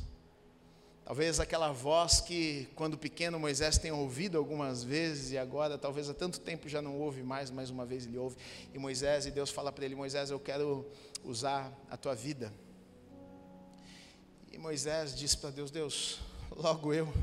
Talvez 1.04 1.42
aquela 1.42 1.74
voz 1.74 2.22
que, 2.22 2.70
quando 2.74 2.98
pequeno, 2.98 3.38
Moisés 3.38 3.78
tenha 3.78 3.94
ouvido 3.94 4.38
algumas 4.38 4.82
vezes 4.82 5.34
e 5.34 5.38
agora, 5.38 5.78
talvez 5.78 6.10
há 6.10 6.14
tanto 6.14 6.40
tempo 6.40 6.70
já 6.70 6.82
não 6.82 6.98
ouve 6.98 7.22
mais, 7.22 7.52
mais 7.52 7.70
uma 7.70 7.86
vez 7.86 8.06
ele 8.06 8.18
ouve. 8.18 8.38
E 8.74 8.80
Moisés, 8.80 9.26
e 9.26 9.32
Deus 9.32 9.50
fala 9.50 9.74
para 9.74 9.84
ele: 9.84 9.94
Moisés, 9.94 10.32
eu 10.32 10.40
quero 10.40 10.90
usar 11.22 11.70
a 11.92 11.98
tua 11.98 12.16
vida. 12.16 12.50
E 14.54 14.58
Moisés 14.58 15.14
diz 15.14 15.36
para 15.36 15.50
Deus: 15.50 15.70
Deus, 15.70 16.22
logo 16.56 16.94
eu. 16.94 17.14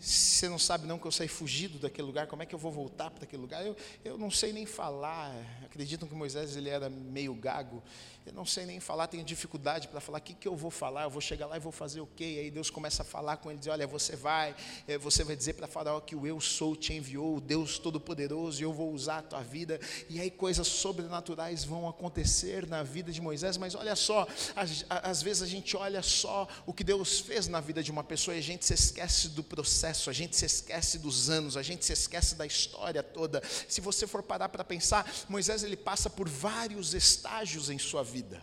Você 0.00 0.48
não 0.48 0.58
sabe 0.58 0.86
não 0.86 0.96
que 0.96 1.06
eu 1.06 1.10
saí 1.10 1.26
fugido 1.26 1.78
daquele 1.78 2.06
lugar, 2.06 2.28
como 2.28 2.40
é 2.40 2.46
que 2.46 2.54
eu 2.54 2.58
vou 2.58 2.70
voltar 2.70 3.10
para 3.10 3.24
aquele 3.24 3.42
lugar? 3.42 3.66
Eu, 3.66 3.76
eu 4.04 4.16
não 4.16 4.30
sei 4.30 4.52
nem 4.52 4.64
falar. 4.64 5.34
Acreditam 5.64 6.08
que 6.08 6.14
Moisés 6.14 6.56
ele 6.56 6.68
era 6.68 6.88
meio 6.88 7.34
gago. 7.34 7.82
Eu 8.28 8.34
não 8.34 8.44
sei 8.44 8.66
nem 8.66 8.78
falar, 8.78 9.06
tenho 9.06 9.24
dificuldade 9.24 9.88
para 9.88 10.00
falar. 10.00 10.18
O 10.18 10.20
que, 10.20 10.34
que 10.34 10.46
eu 10.46 10.54
vou 10.54 10.70
falar? 10.70 11.04
Eu 11.04 11.10
vou 11.10 11.20
chegar 11.20 11.46
lá 11.46 11.56
e 11.56 11.60
vou 11.60 11.72
fazer 11.72 12.02
o 12.02 12.06
quê? 12.06 12.24
E 12.24 12.38
aí 12.40 12.50
Deus 12.50 12.68
começa 12.68 13.00
a 13.00 13.04
falar 13.04 13.38
com 13.38 13.50
ele, 13.50 13.58
diz: 13.58 13.68
Olha, 13.68 13.86
você 13.86 14.14
vai, 14.16 14.54
eh, 14.86 14.98
você 14.98 15.24
vai 15.24 15.34
dizer 15.34 15.54
para 15.54 15.66
Faraó 15.66 15.98
que 15.98 16.14
o 16.14 16.26
Eu 16.26 16.38
Sou 16.38 16.76
te 16.76 16.92
enviou, 16.92 17.38
o 17.38 17.40
Deus 17.40 17.78
Todo-Poderoso, 17.78 18.60
e 18.60 18.64
eu 18.64 18.72
vou 18.72 18.92
usar 18.92 19.18
a 19.18 19.22
tua 19.22 19.40
vida. 19.40 19.80
E 20.10 20.20
aí 20.20 20.30
coisas 20.30 20.68
sobrenaturais 20.68 21.64
vão 21.64 21.88
acontecer 21.88 22.66
na 22.66 22.82
vida 22.82 23.10
de 23.10 23.18
Moisés. 23.18 23.56
Mas 23.56 23.74
olha 23.74 23.96
só, 23.96 24.28
às, 24.54 24.84
às 24.90 25.22
vezes 25.22 25.42
a 25.42 25.46
gente 25.46 25.74
olha 25.74 26.02
só 26.02 26.46
o 26.66 26.74
que 26.74 26.84
Deus 26.84 27.20
fez 27.20 27.48
na 27.48 27.60
vida 27.62 27.82
de 27.82 27.90
uma 27.90 28.04
pessoa 28.04 28.34
e 28.34 28.40
a 28.40 28.42
gente 28.42 28.66
se 28.66 28.74
esquece 28.74 29.30
do 29.30 29.42
processo, 29.42 30.10
a 30.10 30.12
gente 30.12 30.36
se 30.36 30.44
esquece 30.44 30.98
dos 30.98 31.30
anos, 31.30 31.56
a 31.56 31.62
gente 31.62 31.82
se 31.82 31.94
esquece 31.94 32.34
da 32.34 32.44
história 32.44 33.02
toda. 33.02 33.42
Se 33.66 33.80
você 33.80 34.06
for 34.06 34.22
parar 34.22 34.50
para 34.50 34.64
pensar, 34.64 35.10
Moisés 35.30 35.62
ele 35.62 35.78
passa 35.78 36.10
por 36.10 36.28
vários 36.28 36.92
estágios 36.92 37.70
em 37.70 37.78
sua 37.78 38.02
vida 38.02 38.17
vida. 38.18 38.42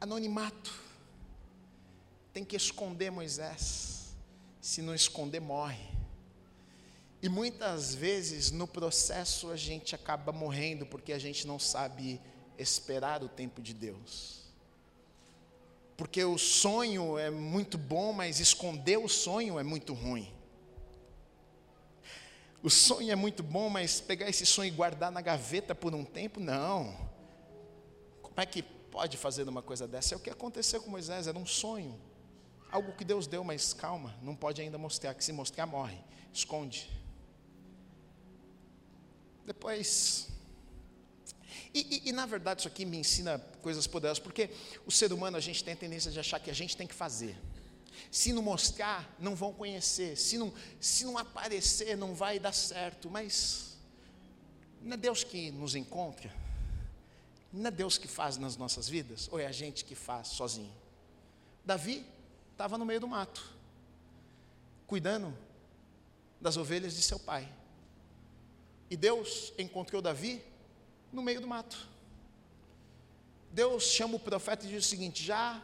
Anonimato. 0.00 0.72
Tem 2.32 2.42
que 2.42 2.56
esconder 2.56 3.10
Moisés. 3.10 4.16
Se 4.62 4.80
não 4.80 4.94
esconder, 4.94 5.40
morre. 5.40 5.86
E 7.22 7.28
muitas 7.28 7.94
vezes 7.94 8.50
no 8.50 8.66
processo 8.66 9.50
a 9.50 9.56
gente 9.56 9.94
acaba 9.94 10.32
morrendo 10.32 10.86
porque 10.86 11.12
a 11.12 11.18
gente 11.18 11.46
não 11.46 11.58
sabe 11.58 12.20
esperar 12.58 13.22
o 13.22 13.28
tempo 13.28 13.60
de 13.60 13.74
Deus. 13.74 14.40
Porque 15.96 16.24
o 16.24 16.38
sonho 16.38 17.18
é 17.18 17.30
muito 17.30 17.76
bom, 17.76 18.12
mas 18.12 18.40
esconder 18.40 18.98
o 18.98 19.08
sonho 19.08 19.58
é 19.58 19.62
muito 19.62 19.92
ruim. 19.92 20.32
O 22.62 22.70
sonho 22.70 23.12
é 23.12 23.16
muito 23.16 23.42
bom, 23.42 23.68
mas 23.68 24.00
pegar 24.00 24.28
esse 24.28 24.46
sonho 24.46 24.68
e 24.68 24.76
guardar 24.76 25.12
na 25.12 25.20
gaveta 25.20 25.74
por 25.74 25.94
um 25.94 26.04
tempo, 26.04 26.40
não. 26.40 27.15
Como 28.36 28.42
é 28.42 28.46
que 28.46 28.62
pode 28.62 29.16
fazer 29.16 29.48
uma 29.48 29.62
coisa 29.62 29.88
dessa? 29.88 30.12
É 30.12 30.16
o 30.18 30.20
que 30.20 30.28
aconteceu 30.28 30.82
com 30.82 30.90
Moisés, 30.90 31.26
era 31.26 31.38
um 31.38 31.46
sonho. 31.46 31.98
Algo 32.70 32.92
que 32.92 33.02
Deus 33.02 33.26
deu, 33.26 33.42
mas 33.42 33.72
calma, 33.72 34.14
não 34.20 34.36
pode 34.36 34.60
ainda 34.60 34.76
mostrar, 34.76 35.14
que 35.14 35.24
se 35.24 35.32
mostrar 35.32 35.64
morre. 35.64 35.96
Esconde. 36.34 36.86
Depois. 39.46 40.28
E, 41.72 42.02
e, 42.04 42.10
e, 42.10 42.12
na 42.12 42.26
verdade 42.26 42.60
isso 42.60 42.68
aqui 42.68 42.84
me 42.84 42.98
ensina 42.98 43.38
coisas 43.62 43.86
poderosas, 43.86 44.22
porque 44.22 44.50
o 44.84 44.90
ser 44.90 45.14
humano 45.14 45.38
a 45.38 45.40
gente 45.40 45.64
tem 45.64 45.72
a 45.72 45.76
tendência 45.78 46.10
de 46.10 46.20
achar 46.20 46.38
que 46.38 46.50
a 46.50 46.54
gente 46.54 46.76
tem 46.76 46.86
que 46.86 46.94
fazer. 46.94 47.38
Se 48.10 48.34
não 48.34 48.42
mostrar, 48.42 49.16
não 49.18 49.34
vão 49.34 49.50
conhecer. 49.50 50.14
Se 50.14 50.36
não, 50.36 50.52
se 50.78 51.06
não 51.06 51.16
aparecer, 51.16 51.96
não 51.96 52.14
vai 52.14 52.38
dar 52.38 52.52
certo. 52.52 53.08
Mas 53.08 53.78
não 54.82 54.92
é 54.92 54.96
Deus 54.98 55.24
que 55.24 55.50
nos 55.50 55.74
encontra. 55.74 56.44
Não 57.56 57.68
é 57.68 57.70
Deus 57.70 57.96
que 57.96 58.06
faz 58.06 58.36
nas 58.36 58.54
nossas 58.58 58.86
vidas? 58.86 59.30
Ou 59.32 59.40
é 59.40 59.46
a 59.46 59.52
gente 59.52 59.82
que 59.82 59.94
faz 59.94 60.28
sozinho? 60.28 60.72
Davi 61.64 62.04
estava 62.52 62.76
no 62.76 62.84
meio 62.84 63.00
do 63.00 63.08
mato, 63.08 63.50
cuidando 64.86 65.34
das 66.38 66.58
ovelhas 66.58 66.94
de 66.94 67.00
seu 67.00 67.18
pai. 67.18 67.50
E 68.90 68.96
Deus 68.96 69.54
encontrou 69.56 70.02
Davi 70.02 70.44
no 71.10 71.22
meio 71.22 71.40
do 71.40 71.46
mato. 71.46 71.88
Deus 73.50 73.84
chama 73.84 74.16
o 74.16 74.20
profeta 74.20 74.66
e 74.66 74.68
diz 74.68 74.84
o 74.84 74.88
seguinte: 74.88 75.24
Já 75.24 75.62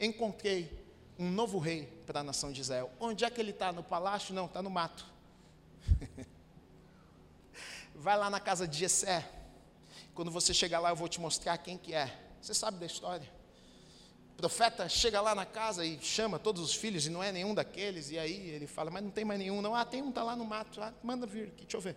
encontrei 0.00 0.84
um 1.16 1.30
novo 1.30 1.60
rei 1.60 1.86
para 2.06 2.20
a 2.20 2.24
nação 2.24 2.50
de 2.50 2.60
Israel. 2.60 2.90
Onde 2.98 3.24
é 3.24 3.30
que 3.30 3.40
ele 3.40 3.52
está? 3.52 3.70
No 3.70 3.84
palácio? 3.84 4.34
Não, 4.34 4.46
está 4.46 4.60
no 4.60 4.68
mato. 4.68 5.06
Vai 7.94 8.18
lá 8.18 8.28
na 8.28 8.40
casa 8.40 8.66
de 8.66 8.76
Jessé 8.76 9.33
quando 10.14 10.30
você 10.30 10.54
chegar 10.54 10.80
lá, 10.80 10.90
eu 10.90 10.96
vou 10.96 11.08
te 11.08 11.20
mostrar 11.20 11.58
quem 11.58 11.76
que 11.76 11.92
é. 11.92 12.16
Você 12.40 12.54
sabe 12.54 12.78
da 12.78 12.86
história. 12.86 13.28
O 14.32 14.36
profeta 14.36 14.88
chega 14.88 15.20
lá 15.20 15.34
na 15.34 15.46
casa 15.46 15.84
e 15.84 16.00
chama 16.00 16.38
todos 16.38 16.62
os 16.62 16.74
filhos, 16.74 17.06
e 17.06 17.10
não 17.10 17.22
é 17.22 17.30
nenhum 17.30 17.54
daqueles, 17.54 18.10
e 18.10 18.18
aí 18.18 18.50
ele 18.50 18.66
fala, 18.66 18.90
mas 18.90 19.02
não 19.02 19.10
tem 19.10 19.24
mais 19.24 19.38
nenhum, 19.38 19.62
não. 19.62 19.74
Ah, 19.74 19.84
tem 19.84 20.02
um, 20.02 20.08
está 20.08 20.22
lá 20.22 20.34
no 20.36 20.44
mato. 20.44 20.80
Ah, 20.80 20.92
manda 21.02 21.26
vir 21.26 21.48
aqui, 21.48 21.62
deixa 21.62 21.76
eu 21.76 21.80
ver. 21.80 21.96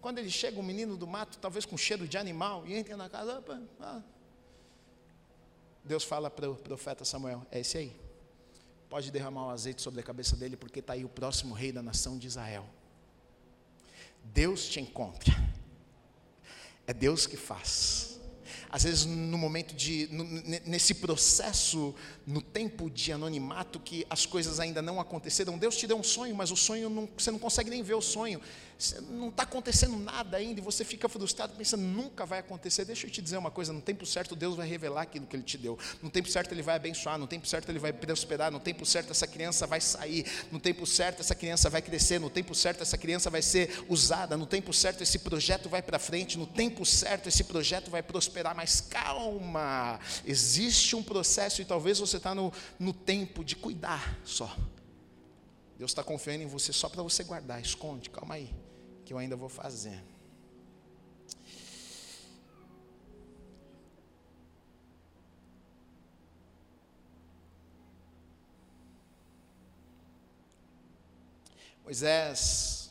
Quando 0.00 0.18
ele 0.18 0.30
chega, 0.30 0.56
o 0.56 0.60
um 0.60 0.62
menino 0.62 0.96
do 0.96 1.06
mato, 1.06 1.38
talvez 1.38 1.64
com 1.64 1.76
cheiro 1.76 2.06
de 2.06 2.18
animal, 2.18 2.66
e 2.66 2.74
entra 2.74 2.96
na 2.96 3.08
casa, 3.08 3.38
opa, 3.38 3.60
ah. 3.80 4.02
Deus 5.84 6.02
fala 6.02 6.30
para 6.30 6.50
o 6.50 6.56
profeta 6.56 7.04
Samuel: 7.04 7.46
é 7.50 7.60
esse 7.60 7.76
aí. 7.76 8.00
Pode 8.88 9.10
derramar 9.10 9.46
o 9.46 9.50
azeite 9.50 9.82
sobre 9.82 10.00
a 10.00 10.02
cabeça 10.02 10.36
dele, 10.36 10.56
porque 10.56 10.78
está 10.80 10.92
aí 10.92 11.04
o 11.04 11.08
próximo 11.08 11.54
rei 11.54 11.72
da 11.72 11.82
nação 11.82 12.16
de 12.16 12.26
Israel. 12.26 12.66
Deus 14.22 14.68
te 14.68 14.80
encontra. 14.80 15.34
É 16.86 16.92
Deus 16.92 17.26
que 17.26 17.36
faz. 17.36 18.13
Às 18.74 18.82
vezes, 18.82 19.04
no 19.04 19.38
momento 19.38 19.72
de, 19.72 20.08
no, 20.10 20.24
nesse 20.66 20.94
processo, 20.94 21.94
no 22.26 22.42
tempo 22.42 22.90
de 22.90 23.12
anonimato, 23.12 23.78
que 23.78 24.04
as 24.10 24.26
coisas 24.26 24.58
ainda 24.58 24.82
não 24.82 24.98
aconteceram, 24.98 25.56
Deus 25.56 25.76
te 25.76 25.86
deu 25.86 25.96
um 25.96 26.02
sonho, 26.02 26.34
mas 26.34 26.50
o 26.50 26.56
sonho 26.56 26.90
não, 26.90 27.08
você 27.16 27.30
não 27.30 27.38
consegue 27.38 27.70
nem 27.70 27.84
ver 27.84 27.94
o 27.94 28.02
sonho 28.02 28.40
não 29.08 29.28
está 29.28 29.44
acontecendo 29.44 29.96
nada 29.96 30.36
ainda, 30.36 30.60
e 30.60 30.62
você 30.62 30.84
fica 30.84 31.08
frustrado, 31.08 31.54
pensando, 31.54 31.82
nunca 31.82 32.26
vai 32.26 32.40
acontecer. 32.40 32.84
Deixa 32.84 33.06
eu 33.06 33.10
te 33.10 33.22
dizer 33.22 33.36
uma 33.36 33.50
coisa: 33.50 33.72
no 33.72 33.80
tempo 33.80 34.04
certo, 34.04 34.34
Deus 34.34 34.56
vai 34.56 34.68
revelar 34.68 35.02
aquilo 35.02 35.26
que 35.26 35.36
Ele 35.36 35.42
te 35.42 35.56
deu. 35.56 35.78
No 36.02 36.10
tempo 36.10 36.28
certo, 36.28 36.52
Ele 36.52 36.62
vai 36.62 36.76
abençoar. 36.76 37.18
No 37.18 37.26
tempo 37.26 37.46
certo, 37.46 37.68
Ele 37.70 37.78
vai 37.78 37.92
prosperar. 37.92 38.50
No 38.50 38.60
tempo 38.60 38.84
certo, 38.84 39.10
essa 39.10 39.26
criança 39.26 39.66
vai 39.66 39.80
sair. 39.80 40.26
No 40.50 40.58
tempo 40.58 40.86
certo, 40.86 41.20
essa 41.20 41.34
criança 41.34 41.70
vai 41.70 41.80
crescer. 41.80 42.18
No 42.18 42.28
tempo 42.28 42.54
certo, 42.54 42.82
essa 42.82 42.98
criança 42.98 43.30
vai 43.30 43.42
ser 43.42 43.84
usada. 43.88 44.36
No 44.36 44.46
tempo 44.46 44.72
certo, 44.72 45.02
esse 45.02 45.20
projeto 45.20 45.68
vai 45.68 45.82
para 45.82 45.98
frente. 45.98 46.36
No 46.36 46.46
tempo 46.46 46.84
certo, 46.84 47.28
esse 47.28 47.44
projeto 47.44 47.90
vai 47.90 48.02
prosperar. 48.02 48.54
Mas 48.64 48.80
calma, 48.80 50.00
existe 50.24 50.96
um 50.96 51.02
processo, 51.02 51.60
e 51.60 51.66
talvez 51.66 51.98
você 51.98 52.16
está 52.16 52.34
no, 52.34 52.50
no 52.78 52.94
tempo 52.94 53.44
de 53.44 53.54
cuidar 53.54 54.18
só. 54.24 54.56
Deus 55.76 55.90
está 55.90 56.02
confiando 56.02 56.44
em 56.44 56.46
você 56.46 56.72
só 56.72 56.88
para 56.88 57.02
você 57.02 57.22
guardar. 57.24 57.60
Esconde, 57.60 58.08
calma 58.08 58.36
aí 58.36 58.50
que 59.04 59.12
eu 59.12 59.18
ainda 59.18 59.36
vou 59.36 59.50
fazer. 59.50 60.02
Moisés, 71.84 72.90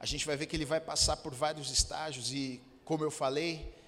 a 0.00 0.04
gente 0.04 0.26
vai 0.26 0.36
ver 0.36 0.46
que 0.46 0.56
ele 0.56 0.64
vai 0.64 0.80
passar 0.80 1.18
por 1.18 1.32
vários 1.32 1.70
estágios 1.70 2.32
e, 2.32 2.60
como 2.84 3.04
eu 3.04 3.10
falei, 3.12 3.80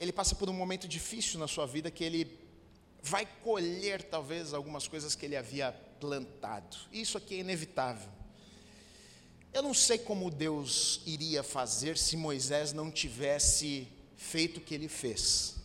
ele 0.00 0.12
passa 0.12 0.34
por 0.34 0.48
um 0.48 0.52
momento 0.54 0.88
difícil 0.88 1.38
na 1.38 1.46
sua 1.46 1.66
vida 1.66 1.90
que 1.90 2.02
ele 2.02 2.40
vai 3.02 3.26
colher 3.44 4.02
talvez 4.02 4.54
algumas 4.54 4.88
coisas 4.88 5.14
que 5.14 5.26
ele 5.26 5.36
havia 5.36 5.72
plantado. 6.00 6.76
Isso 6.90 7.18
aqui 7.18 7.34
é 7.34 7.38
inevitável. 7.38 8.08
Eu 9.52 9.62
não 9.62 9.74
sei 9.74 9.98
como 9.98 10.30
Deus 10.30 11.02
iria 11.04 11.42
fazer 11.42 11.98
se 11.98 12.16
Moisés 12.16 12.72
não 12.72 12.90
tivesse 12.90 13.88
feito 14.16 14.58
o 14.58 14.60
que 14.60 14.74
ele 14.74 14.88
fez. 14.88 15.56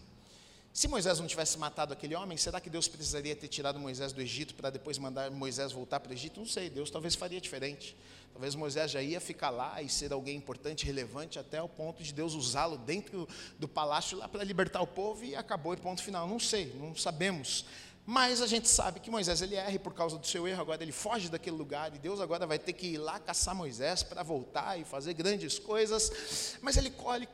Se 0.73 0.89
Moisés 0.89 1.19
não 1.19 1.27
tivesse 1.27 1.57
matado 1.57 1.93
aquele 1.93 2.15
homem, 2.15 2.37
será 2.37 2.59
que 2.59 2.69
Deus 2.69 2.89
precisaria 2.89 3.33
ter 3.33 3.47
tirado 3.47 3.79
Moisés 3.79 4.11
do 4.11 4.21
Egito 4.21 4.55
para 4.55 4.69
depois 4.69 4.97
mandar 4.97 5.31
Moisés 5.31 5.71
voltar 5.71 6.01
para 6.01 6.09
o 6.09 6.13
Egito? 6.13 6.41
Não 6.41 6.47
sei, 6.47 6.69
Deus 6.69 6.91
talvez 6.91 7.15
faria 7.15 7.39
diferente. 7.39 7.95
Talvez 8.35 8.53
Moisés 8.53 8.91
já 8.91 9.01
ia 9.01 9.21
ficar 9.21 9.49
lá 9.49 9.81
e 9.81 9.87
ser 9.87 10.11
alguém 10.11 10.35
importante, 10.35 10.85
relevante, 10.85 11.39
até 11.39 11.61
o 11.61 11.69
ponto 11.69 12.03
de 12.03 12.13
Deus 12.13 12.33
usá-lo 12.33 12.77
dentro 12.77 13.25
do 13.57 13.65
palácio 13.65 14.17
lá 14.17 14.27
para 14.27 14.43
libertar 14.43 14.81
o 14.81 14.87
povo 14.87 15.23
e 15.23 15.33
acabou 15.33 15.73
e 15.73 15.77
ponto 15.77 16.03
final. 16.03 16.27
Não 16.27 16.37
sei, 16.37 16.75
não 16.77 16.93
sabemos. 16.93 17.65
Mas 18.07 18.39
a 18.39 18.45
gente 18.45 18.69
sabe 18.69 18.99
que 18.99 19.09
Moisés 19.09 19.41
ele 19.41 19.55
erra 19.55 19.79
por 19.79 19.93
causa 19.93 20.17
do 20.19 20.27
seu 20.27 20.47
erro 20.47 20.61
agora 20.61 20.83
ele 20.83 20.91
foge 20.91 21.27
daquele 21.27 21.55
lugar 21.55 21.93
e 21.95 21.97
Deus 21.97 22.21
agora 22.21 22.45
vai 22.45 22.59
ter 22.59 22.73
que 22.73 22.85
ir 22.85 22.97
lá 22.99 23.19
caçar 23.19 23.55
Moisés 23.55 24.03
para 24.03 24.21
voltar 24.21 24.79
e 24.79 24.83
fazer 24.83 25.15
grandes 25.15 25.57
coisas. 25.57 26.55
Mas 26.61 26.77
ele 26.77 26.91
colhe, 26.91 27.27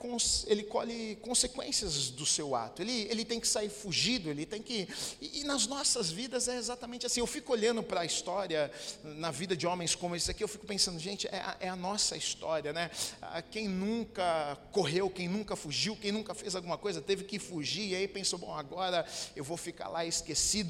ele 0.47 0.63
colhe 0.63 1.17
consequências 1.17 2.09
do 2.09 2.25
seu 2.25 2.55
ato. 2.55 2.81
Ele, 2.81 3.01
ele 3.09 3.25
tem 3.25 3.37
que 3.37 3.47
sair 3.47 3.67
fugido, 3.67 4.29
ele 4.29 4.45
tem 4.45 4.61
que. 4.61 4.87
E, 5.19 5.41
e 5.41 5.43
nas 5.43 5.67
nossas 5.67 6.09
vidas 6.09 6.47
é 6.47 6.55
exatamente 6.55 7.05
assim. 7.05 7.19
Eu 7.19 7.27
fico 7.27 7.51
olhando 7.51 7.83
para 7.83 8.01
a 8.01 8.05
história 8.05 8.71
na 9.03 9.29
vida 9.29 9.57
de 9.57 9.67
homens 9.67 9.93
como 9.93 10.15
esse 10.15 10.31
aqui, 10.31 10.41
eu 10.41 10.47
fico 10.47 10.65
pensando, 10.65 10.97
gente, 10.99 11.27
é 11.27 11.37
a, 11.37 11.57
é 11.59 11.67
a 11.67 11.75
nossa 11.75 12.15
história, 12.15 12.71
né? 12.71 12.89
Quem 13.51 13.67
nunca 13.67 14.57
correu, 14.71 15.09
quem 15.09 15.27
nunca 15.27 15.57
fugiu, 15.57 15.97
quem 15.97 16.13
nunca 16.13 16.33
fez 16.33 16.55
alguma 16.55 16.77
coisa, 16.77 17.01
teve 17.01 17.25
que 17.25 17.37
fugir 17.37 17.89
e 17.89 17.95
aí 17.95 18.07
pensou, 18.07 18.39
bom, 18.39 18.55
agora 18.55 19.05
eu 19.35 19.43
vou 19.43 19.57
ficar 19.57 19.89
lá 19.89 20.05
esquecido 20.05 20.60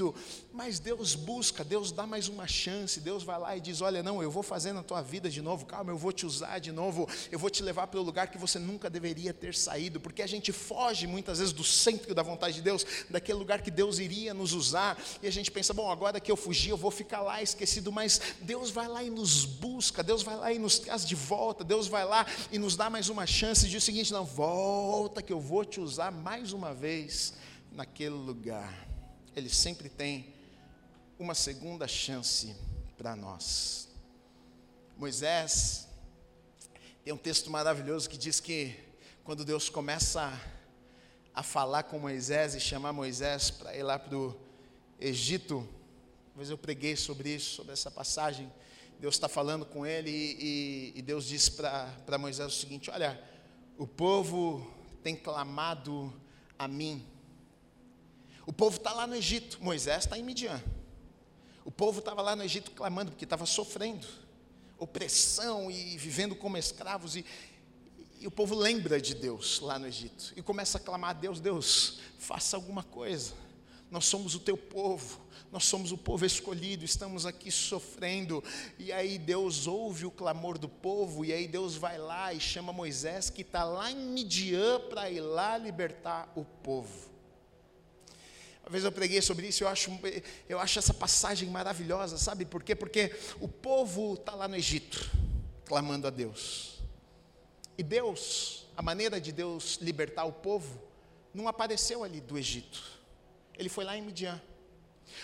mas 0.54 0.80
Deus 0.80 1.16
busca, 1.16 1.64
Deus 1.64 1.92
dá 1.92 2.06
mais 2.06 2.28
uma 2.28 2.48
chance, 2.48 3.00
Deus 3.00 3.24
vai 3.24 3.39
lá 3.39 3.56
e 3.56 3.62
diz: 3.62 3.82
Olha, 3.82 4.04
não, 4.04 4.22
eu 4.22 4.30
vou 4.30 4.44
fazer 4.44 4.74
na 4.74 4.84
tua 4.84 5.02
vida 5.02 5.30
de 5.30 5.42
novo, 5.42 5.66
calma, 5.66 5.92
eu 5.92 5.98
vou 5.98 6.12
te 6.12 6.26
usar 6.26 6.60
de 6.60 6.72
novo, 6.72 7.08
eu 7.32 7.39
vou 7.39 7.50
te 7.50 7.64
levar 7.64 7.88
para 7.88 8.00
o 8.00 8.04
lugar 8.04 8.28
que 8.28 8.38
você 8.38 8.60
nunca 8.60 8.89
deveria 8.89 9.34
ter 9.34 9.56
saído, 9.56 10.00
porque 10.00 10.22
a 10.22 10.28
gente 10.28 10.52
foge 10.52 11.08
muitas 11.08 11.39
vezes 11.39 11.54
do 11.54 11.64
centro 11.64 12.14
da 12.14 12.22
vontade 12.22 12.56
de 12.56 12.62
Deus, 12.62 12.86
daquele 13.10 13.38
lugar 13.38 13.62
que 13.62 13.72
Deus 13.72 14.00
iria 14.00 14.34
nos 14.34 14.54
usar, 14.54 15.02
e 15.22 15.28
a 15.28 15.32
gente 15.32 15.50
pensa: 15.50 15.74
Bom, 15.74 15.89
agora 15.89 16.20
que 16.20 16.32
eu 16.32 16.36
fugi, 16.36 16.70
eu 16.70 16.78
vou 16.78 16.92
ficar 16.92 17.22
lá 17.22 17.42
esquecido, 17.42 17.92
mas 17.92 18.20
Deus 18.42 18.70
vai 18.72 18.88
lá 18.88 19.04
e 19.04 19.10
nos 19.10 19.46
busca, 19.46 20.04
Deus 20.04 20.22
vai 20.22 20.36
lá 20.36 20.52
e 20.52 20.60
nos 20.60 20.80
traz 20.80 21.06
de 21.06 21.16
volta, 21.16 21.64
Deus 21.64 21.88
vai 21.88 22.06
lá 22.06 22.26
e 22.52 22.60
nos 22.60 22.76
dá 22.76 22.89
mais 22.89 23.10
uma 23.10 23.26
chance, 23.26 23.66
e 23.66 23.70
diz 23.70 23.84
o 23.84 23.86
seguinte: 23.86 24.12
Não, 24.12 24.26
volta 24.26 25.22
que 25.22 25.32
eu 25.32 25.39
vou 25.39 25.64
te 25.64 25.80
usar 25.80 26.12
mais 26.12 26.52
uma 26.52 26.74
vez 26.74 27.34
naquele 27.72 28.16
lugar. 28.16 28.91
Ele 29.34 29.49
sempre 29.49 29.88
tem 29.88 30.34
uma 31.17 31.34
segunda 31.34 31.88
chance 31.88 32.53
para 32.97 33.15
nós. 33.15 33.88
Moisés, 34.97 35.88
tem 37.03 37.13
um 37.13 37.17
texto 37.17 37.49
maravilhoso 37.49 38.09
que 38.09 38.17
diz 38.17 38.41
que 38.41 38.77
quando 39.23 39.45
Deus 39.45 39.69
começa 39.69 40.34
a, 41.34 41.41
falar 41.41 41.84
com 41.84 41.97
Moisés 41.97 42.55
e 42.55 42.59
chamar 42.59 42.91
Moisés 42.91 43.49
para 43.49 43.75
ir 43.75 43.84
lá 43.84 43.97
para 43.97 44.17
o 44.17 44.38
Egito, 44.99 45.65
talvez 46.27 46.49
eu 46.49 46.57
preguei 46.57 46.97
sobre 46.97 47.34
isso, 47.34 47.55
sobre 47.55 47.71
essa 47.71 47.89
passagem. 47.89 48.51
Deus 48.99 49.15
está 49.15 49.29
falando 49.29 49.65
com 49.65 49.86
ele 49.86 50.11
e, 50.11 50.91
e 50.93 51.01
Deus 51.01 51.25
diz 51.25 51.47
para 51.47 52.17
Moisés 52.19 52.53
o 52.53 52.59
seguinte: 52.59 52.91
Olha, 52.91 53.19
o 53.77 53.88
povo 53.88 54.69
tem 55.01 55.15
clamado 55.15 56.13
a 56.59 56.67
mim 56.67 57.07
o 58.46 58.54
povo 58.54 58.78
está 58.78 58.94
lá 58.94 59.06
no 59.06 59.16
Egito, 59.16 59.58
Moisés 59.62 60.06
está 60.06 60.18
em 60.18 60.24
Midian. 60.24 60.62
O 61.64 61.72
povo 61.72 62.00
estava 62.00 62.22
lá 62.22 62.36
no 62.36 62.44
Egito 62.44 62.72
clamando, 62.72 63.12
porque 63.12 63.26
estava 63.26 63.46
sofrendo 63.46 64.08
opressão 64.82 65.70
e 65.70 65.96
vivendo 65.98 66.36
como 66.36 66.58
escravos. 66.58 67.16
E, 67.16 67.24
e 68.20 68.26
o 68.26 68.32
povo 68.32 68.56
lembra 68.56 69.00
de 69.00 69.14
Deus 69.14 69.60
lá 69.60 69.78
no 69.78 69.86
Egito 69.86 70.34
e 70.36 70.42
começa 70.42 70.78
a 70.78 70.82
clamar 70.82 71.12
a 71.12 71.14
Deus: 71.14 71.39
Deus, 71.39 72.00
faça 72.18 72.58
alguma 72.58 72.84
coisa. 72.84 73.34
Nós 73.92 74.06
somos 74.06 74.36
o 74.36 74.39
teu 74.39 74.56
povo, 74.56 75.20
nós 75.52 75.66
somos 75.66 75.92
o 75.92 75.98
povo 75.98 76.26
escolhido, 76.26 76.84
estamos 76.84 77.26
aqui 77.26 77.52
sofrendo. 77.52 78.44
E 78.80 78.92
aí 78.92 79.20
Deus 79.20 79.68
ouve 79.68 80.06
o 80.06 80.12
clamor 80.12 80.58
do 80.58 80.70
povo, 80.70 81.26
e 81.26 81.32
aí 81.34 81.48
Deus 81.48 81.76
vai 81.76 81.98
lá 81.98 82.34
e 82.34 82.39
chama 82.39 82.74
Moisés, 82.74 83.30
que 83.30 83.42
está 83.42 83.64
lá 83.64 83.92
em 83.92 83.98
Midian, 83.98 84.80
para 84.89 85.12
ir 85.12 85.20
lá 85.20 85.58
libertar 85.58 86.32
o 86.36 86.46
povo. 86.46 87.11
Uma 88.64 88.70
vez 88.70 88.84
eu 88.84 88.91
preguei 88.91 89.22
sobre 89.22 89.47
isso, 89.47 89.64
eu 89.64 89.68
acho, 89.68 89.91
eu 90.47 90.59
acho 90.59 90.80
essa 90.80 90.93
passagem 90.93 91.49
maravilhosa, 91.49 92.18
sabe 92.18 92.45
por 92.45 92.64
quê? 92.64 92.76
Porque 92.76 93.14
o 93.39 93.47
povo 93.47 94.14
está 94.14 94.36
lá 94.36 94.47
no 94.47 94.55
Egito, 94.55 95.09
clamando 95.66 96.07
a 96.07 96.09
Deus. 96.09 96.80
E 97.78 97.84
Deus, 97.84 98.68
a 98.78 98.82
maneira 98.82 99.20
de 99.20 99.32
Deus 99.32 99.80
libertar 99.82 100.26
o 100.26 100.32
povo, 100.32 100.80
não 101.34 101.47
apareceu 101.47 102.03
ali 102.03 102.22
do 102.22 102.38
Egito. 102.38 102.99
Ele 103.57 103.70
foi 103.70 103.84
lá 103.84 103.97
em 103.97 104.01
Midian. 104.01 104.39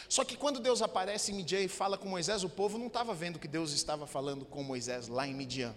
Só 0.09 0.23
que 0.23 0.35
quando 0.35 0.59
Deus 0.59 0.81
aparece 0.81 1.31
em 1.31 1.35
Midian 1.35 1.61
e 1.61 1.67
fala 1.67 1.97
com 1.97 2.07
Moisés, 2.07 2.43
o 2.43 2.49
povo 2.49 2.77
não 2.77 2.87
estava 2.87 3.13
vendo 3.13 3.39
que 3.39 3.47
Deus 3.47 3.71
estava 3.71 4.07
falando 4.07 4.45
com 4.45 4.63
Moisés 4.63 5.07
lá 5.07 5.27
em 5.27 5.33
Midian. 5.33 5.75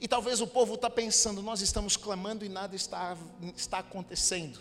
E 0.00 0.06
talvez 0.06 0.40
o 0.40 0.46
povo 0.46 0.74
está 0.74 0.90
pensando, 0.90 1.42
nós 1.42 1.60
estamos 1.60 1.96
clamando 1.96 2.44
e 2.44 2.48
nada 2.48 2.76
está, 2.76 3.16
está 3.56 3.78
acontecendo. 3.78 4.58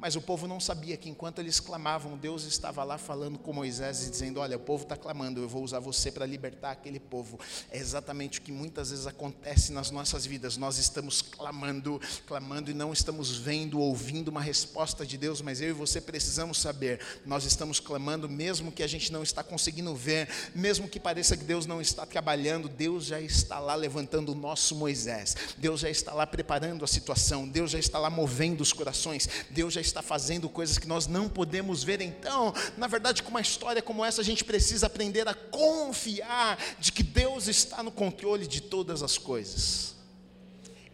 Mas 0.00 0.16
o 0.16 0.20
povo 0.20 0.48
não 0.48 0.58
sabia 0.58 0.96
que 0.96 1.10
enquanto 1.10 1.40
eles 1.40 1.60
clamavam, 1.60 2.16
Deus 2.16 2.44
estava 2.44 2.82
lá 2.82 2.96
falando 2.96 3.38
com 3.38 3.52
Moisés 3.52 4.06
e 4.06 4.10
dizendo: 4.10 4.40
Olha, 4.40 4.56
o 4.56 4.60
povo 4.60 4.84
está 4.84 4.96
clamando, 4.96 5.42
eu 5.42 5.48
vou 5.48 5.62
usar 5.62 5.78
você 5.78 6.10
para 6.10 6.24
libertar 6.24 6.70
aquele 6.70 6.98
povo. 6.98 7.38
É 7.70 7.76
exatamente 7.76 8.38
o 8.38 8.42
que 8.42 8.50
muitas 8.50 8.90
vezes 8.90 9.06
acontece 9.06 9.72
nas 9.72 9.90
nossas 9.90 10.24
vidas. 10.24 10.56
Nós 10.56 10.78
estamos 10.78 11.20
clamando, 11.20 12.00
clamando 12.26 12.70
e 12.70 12.74
não 12.74 12.94
estamos 12.94 13.36
vendo, 13.36 13.78
ouvindo 13.78 14.28
uma 14.28 14.40
resposta 14.40 15.04
de 15.04 15.18
Deus, 15.18 15.42
mas 15.42 15.60
eu 15.60 15.68
e 15.68 15.72
você 15.72 16.00
precisamos 16.00 16.58
saber: 16.58 17.00
nós 17.26 17.44
estamos 17.44 17.78
clamando, 17.78 18.26
mesmo 18.26 18.72
que 18.72 18.82
a 18.82 18.86
gente 18.86 19.12
não 19.12 19.22
está 19.22 19.44
conseguindo 19.44 19.94
ver, 19.94 20.30
mesmo 20.54 20.88
que 20.88 20.98
pareça 20.98 21.36
que 21.36 21.44
Deus 21.44 21.66
não 21.66 21.78
está 21.78 22.06
trabalhando, 22.06 22.70
Deus 22.70 23.04
já 23.04 23.20
está 23.20 23.58
lá 23.58 23.74
levantando 23.74 24.32
o 24.32 24.34
nosso 24.34 24.74
Moisés, 24.74 25.36
Deus 25.58 25.80
já 25.80 25.90
está 25.90 26.14
lá 26.14 26.26
preparando 26.26 26.86
a 26.86 26.88
situação, 26.88 27.46
Deus 27.46 27.70
já 27.70 27.78
está 27.78 27.98
lá 27.98 28.08
movendo 28.08 28.62
os 28.62 28.72
corações, 28.72 29.28
Deus 29.50 29.74
já 29.74 29.80
está 29.80 29.89
está 29.90 30.02
fazendo 30.02 30.48
coisas 30.48 30.78
que 30.78 30.86
nós 30.86 31.06
não 31.06 31.28
podemos 31.28 31.84
ver. 31.84 32.00
Então, 32.00 32.54
na 32.76 32.86
verdade, 32.86 33.22
com 33.22 33.30
uma 33.30 33.40
história 33.40 33.82
como 33.82 34.04
essa, 34.04 34.20
a 34.20 34.24
gente 34.24 34.44
precisa 34.44 34.86
aprender 34.86 35.28
a 35.28 35.34
confiar 35.34 36.58
de 36.78 36.92
que 36.92 37.02
Deus 37.02 37.46
está 37.48 37.82
no 37.82 37.90
controle 37.90 38.46
de 38.46 38.60
todas 38.60 39.02
as 39.02 39.18
coisas. 39.18 39.94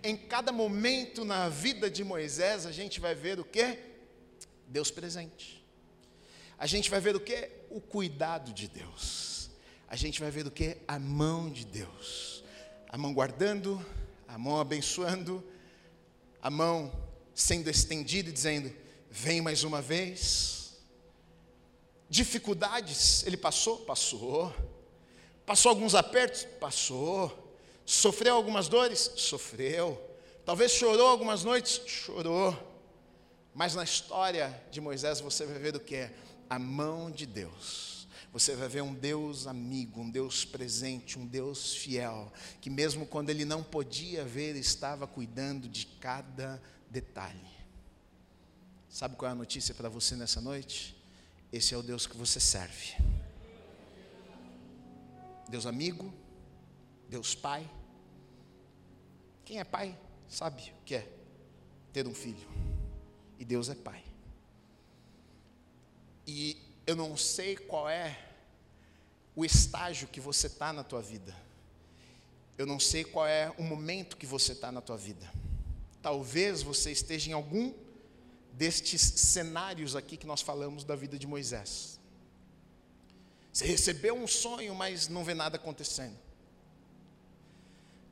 Em 0.03 0.17
cada 0.17 0.53
momento 0.53 1.25
na 1.25 1.49
vida 1.49 1.91
de 1.91 2.03
Moisés, 2.05 2.67
a 2.67 2.73
gente 2.73 3.01
vai 3.01 3.15
ver 3.15 3.39
o 3.39 3.45
que? 3.45 3.79
Deus 4.67 4.91
presente. 4.91 5.65
A 6.59 6.67
gente 6.67 6.91
vai 6.91 7.01
ver 7.01 7.15
o 7.15 7.21
que? 7.21 7.51
O 7.71 7.81
cuidado 7.81 8.53
de 8.53 8.69
Deus. 8.69 9.51
A 9.89 9.95
gente 9.95 10.21
vai 10.21 10.31
ver 10.31 10.47
o 10.47 10.51
que? 10.51 10.79
A 10.89 10.99
mão 10.99 11.51
de 11.51 11.65
Deus. 11.65 12.43
A 12.89 12.97
mão 12.97 13.13
guardando, 13.13 13.85
a 14.27 14.39
mão 14.39 14.59
abençoando, 14.59 15.45
a 16.41 16.51
mão 16.51 16.93
sendo 17.35 17.69
estendida 17.69 18.31
e 18.31 18.33
dizendo: 18.33 18.73
Vem 19.19 19.41
mais 19.41 19.65
uma 19.65 19.81
vez. 19.81 20.77
Dificuldades, 22.07 23.27
ele 23.27 23.39
passou? 23.39 23.79
Passou. 23.79 24.55
Passou 25.47 25.71
alguns 25.71 25.95
apertos? 25.95 26.45
Passou. 26.61 27.57
Sofreu 27.87 28.35
algumas 28.37 28.69
dores? 28.69 29.11
Sofreu. 29.17 29.99
Talvez 30.45 30.73
chorou 30.73 31.07
algumas 31.07 31.45
noites? 31.45 31.81
Chorou. 31.87 32.55
Mas 33.55 33.75
na 33.75 33.85
história 33.85 34.63
de 34.71 34.83
Moisés 34.83 35.19
você 35.19 35.47
vai 35.47 35.59
ver 35.59 35.75
o 35.75 35.81
que 35.81 35.95
é 35.95 36.15
a 36.51 36.59
mão 36.59 37.11
de 37.11 37.25
Deus. 37.25 38.07
Você 38.35 38.55
vai 38.55 38.69
ver 38.69 38.83
um 38.83 38.93
Deus 38.93 39.47
amigo, 39.47 40.03
um 40.03 40.11
Deus 40.11 40.45
presente, 40.45 41.19
um 41.19 41.27
Deus 41.27 41.75
fiel, 41.75 42.31
que 42.61 42.69
mesmo 42.69 43.07
quando 43.07 43.31
ele 43.31 43.47
não 43.47 43.63
podia 43.63 44.27
ver, 44.27 44.57
estava 44.57 45.07
cuidando 45.07 45.71
de 45.71 45.87
cada 45.87 46.63
detalhe. 46.91 47.56
Sabe 48.97 49.15
qual 49.15 49.29
é 49.29 49.33
a 49.33 49.35
notícia 49.35 49.75
para 49.75 49.91
você 49.91 50.17
nessa 50.17 50.41
noite? 50.41 50.97
Esse 51.53 51.75
é 51.75 51.77
o 51.77 51.83
Deus 51.83 52.07
que 52.07 52.17
você 52.17 52.41
serve. 52.41 52.95
Deus 55.51 55.67
amigo, 55.67 56.11
Deus 57.07 57.35
Pai. 57.35 57.71
Quem 59.45 59.59
é 59.59 59.65
pai 59.65 59.95
sabe 60.27 60.73
o 60.81 60.85
que 60.87 60.95
é 60.95 61.07
ter 61.93 62.07
um 62.07 62.15
filho. 62.15 62.49
E 63.39 63.45
Deus 63.45 63.69
é 63.69 63.75
Pai. 63.75 64.03
E 66.27 66.57
eu 66.87 66.97
não 66.97 67.19
sei 67.19 67.55
qual 67.55 67.91
é 67.91 68.19
o 69.35 69.45
estágio 69.45 70.09
que 70.09 70.23
você 70.23 70.47
está 70.47 70.73
na 70.73 70.83
tua 70.83 71.03
vida. 71.03 71.37
Eu 72.57 72.65
não 72.65 72.81
sei 72.81 73.05
qual 73.05 73.27
é 73.27 73.55
o 73.59 73.63
momento 73.63 74.17
que 74.17 74.25
você 74.25 74.53
está 74.53 74.73
na 74.73 74.81
tua 74.81 74.97
vida. 74.97 75.31
Talvez 76.01 76.63
você 76.63 76.91
esteja 76.91 77.29
em 77.29 77.35
algum 77.35 77.75
destes 78.57 79.03
cenários 79.03 79.95
aqui 79.95 80.17
que 80.17 80.27
nós 80.27 80.41
falamos 80.41 80.83
da 80.83 80.97
vida 80.97 81.19
de 81.19 81.27
Moisés. 81.27 82.01
Você 83.53 83.67
recebeu 83.67 84.15
um 84.17 84.27
sonho, 84.27 84.75
mas 84.75 85.09
não 85.09 85.23
vê 85.23 85.35
nada 85.35 85.57
acontecendo. 85.57 86.17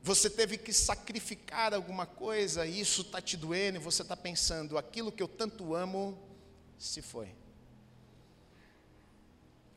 Você 0.03 0.29
teve 0.29 0.57
que 0.57 0.71
sacrificar 0.71 1.73
alguma 1.73 2.05
coisa, 2.05 2.65
e 2.65 2.79
isso 2.79 3.01
está 3.01 3.19
te 3.19 3.35
doendo, 3.35 3.77
e 3.77 3.81
você 3.81 4.03
está 4.03 4.15
pensando: 4.15 4.77
aquilo 4.77 5.11
que 5.11 5.23
eu 5.23 5.27
tanto 5.27 5.73
amo 5.73 6.17
se 6.77 7.01
foi. 7.01 7.33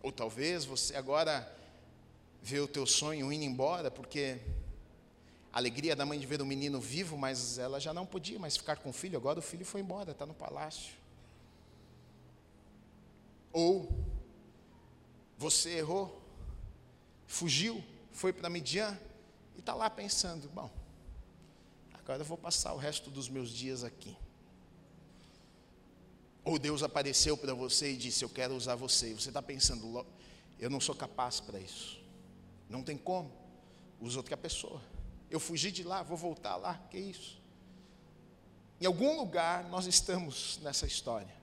Ou 0.02 0.12
talvez 0.12 0.66
você 0.66 0.94
agora 0.96 1.50
vê 2.42 2.60
o 2.60 2.68
teu 2.68 2.86
sonho 2.86 3.32
indo 3.32 3.44
embora, 3.44 3.90
porque 3.90 4.38
a 5.52 5.58
alegria 5.58 5.96
da 5.96 6.04
mãe 6.04 6.18
de 6.18 6.26
ver 6.26 6.40
o 6.40 6.46
menino 6.46 6.80
vivo, 6.80 7.16
mas 7.16 7.58
ela 7.58 7.80
já 7.80 7.92
não 7.94 8.04
podia 8.04 8.38
mais 8.38 8.56
ficar 8.56 8.76
com 8.76 8.90
o 8.90 8.92
filho, 8.92 9.16
agora 9.16 9.38
o 9.38 9.42
filho 9.42 9.64
foi 9.64 9.80
embora, 9.80 10.12
está 10.12 10.26
no 10.26 10.34
palácio. 10.34 10.94
Ou 13.52 13.88
você 15.36 15.78
errou, 15.78 16.22
fugiu, 17.26 17.82
foi 18.12 18.32
para 18.32 18.50
Midian 18.50 18.98
e 19.56 19.60
está 19.60 19.74
lá 19.74 19.88
pensando: 19.88 20.48
bom, 20.48 20.70
agora 21.94 22.20
eu 22.20 22.26
vou 22.26 22.36
passar 22.36 22.72
o 22.74 22.76
resto 22.76 23.10
dos 23.10 23.28
meus 23.28 23.50
dias 23.50 23.84
aqui. 23.84 24.16
Ou 26.48 26.58
Deus 26.58 26.82
apareceu 26.82 27.36
para 27.36 27.52
você 27.52 27.92
e 27.92 27.96
disse: 27.96 28.24
Eu 28.24 28.28
quero 28.30 28.54
usar 28.54 28.74
você. 28.74 29.10
E 29.10 29.14
você 29.14 29.28
está 29.28 29.42
pensando: 29.42 30.06
Eu 30.58 30.70
não 30.70 30.80
sou 30.80 30.94
capaz 30.94 31.40
para 31.40 31.60
isso. 31.60 32.00
Não 32.70 32.82
tem 32.82 32.96
como. 32.96 33.30
Usa 34.00 34.18
outra 34.18 34.34
pessoa. 34.34 34.80
Eu 35.30 35.38
fugi 35.38 35.70
de 35.70 35.82
lá, 35.82 36.02
vou 36.02 36.16
voltar 36.16 36.56
lá. 36.56 36.74
Que 36.90 36.98
isso? 36.98 37.38
Em 38.80 38.86
algum 38.86 39.16
lugar 39.16 39.64
nós 39.68 39.86
estamos 39.86 40.58
nessa 40.62 40.86
história. 40.86 41.34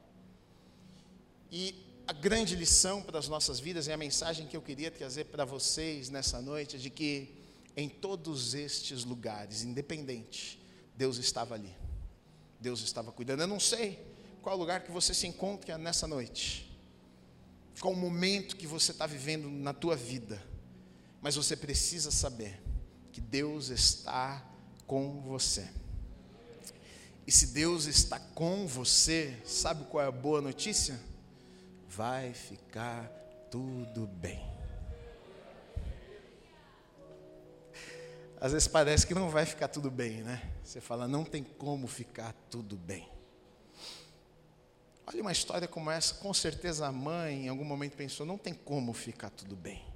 E 1.52 1.76
a 2.08 2.14
grande 2.14 2.56
lição 2.56 3.02
para 3.02 3.20
as 3.20 3.28
nossas 3.28 3.60
vidas 3.60 3.88
e 3.88 3.92
a 3.92 3.98
mensagem 3.98 4.48
que 4.48 4.56
eu 4.56 4.62
queria 4.62 4.92
trazer 4.92 5.26
para 5.26 5.44
vocês 5.44 6.10
nessa 6.10 6.42
noite 6.42 6.76
é 6.76 6.80
de 6.80 6.90
que 6.90 7.36
em 7.76 7.90
todos 7.90 8.54
estes 8.54 9.04
lugares, 9.04 9.64
independente, 9.64 10.62
Deus 10.96 11.18
estava 11.18 11.56
ali. 11.56 11.76
Deus 12.60 12.82
estava 12.82 13.12
cuidando. 13.12 13.42
Eu 13.42 13.48
não 13.48 13.60
sei 13.60 14.00
qual 14.42 14.58
lugar 14.58 14.84
que 14.84 14.92
você 14.92 15.14
se 15.14 15.28
encontra 15.28 15.78
nessa 15.78 16.08
noite. 16.08 16.72
Qual 17.80 17.94
o 17.94 17.98
momento 17.98 18.56
que 18.56 18.66
você 18.66 18.92
está 18.92 19.06
vivendo 19.06 19.50
na 19.50 19.74
tua 19.74 19.96
vida. 19.96 20.42
Mas 21.22 21.36
você 21.36 21.56
precisa 21.56 22.12
saber 22.12 22.62
que 23.16 23.22
Deus 23.22 23.70
está 23.70 24.46
com 24.86 25.22
você. 25.22 25.68
E 27.26 27.32
se 27.32 27.48
Deus 27.48 27.86
está 27.86 28.20
com 28.20 28.68
você, 28.68 29.36
sabe 29.44 29.86
qual 29.86 30.04
é 30.04 30.08
a 30.08 30.12
boa 30.12 30.42
notícia? 30.42 31.00
vai 31.96 32.34
ficar 32.34 33.08
tudo 33.50 34.06
bem. 34.06 34.46
Às 38.42 38.52
vezes 38.52 38.68
parece 38.68 39.08
que 39.08 39.14
não 39.14 39.30
vai 39.30 39.46
ficar 39.46 39.70
tudo 39.70 39.90
bem, 39.90 40.22
né? 40.22 40.52
Você 40.62 40.82
fala, 40.82 41.08
não 41.08 41.24
tem 41.24 41.42
como 41.42 41.88
ficar 41.88 42.34
tudo 42.50 42.76
bem. 42.76 43.10
Olha 45.08 45.22
uma 45.22 45.32
história 45.32 45.70
como 45.70 45.90
essa, 45.90 46.16
com 46.16 46.34
certeza 46.34 46.86
a 46.86 46.92
mãe 46.92 47.46
em 47.46 47.48
algum 47.48 47.64
momento 47.64 47.96
pensou, 47.96 48.26
não 48.26 48.38
tem 48.38 48.54
como 48.54 48.92
ficar 48.92 49.30
tudo 49.30 49.56
bem. 49.56 49.95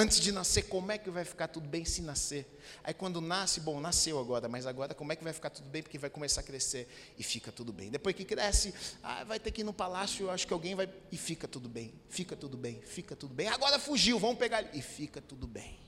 Antes 0.00 0.18
de 0.18 0.32
nascer, 0.32 0.62
como 0.62 0.90
é 0.90 0.96
que 0.96 1.10
vai 1.10 1.26
ficar 1.26 1.46
tudo 1.46 1.68
bem 1.68 1.84
se 1.84 2.00
nascer? 2.00 2.58
Aí 2.82 2.94
quando 2.94 3.20
nasce, 3.20 3.60
bom, 3.60 3.78
nasceu 3.78 4.18
agora, 4.18 4.48
mas 4.48 4.64
agora 4.64 4.94
como 4.94 5.12
é 5.12 5.16
que 5.16 5.22
vai 5.22 5.30
ficar 5.30 5.50
tudo 5.50 5.68
bem? 5.68 5.82
Porque 5.82 5.98
vai 5.98 6.08
começar 6.08 6.40
a 6.40 6.42
crescer 6.42 6.88
e 7.18 7.22
fica 7.22 7.52
tudo 7.52 7.70
bem. 7.70 7.90
Depois 7.90 8.16
que 8.16 8.24
cresce, 8.24 8.72
ah, 9.02 9.24
vai 9.24 9.38
ter 9.38 9.50
que 9.50 9.60
ir 9.60 9.64
no 9.64 9.74
palácio, 9.74 10.30
acho 10.30 10.46
que 10.46 10.54
alguém 10.54 10.74
vai. 10.74 10.88
E 11.12 11.18
fica 11.18 11.46
tudo 11.46 11.68
bem, 11.68 11.92
fica 12.08 12.34
tudo 12.34 12.56
bem, 12.56 12.80
fica 12.80 13.14
tudo 13.14 13.34
bem. 13.34 13.48
Agora 13.48 13.78
fugiu, 13.78 14.18
vamos 14.18 14.38
pegar 14.38 14.62
ele. 14.62 14.70
E 14.72 14.80
fica 14.80 15.20
tudo 15.20 15.46
bem. 15.46 15.78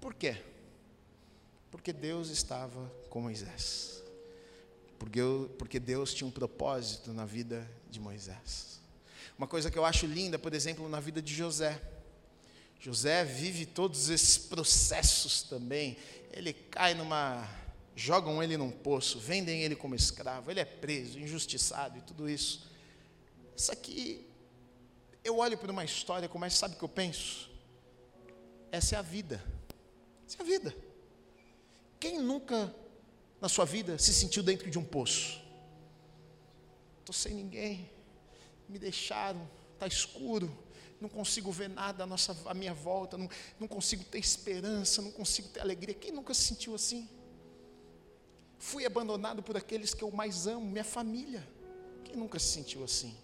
Por 0.00 0.14
quê? 0.14 0.40
Porque 1.68 1.92
Deus 1.92 2.28
estava 2.28 2.88
com 3.10 3.22
Moisés. 3.22 4.04
Porque, 5.00 5.20
porque 5.58 5.80
Deus 5.80 6.14
tinha 6.14 6.28
um 6.28 6.30
propósito 6.30 7.12
na 7.12 7.24
vida 7.24 7.68
de 7.90 7.98
Moisés. 7.98 8.80
Uma 9.36 9.48
coisa 9.48 9.68
que 9.68 9.76
eu 9.76 9.84
acho 9.84 10.06
linda, 10.06 10.38
por 10.38 10.54
exemplo, 10.54 10.88
na 10.88 11.00
vida 11.00 11.20
de 11.20 11.34
José. 11.34 11.82
José 12.82 13.24
vive 13.24 13.64
todos 13.64 14.08
esses 14.08 14.36
processos 14.36 15.44
também. 15.44 15.96
Ele 16.32 16.52
cai 16.52 16.94
numa. 16.94 17.48
jogam 17.94 18.42
ele 18.42 18.56
num 18.56 18.72
poço, 18.72 19.20
vendem 19.20 19.62
ele 19.62 19.76
como 19.76 19.94
escravo, 19.94 20.50
ele 20.50 20.58
é 20.58 20.64
preso, 20.64 21.16
injustiçado 21.16 21.96
e 21.96 22.00
tudo 22.00 22.28
isso. 22.28 22.68
Isso 23.56 23.70
aqui, 23.70 24.26
eu 25.22 25.38
olho 25.38 25.56
para 25.56 25.70
uma 25.70 25.84
história, 25.84 26.28
como 26.28 26.44
é, 26.44 26.50
sabe 26.50 26.74
o 26.74 26.78
que 26.78 26.82
eu 26.82 26.88
penso? 26.88 27.48
Essa 28.72 28.96
é 28.96 28.98
a 28.98 29.02
vida. 29.02 29.40
Essa 30.26 30.38
é 30.38 30.42
a 30.42 30.44
vida. 30.44 30.74
Quem 32.00 32.18
nunca 32.18 32.74
na 33.40 33.48
sua 33.48 33.64
vida 33.64 33.96
se 33.96 34.12
sentiu 34.12 34.42
dentro 34.42 34.68
de 34.68 34.76
um 34.76 34.84
poço? 34.84 35.40
Estou 36.98 37.14
sem 37.14 37.32
ninguém, 37.32 37.88
me 38.68 38.76
deixaram, 38.76 39.48
está 39.74 39.86
escuro, 39.86 40.50
não 41.02 41.08
consigo 41.08 41.50
ver 41.50 41.68
nada 41.68 42.04
à, 42.04 42.06
nossa, 42.06 42.34
à 42.46 42.54
minha 42.54 42.72
volta, 42.72 43.18
não, 43.18 43.28
não 43.58 43.66
consigo 43.66 44.04
ter 44.04 44.18
esperança, 44.18 45.02
não 45.02 45.10
consigo 45.10 45.48
ter 45.48 45.60
alegria. 45.60 45.94
Quem 45.94 46.12
nunca 46.12 46.32
se 46.32 46.42
sentiu 46.42 46.74
assim? 46.74 47.08
Fui 48.56 48.86
abandonado 48.86 49.42
por 49.42 49.56
aqueles 49.56 49.92
que 49.92 50.04
eu 50.04 50.10
mais 50.12 50.46
amo, 50.46 50.64
minha 50.64 50.84
família. 50.84 51.46
Quem 52.04 52.16
nunca 52.16 52.38
se 52.38 52.46
sentiu 52.46 52.84
assim? 52.84 53.14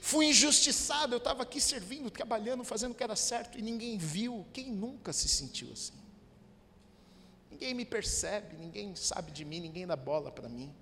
Fui 0.00 0.26
injustiçado, 0.26 1.14
eu 1.14 1.18
estava 1.18 1.42
aqui 1.42 1.60
servindo, 1.60 2.10
trabalhando, 2.10 2.62
fazendo 2.62 2.92
o 2.92 2.94
que 2.94 3.02
era 3.02 3.16
certo 3.16 3.58
e 3.58 3.62
ninguém 3.62 3.96
viu. 3.96 4.46
Quem 4.52 4.70
nunca 4.70 5.12
se 5.12 5.28
sentiu 5.28 5.72
assim? 5.72 5.94
Ninguém 7.50 7.72
me 7.72 7.84
percebe, 7.86 8.56
ninguém 8.56 8.94
sabe 8.94 9.32
de 9.32 9.44
mim, 9.44 9.60
ninguém 9.60 9.86
dá 9.86 9.96
bola 9.96 10.30
para 10.30 10.48
mim. 10.48 10.72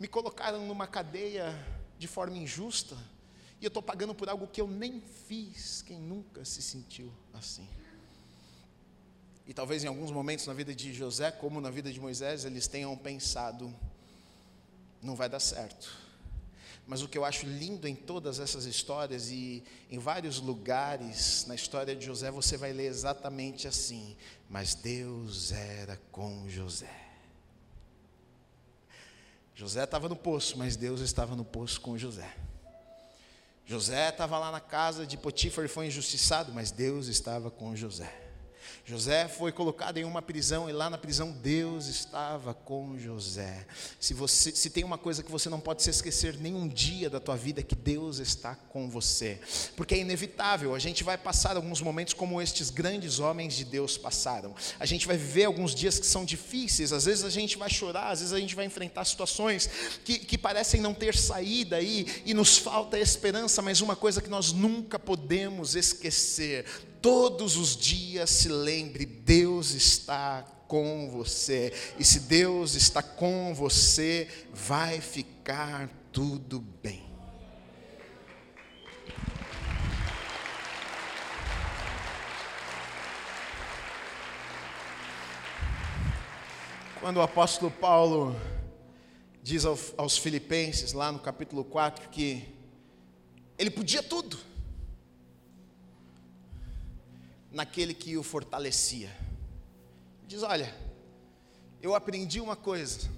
Me 0.00 0.08
colocaram 0.08 0.66
numa 0.66 0.86
cadeia 0.86 1.54
de 1.98 2.08
forma 2.08 2.36
injusta 2.38 2.96
e 3.62 3.64
eu 3.64 3.68
estou 3.68 3.82
pagando 3.82 4.12
por 4.12 4.28
algo 4.28 4.48
que 4.48 4.60
eu 4.60 4.66
nem 4.66 5.00
fiz. 5.00 5.82
Quem 5.82 6.00
nunca 6.00 6.44
se 6.44 6.60
sentiu 6.60 7.12
assim? 7.32 7.68
E 9.46 9.54
talvez 9.54 9.84
em 9.84 9.86
alguns 9.86 10.10
momentos 10.10 10.48
na 10.48 10.52
vida 10.52 10.74
de 10.74 10.92
José, 10.92 11.30
como 11.30 11.60
na 11.60 11.70
vida 11.70 11.92
de 11.92 12.00
Moisés, 12.00 12.44
eles 12.44 12.66
tenham 12.66 12.96
pensado: 12.96 13.72
não 15.00 15.14
vai 15.14 15.28
dar 15.28 15.38
certo. 15.38 15.96
Mas 16.88 17.02
o 17.02 17.08
que 17.08 17.16
eu 17.16 17.24
acho 17.24 17.46
lindo 17.46 17.86
em 17.86 17.94
todas 17.94 18.40
essas 18.40 18.64
histórias 18.64 19.30
e 19.30 19.62
em 19.88 20.00
vários 20.00 20.40
lugares 20.40 21.44
na 21.46 21.54
história 21.54 21.94
de 21.94 22.04
José, 22.04 22.32
você 22.32 22.56
vai 22.56 22.72
ler 22.72 22.86
exatamente 22.86 23.68
assim: 23.68 24.16
Mas 24.50 24.74
Deus 24.74 25.52
era 25.52 26.00
com 26.10 26.48
José. 26.48 27.00
José 29.54 29.84
estava 29.84 30.08
no 30.08 30.16
poço, 30.16 30.58
mas 30.58 30.74
Deus 30.74 31.00
estava 31.00 31.36
no 31.36 31.44
poço 31.44 31.80
com 31.80 31.96
José. 31.96 32.36
José 33.64 34.08
estava 34.08 34.38
lá 34.38 34.50
na 34.50 34.60
casa 34.60 35.06
de 35.06 35.16
Potifar 35.16 35.64
e 35.64 35.68
foi 35.68 35.86
injustiçado, 35.86 36.52
mas 36.52 36.70
Deus 36.70 37.06
estava 37.06 37.50
com 37.50 37.74
José. 37.76 38.21
José 38.84 39.28
foi 39.28 39.52
colocado 39.52 39.98
em 39.98 40.04
uma 40.04 40.20
prisão 40.20 40.68
e 40.68 40.72
lá 40.72 40.90
na 40.90 40.98
prisão 40.98 41.30
Deus 41.30 41.86
estava 41.86 42.52
com 42.52 42.98
José. 42.98 43.64
Se 44.00 44.12
você 44.12 44.50
se 44.50 44.70
tem 44.70 44.82
uma 44.82 44.98
coisa 44.98 45.22
que 45.22 45.30
você 45.30 45.48
não 45.48 45.60
pode 45.60 45.84
se 45.84 45.90
esquecer 45.90 46.36
nenhum 46.36 46.66
dia 46.66 47.08
da 47.08 47.20
tua 47.20 47.36
vida 47.36 47.60
é 47.60 47.62
que 47.62 47.76
Deus 47.76 48.18
está 48.18 48.56
com 48.56 48.90
você. 48.90 49.38
Porque 49.76 49.94
é 49.94 49.98
inevitável, 49.98 50.74
a 50.74 50.80
gente 50.80 51.04
vai 51.04 51.16
passar 51.16 51.54
alguns 51.54 51.80
momentos 51.80 52.12
como 52.12 52.42
estes 52.42 52.70
grandes 52.70 53.20
homens 53.20 53.54
de 53.54 53.64
Deus 53.64 53.96
passaram. 53.96 54.52
A 54.80 54.84
gente 54.84 55.06
vai 55.06 55.16
viver 55.16 55.44
alguns 55.44 55.76
dias 55.76 56.00
que 56.00 56.06
são 56.06 56.24
difíceis, 56.24 56.92
às 56.92 57.04
vezes 57.04 57.22
a 57.22 57.30
gente 57.30 57.56
vai 57.56 57.70
chorar, 57.70 58.10
às 58.10 58.18
vezes 58.18 58.34
a 58.34 58.40
gente 58.40 58.56
vai 58.56 58.64
enfrentar 58.64 59.04
situações 59.04 59.70
que, 60.04 60.18
que 60.18 60.36
parecem 60.36 60.80
não 60.80 60.92
ter 60.92 61.16
saída 61.16 61.80
e, 61.80 62.04
e 62.26 62.34
nos 62.34 62.58
falta 62.58 62.98
esperança, 62.98 63.62
mas 63.62 63.80
uma 63.80 63.94
coisa 63.94 64.20
que 64.20 64.28
nós 64.28 64.52
nunca 64.52 64.98
podemos 64.98 65.76
esquecer, 65.76 66.66
todos 67.02 67.56
os 67.56 67.76
dias 67.76 68.30
se 68.30 68.48
lembre: 68.48 69.04
Deus 69.04 69.72
está 69.72 70.42
com 70.68 71.10
você. 71.10 71.72
E 71.98 72.04
se 72.04 72.20
Deus 72.20 72.74
está 72.74 73.02
com 73.02 73.52
você, 73.52 74.28
vai 74.54 75.00
ficar 75.00 75.90
tudo 76.12 76.60
bem. 76.60 77.10
Quando 87.00 87.16
o 87.16 87.22
apóstolo 87.22 87.68
Paulo 87.68 88.40
diz 89.42 89.64
aos 89.64 90.16
Filipenses, 90.16 90.92
lá 90.92 91.10
no 91.10 91.18
capítulo 91.18 91.64
4, 91.64 92.08
que 92.10 92.54
ele 93.58 93.72
podia 93.72 94.04
tudo 94.04 94.51
naquele 97.52 97.94
que 97.94 98.16
o 98.16 98.22
fortalecia. 98.22 99.14
Diz: 100.26 100.42
Olha, 100.42 100.74
eu 101.80 101.94
aprendi 101.94 102.40
uma 102.40 102.56
coisa: 102.56 103.10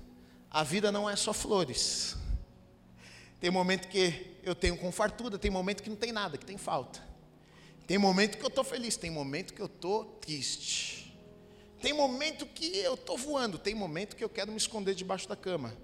a 0.51 0.63
vida 0.63 0.91
não 0.91 1.09
é 1.09 1.17
só 1.17 1.33
flores. 1.33 2.17
Tem 3.41 3.51
momento 3.51 3.89
que 3.89 4.39
eu 4.43 4.55
tenho 4.55 4.77
com 4.77 4.91
fartura, 4.91 5.39
tem 5.39 5.51
momento 5.51 5.83
que 5.83 5.91
não 5.91 5.97
tem 5.97 6.13
nada, 6.13 6.39
que 6.39 6.47
tem 6.47 6.57
falta. 6.57 7.03
Tem 7.87 7.99
momento 7.99 8.39
que 8.39 8.45
eu 8.45 8.49
estou 8.49 8.65
feliz, 8.65 8.97
tem 8.97 9.11
momento 9.11 9.53
que 9.53 9.61
eu 9.61 9.67
estou 9.67 10.05
triste. 10.21 11.15
Tem 11.81 11.93
momento 11.93 12.47
que 12.47 12.79
eu 12.79 12.95
estou 12.95 13.19
voando, 13.19 13.59
tem 13.59 13.75
momento 13.75 14.17
que 14.17 14.25
eu 14.25 14.29
quero 14.29 14.51
me 14.51 14.57
esconder 14.57 14.95
debaixo 14.95 15.29
da 15.29 15.37
cama. 15.37 15.77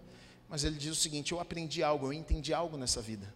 Mas 0.48 0.64
ele 0.64 0.76
diz 0.76 0.92
o 0.92 0.94
seguinte: 0.94 1.32
eu 1.32 1.40
aprendi 1.40 1.82
algo, 1.82 2.06
eu 2.06 2.12
entendi 2.12 2.54
algo 2.54 2.78
nessa 2.78 3.02
vida. 3.02 3.32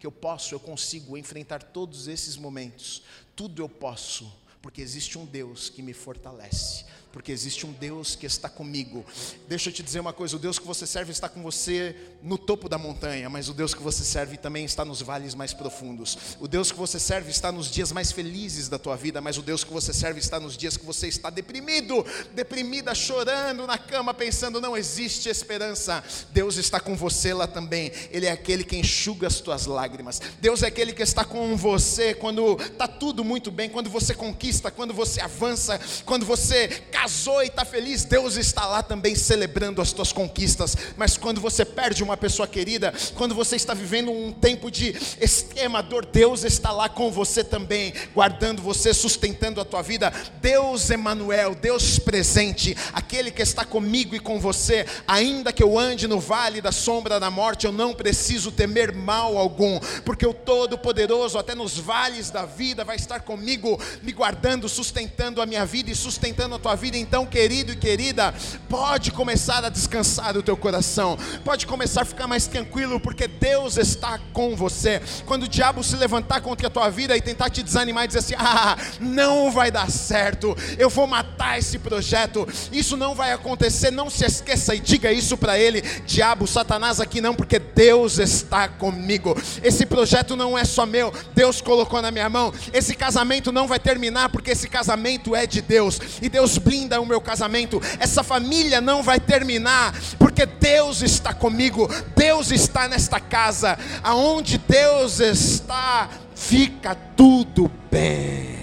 Que 0.00 0.06
eu 0.06 0.12
posso, 0.12 0.54
eu 0.54 0.60
consigo 0.60 1.16
enfrentar 1.16 1.62
todos 1.62 2.08
esses 2.08 2.36
momentos. 2.36 3.04
Tudo 3.36 3.62
eu 3.62 3.68
posso, 3.68 4.32
porque 4.60 4.82
existe 4.82 5.18
um 5.18 5.24
Deus 5.24 5.68
que 5.68 5.82
me 5.82 5.92
fortalece 5.92 6.84
porque 7.12 7.32
existe 7.32 7.66
um 7.66 7.72
Deus 7.72 8.14
que 8.14 8.26
está 8.26 8.48
comigo. 8.48 9.04
Deixa 9.48 9.70
eu 9.70 9.72
te 9.72 9.82
dizer 9.82 10.00
uma 10.00 10.12
coisa: 10.12 10.36
o 10.36 10.38
Deus 10.38 10.58
que 10.58 10.66
você 10.66 10.86
serve 10.86 11.12
está 11.12 11.28
com 11.28 11.42
você 11.42 11.96
no 12.22 12.36
topo 12.36 12.68
da 12.68 12.78
montanha, 12.78 13.28
mas 13.30 13.48
o 13.48 13.54
Deus 13.54 13.74
que 13.74 13.82
você 13.82 14.04
serve 14.04 14.36
também 14.36 14.64
está 14.64 14.84
nos 14.84 15.00
vales 15.00 15.34
mais 15.34 15.52
profundos. 15.52 16.18
O 16.40 16.48
Deus 16.48 16.70
que 16.70 16.78
você 16.78 16.98
serve 16.98 17.30
está 17.30 17.50
nos 17.50 17.70
dias 17.70 17.92
mais 17.92 18.12
felizes 18.12 18.68
da 18.68 18.78
tua 18.78 18.96
vida, 18.96 19.20
mas 19.20 19.38
o 19.38 19.42
Deus 19.42 19.64
que 19.64 19.72
você 19.72 19.92
serve 19.92 20.20
está 20.20 20.38
nos 20.38 20.56
dias 20.56 20.76
que 20.76 20.84
você 20.84 21.08
está 21.08 21.30
deprimido, 21.30 22.04
deprimida, 22.34 22.94
chorando 22.94 23.66
na 23.66 23.78
cama, 23.78 24.12
pensando 24.12 24.60
não 24.60 24.76
existe 24.76 25.28
esperança. 25.28 26.02
Deus 26.30 26.56
está 26.56 26.78
com 26.78 26.96
você 26.96 27.32
lá 27.32 27.46
também. 27.46 27.92
Ele 28.10 28.26
é 28.26 28.32
aquele 28.32 28.64
que 28.64 28.76
enxuga 28.76 29.26
as 29.26 29.40
tuas 29.40 29.66
lágrimas. 29.66 30.20
Deus 30.40 30.62
é 30.62 30.66
aquele 30.66 30.92
que 30.92 31.02
está 31.02 31.24
com 31.24 31.56
você 31.56 32.14
quando 32.14 32.60
está 32.60 32.86
tudo 32.86 33.24
muito 33.24 33.50
bem, 33.50 33.68
quando 33.70 33.88
você 33.88 34.14
conquista, 34.14 34.70
quando 34.70 34.92
você 34.92 35.20
avança, 35.20 35.80
quando 36.04 36.26
você 36.26 36.68
casou 37.00 37.44
e 37.44 37.46
está 37.46 37.64
feliz, 37.64 38.04
Deus 38.04 38.36
está 38.36 38.66
lá 38.66 38.82
também 38.82 39.14
celebrando 39.14 39.80
as 39.80 39.92
tuas 39.92 40.12
conquistas. 40.12 40.76
Mas 40.96 41.16
quando 41.16 41.40
você 41.40 41.64
perde 41.64 42.02
uma 42.02 42.16
pessoa 42.16 42.48
querida, 42.48 42.92
quando 43.14 43.36
você 43.36 43.54
está 43.54 43.72
vivendo 43.72 44.10
um 44.10 44.32
tempo 44.32 44.68
de 44.68 44.96
extrema 45.20 45.80
dor, 45.80 46.04
Deus 46.04 46.42
está 46.42 46.72
lá 46.72 46.88
com 46.88 47.08
você 47.12 47.44
também, 47.44 47.92
guardando 48.12 48.60
você, 48.60 48.92
sustentando 48.92 49.60
a 49.60 49.64
tua 49.64 49.80
vida. 49.80 50.12
Deus 50.40 50.90
Emanuel, 50.90 51.54
Deus 51.54 52.00
presente, 52.00 52.76
aquele 52.92 53.30
que 53.30 53.42
está 53.42 53.64
comigo 53.64 54.16
e 54.16 54.20
com 54.20 54.40
você, 54.40 54.84
ainda 55.06 55.52
que 55.52 55.62
eu 55.62 55.78
ande 55.78 56.08
no 56.08 56.18
vale 56.18 56.60
da 56.60 56.72
sombra 56.72 57.20
da 57.20 57.30
morte, 57.30 57.64
eu 57.64 57.72
não 57.72 57.94
preciso 57.94 58.50
temer 58.50 58.92
mal 58.92 59.38
algum, 59.38 59.78
porque 60.04 60.26
o 60.26 60.34
Todo-Poderoso, 60.34 61.38
até 61.38 61.54
nos 61.54 61.78
vales 61.78 62.30
da 62.30 62.44
vida, 62.44 62.82
vai 62.82 62.96
estar 62.96 63.20
comigo, 63.20 63.80
me 64.02 64.10
guardando, 64.10 64.68
sustentando 64.68 65.40
a 65.40 65.46
minha 65.46 65.64
vida 65.64 65.92
e 65.92 65.94
sustentando 65.94 66.56
a 66.56 66.58
tua 66.58 66.74
vida 66.74 66.87
vida, 66.88 66.96
então, 66.96 67.26
querido 67.26 67.72
e 67.72 67.76
querida, 67.76 68.34
pode 68.68 69.10
começar 69.10 69.62
a 69.64 69.68
descansar 69.68 70.36
o 70.36 70.42
teu 70.42 70.56
coração, 70.56 71.18
pode 71.44 71.66
começar 71.66 72.02
a 72.02 72.04
ficar 72.04 72.26
mais 72.26 72.46
tranquilo, 72.46 72.98
porque 72.98 73.28
Deus 73.28 73.76
está 73.76 74.18
com 74.32 74.56
você. 74.56 75.02
Quando 75.26 75.42
o 75.42 75.48
diabo 75.48 75.84
se 75.84 75.96
levantar 75.96 76.40
contra 76.40 76.66
a 76.66 76.70
tua 76.70 76.88
vida 76.88 77.16
e 77.16 77.20
tentar 77.20 77.50
te 77.50 77.62
desanimar 77.62 78.04
e 78.04 78.06
dizer 78.06 78.20
assim: 78.20 78.34
ah, 78.38 78.76
não 79.00 79.50
vai 79.50 79.70
dar 79.70 79.90
certo, 79.90 80.56
eu 80.78 80.88
vou 80.88 81.06
matar 81.06 81.58
esse 81.58 81.78
projeto, 81.78 82.48
isso 82.72 82.96
não 82.96 83.14
vai 83.14 83.32
acontecer, 83.32 83.90
não 83.90 84.08
se 84.08 84.24
esqueça 84.24 84.74
e 84.74 84.80
diga 84.80 85.12
isso 85.12 85.36
para 85.36 85.58
ele: 85.58 85.82
diabo, 86.06 86.46
Satanás 86.46 87.00
aqui 87.00 87.20
não, 87.20 87.34
porque 87.34 87.58
Deus 87.58 88.18
está 88.18 88.66
comigo. 88.66 89.36
Esse 89.62 89.84
projeto 89.84 90.36
não 90.36 90.56
é 90.56 90.64
só 90.64 90.86
meu, 90.86 91.12
Deus 91.34 91.60
colocou 91.60 92.00
na 92.00 92.10
minha 92.10 92.30
mão. 92.30 92.52
Esse 92.72 92.94
casamento 92.94 93.52
não 93.52 93.66
vai 93.66 93.78
terminar, 93.78 94.30
porque 94.30 94.52
esse 94.52 94.68
casamento 94.68 95.36
é 95.36 95.46
de 95.46 95.60
Deus, 95.60 96.00
e 96.22 96.28
Deus 96.28 96.56
blinda 96.56 96.77
o 97.00 97.06
meu 97.06 97.20
casamento, 97.20 97.80
essa 97.98 98.22
família 98.22 98.80
não 98.80 99.02
vai 99.02 99.18
terminar, 99.18 99.94
porque 100.18 100.46
Deus 100.46 101.02
está 101.02 101.32
comigo, 101.32 101.88
Deus 102.16 102.50
está 102.50 102.86
nesta 102.86 103.18
casa, 103.18 103.78
aonde 104.02 104.58
Deus 104.58 105.18
está, 105.20 106.08
fica 106.34 106.94
tudo 107.16 107.70
bem. 107.90 108.57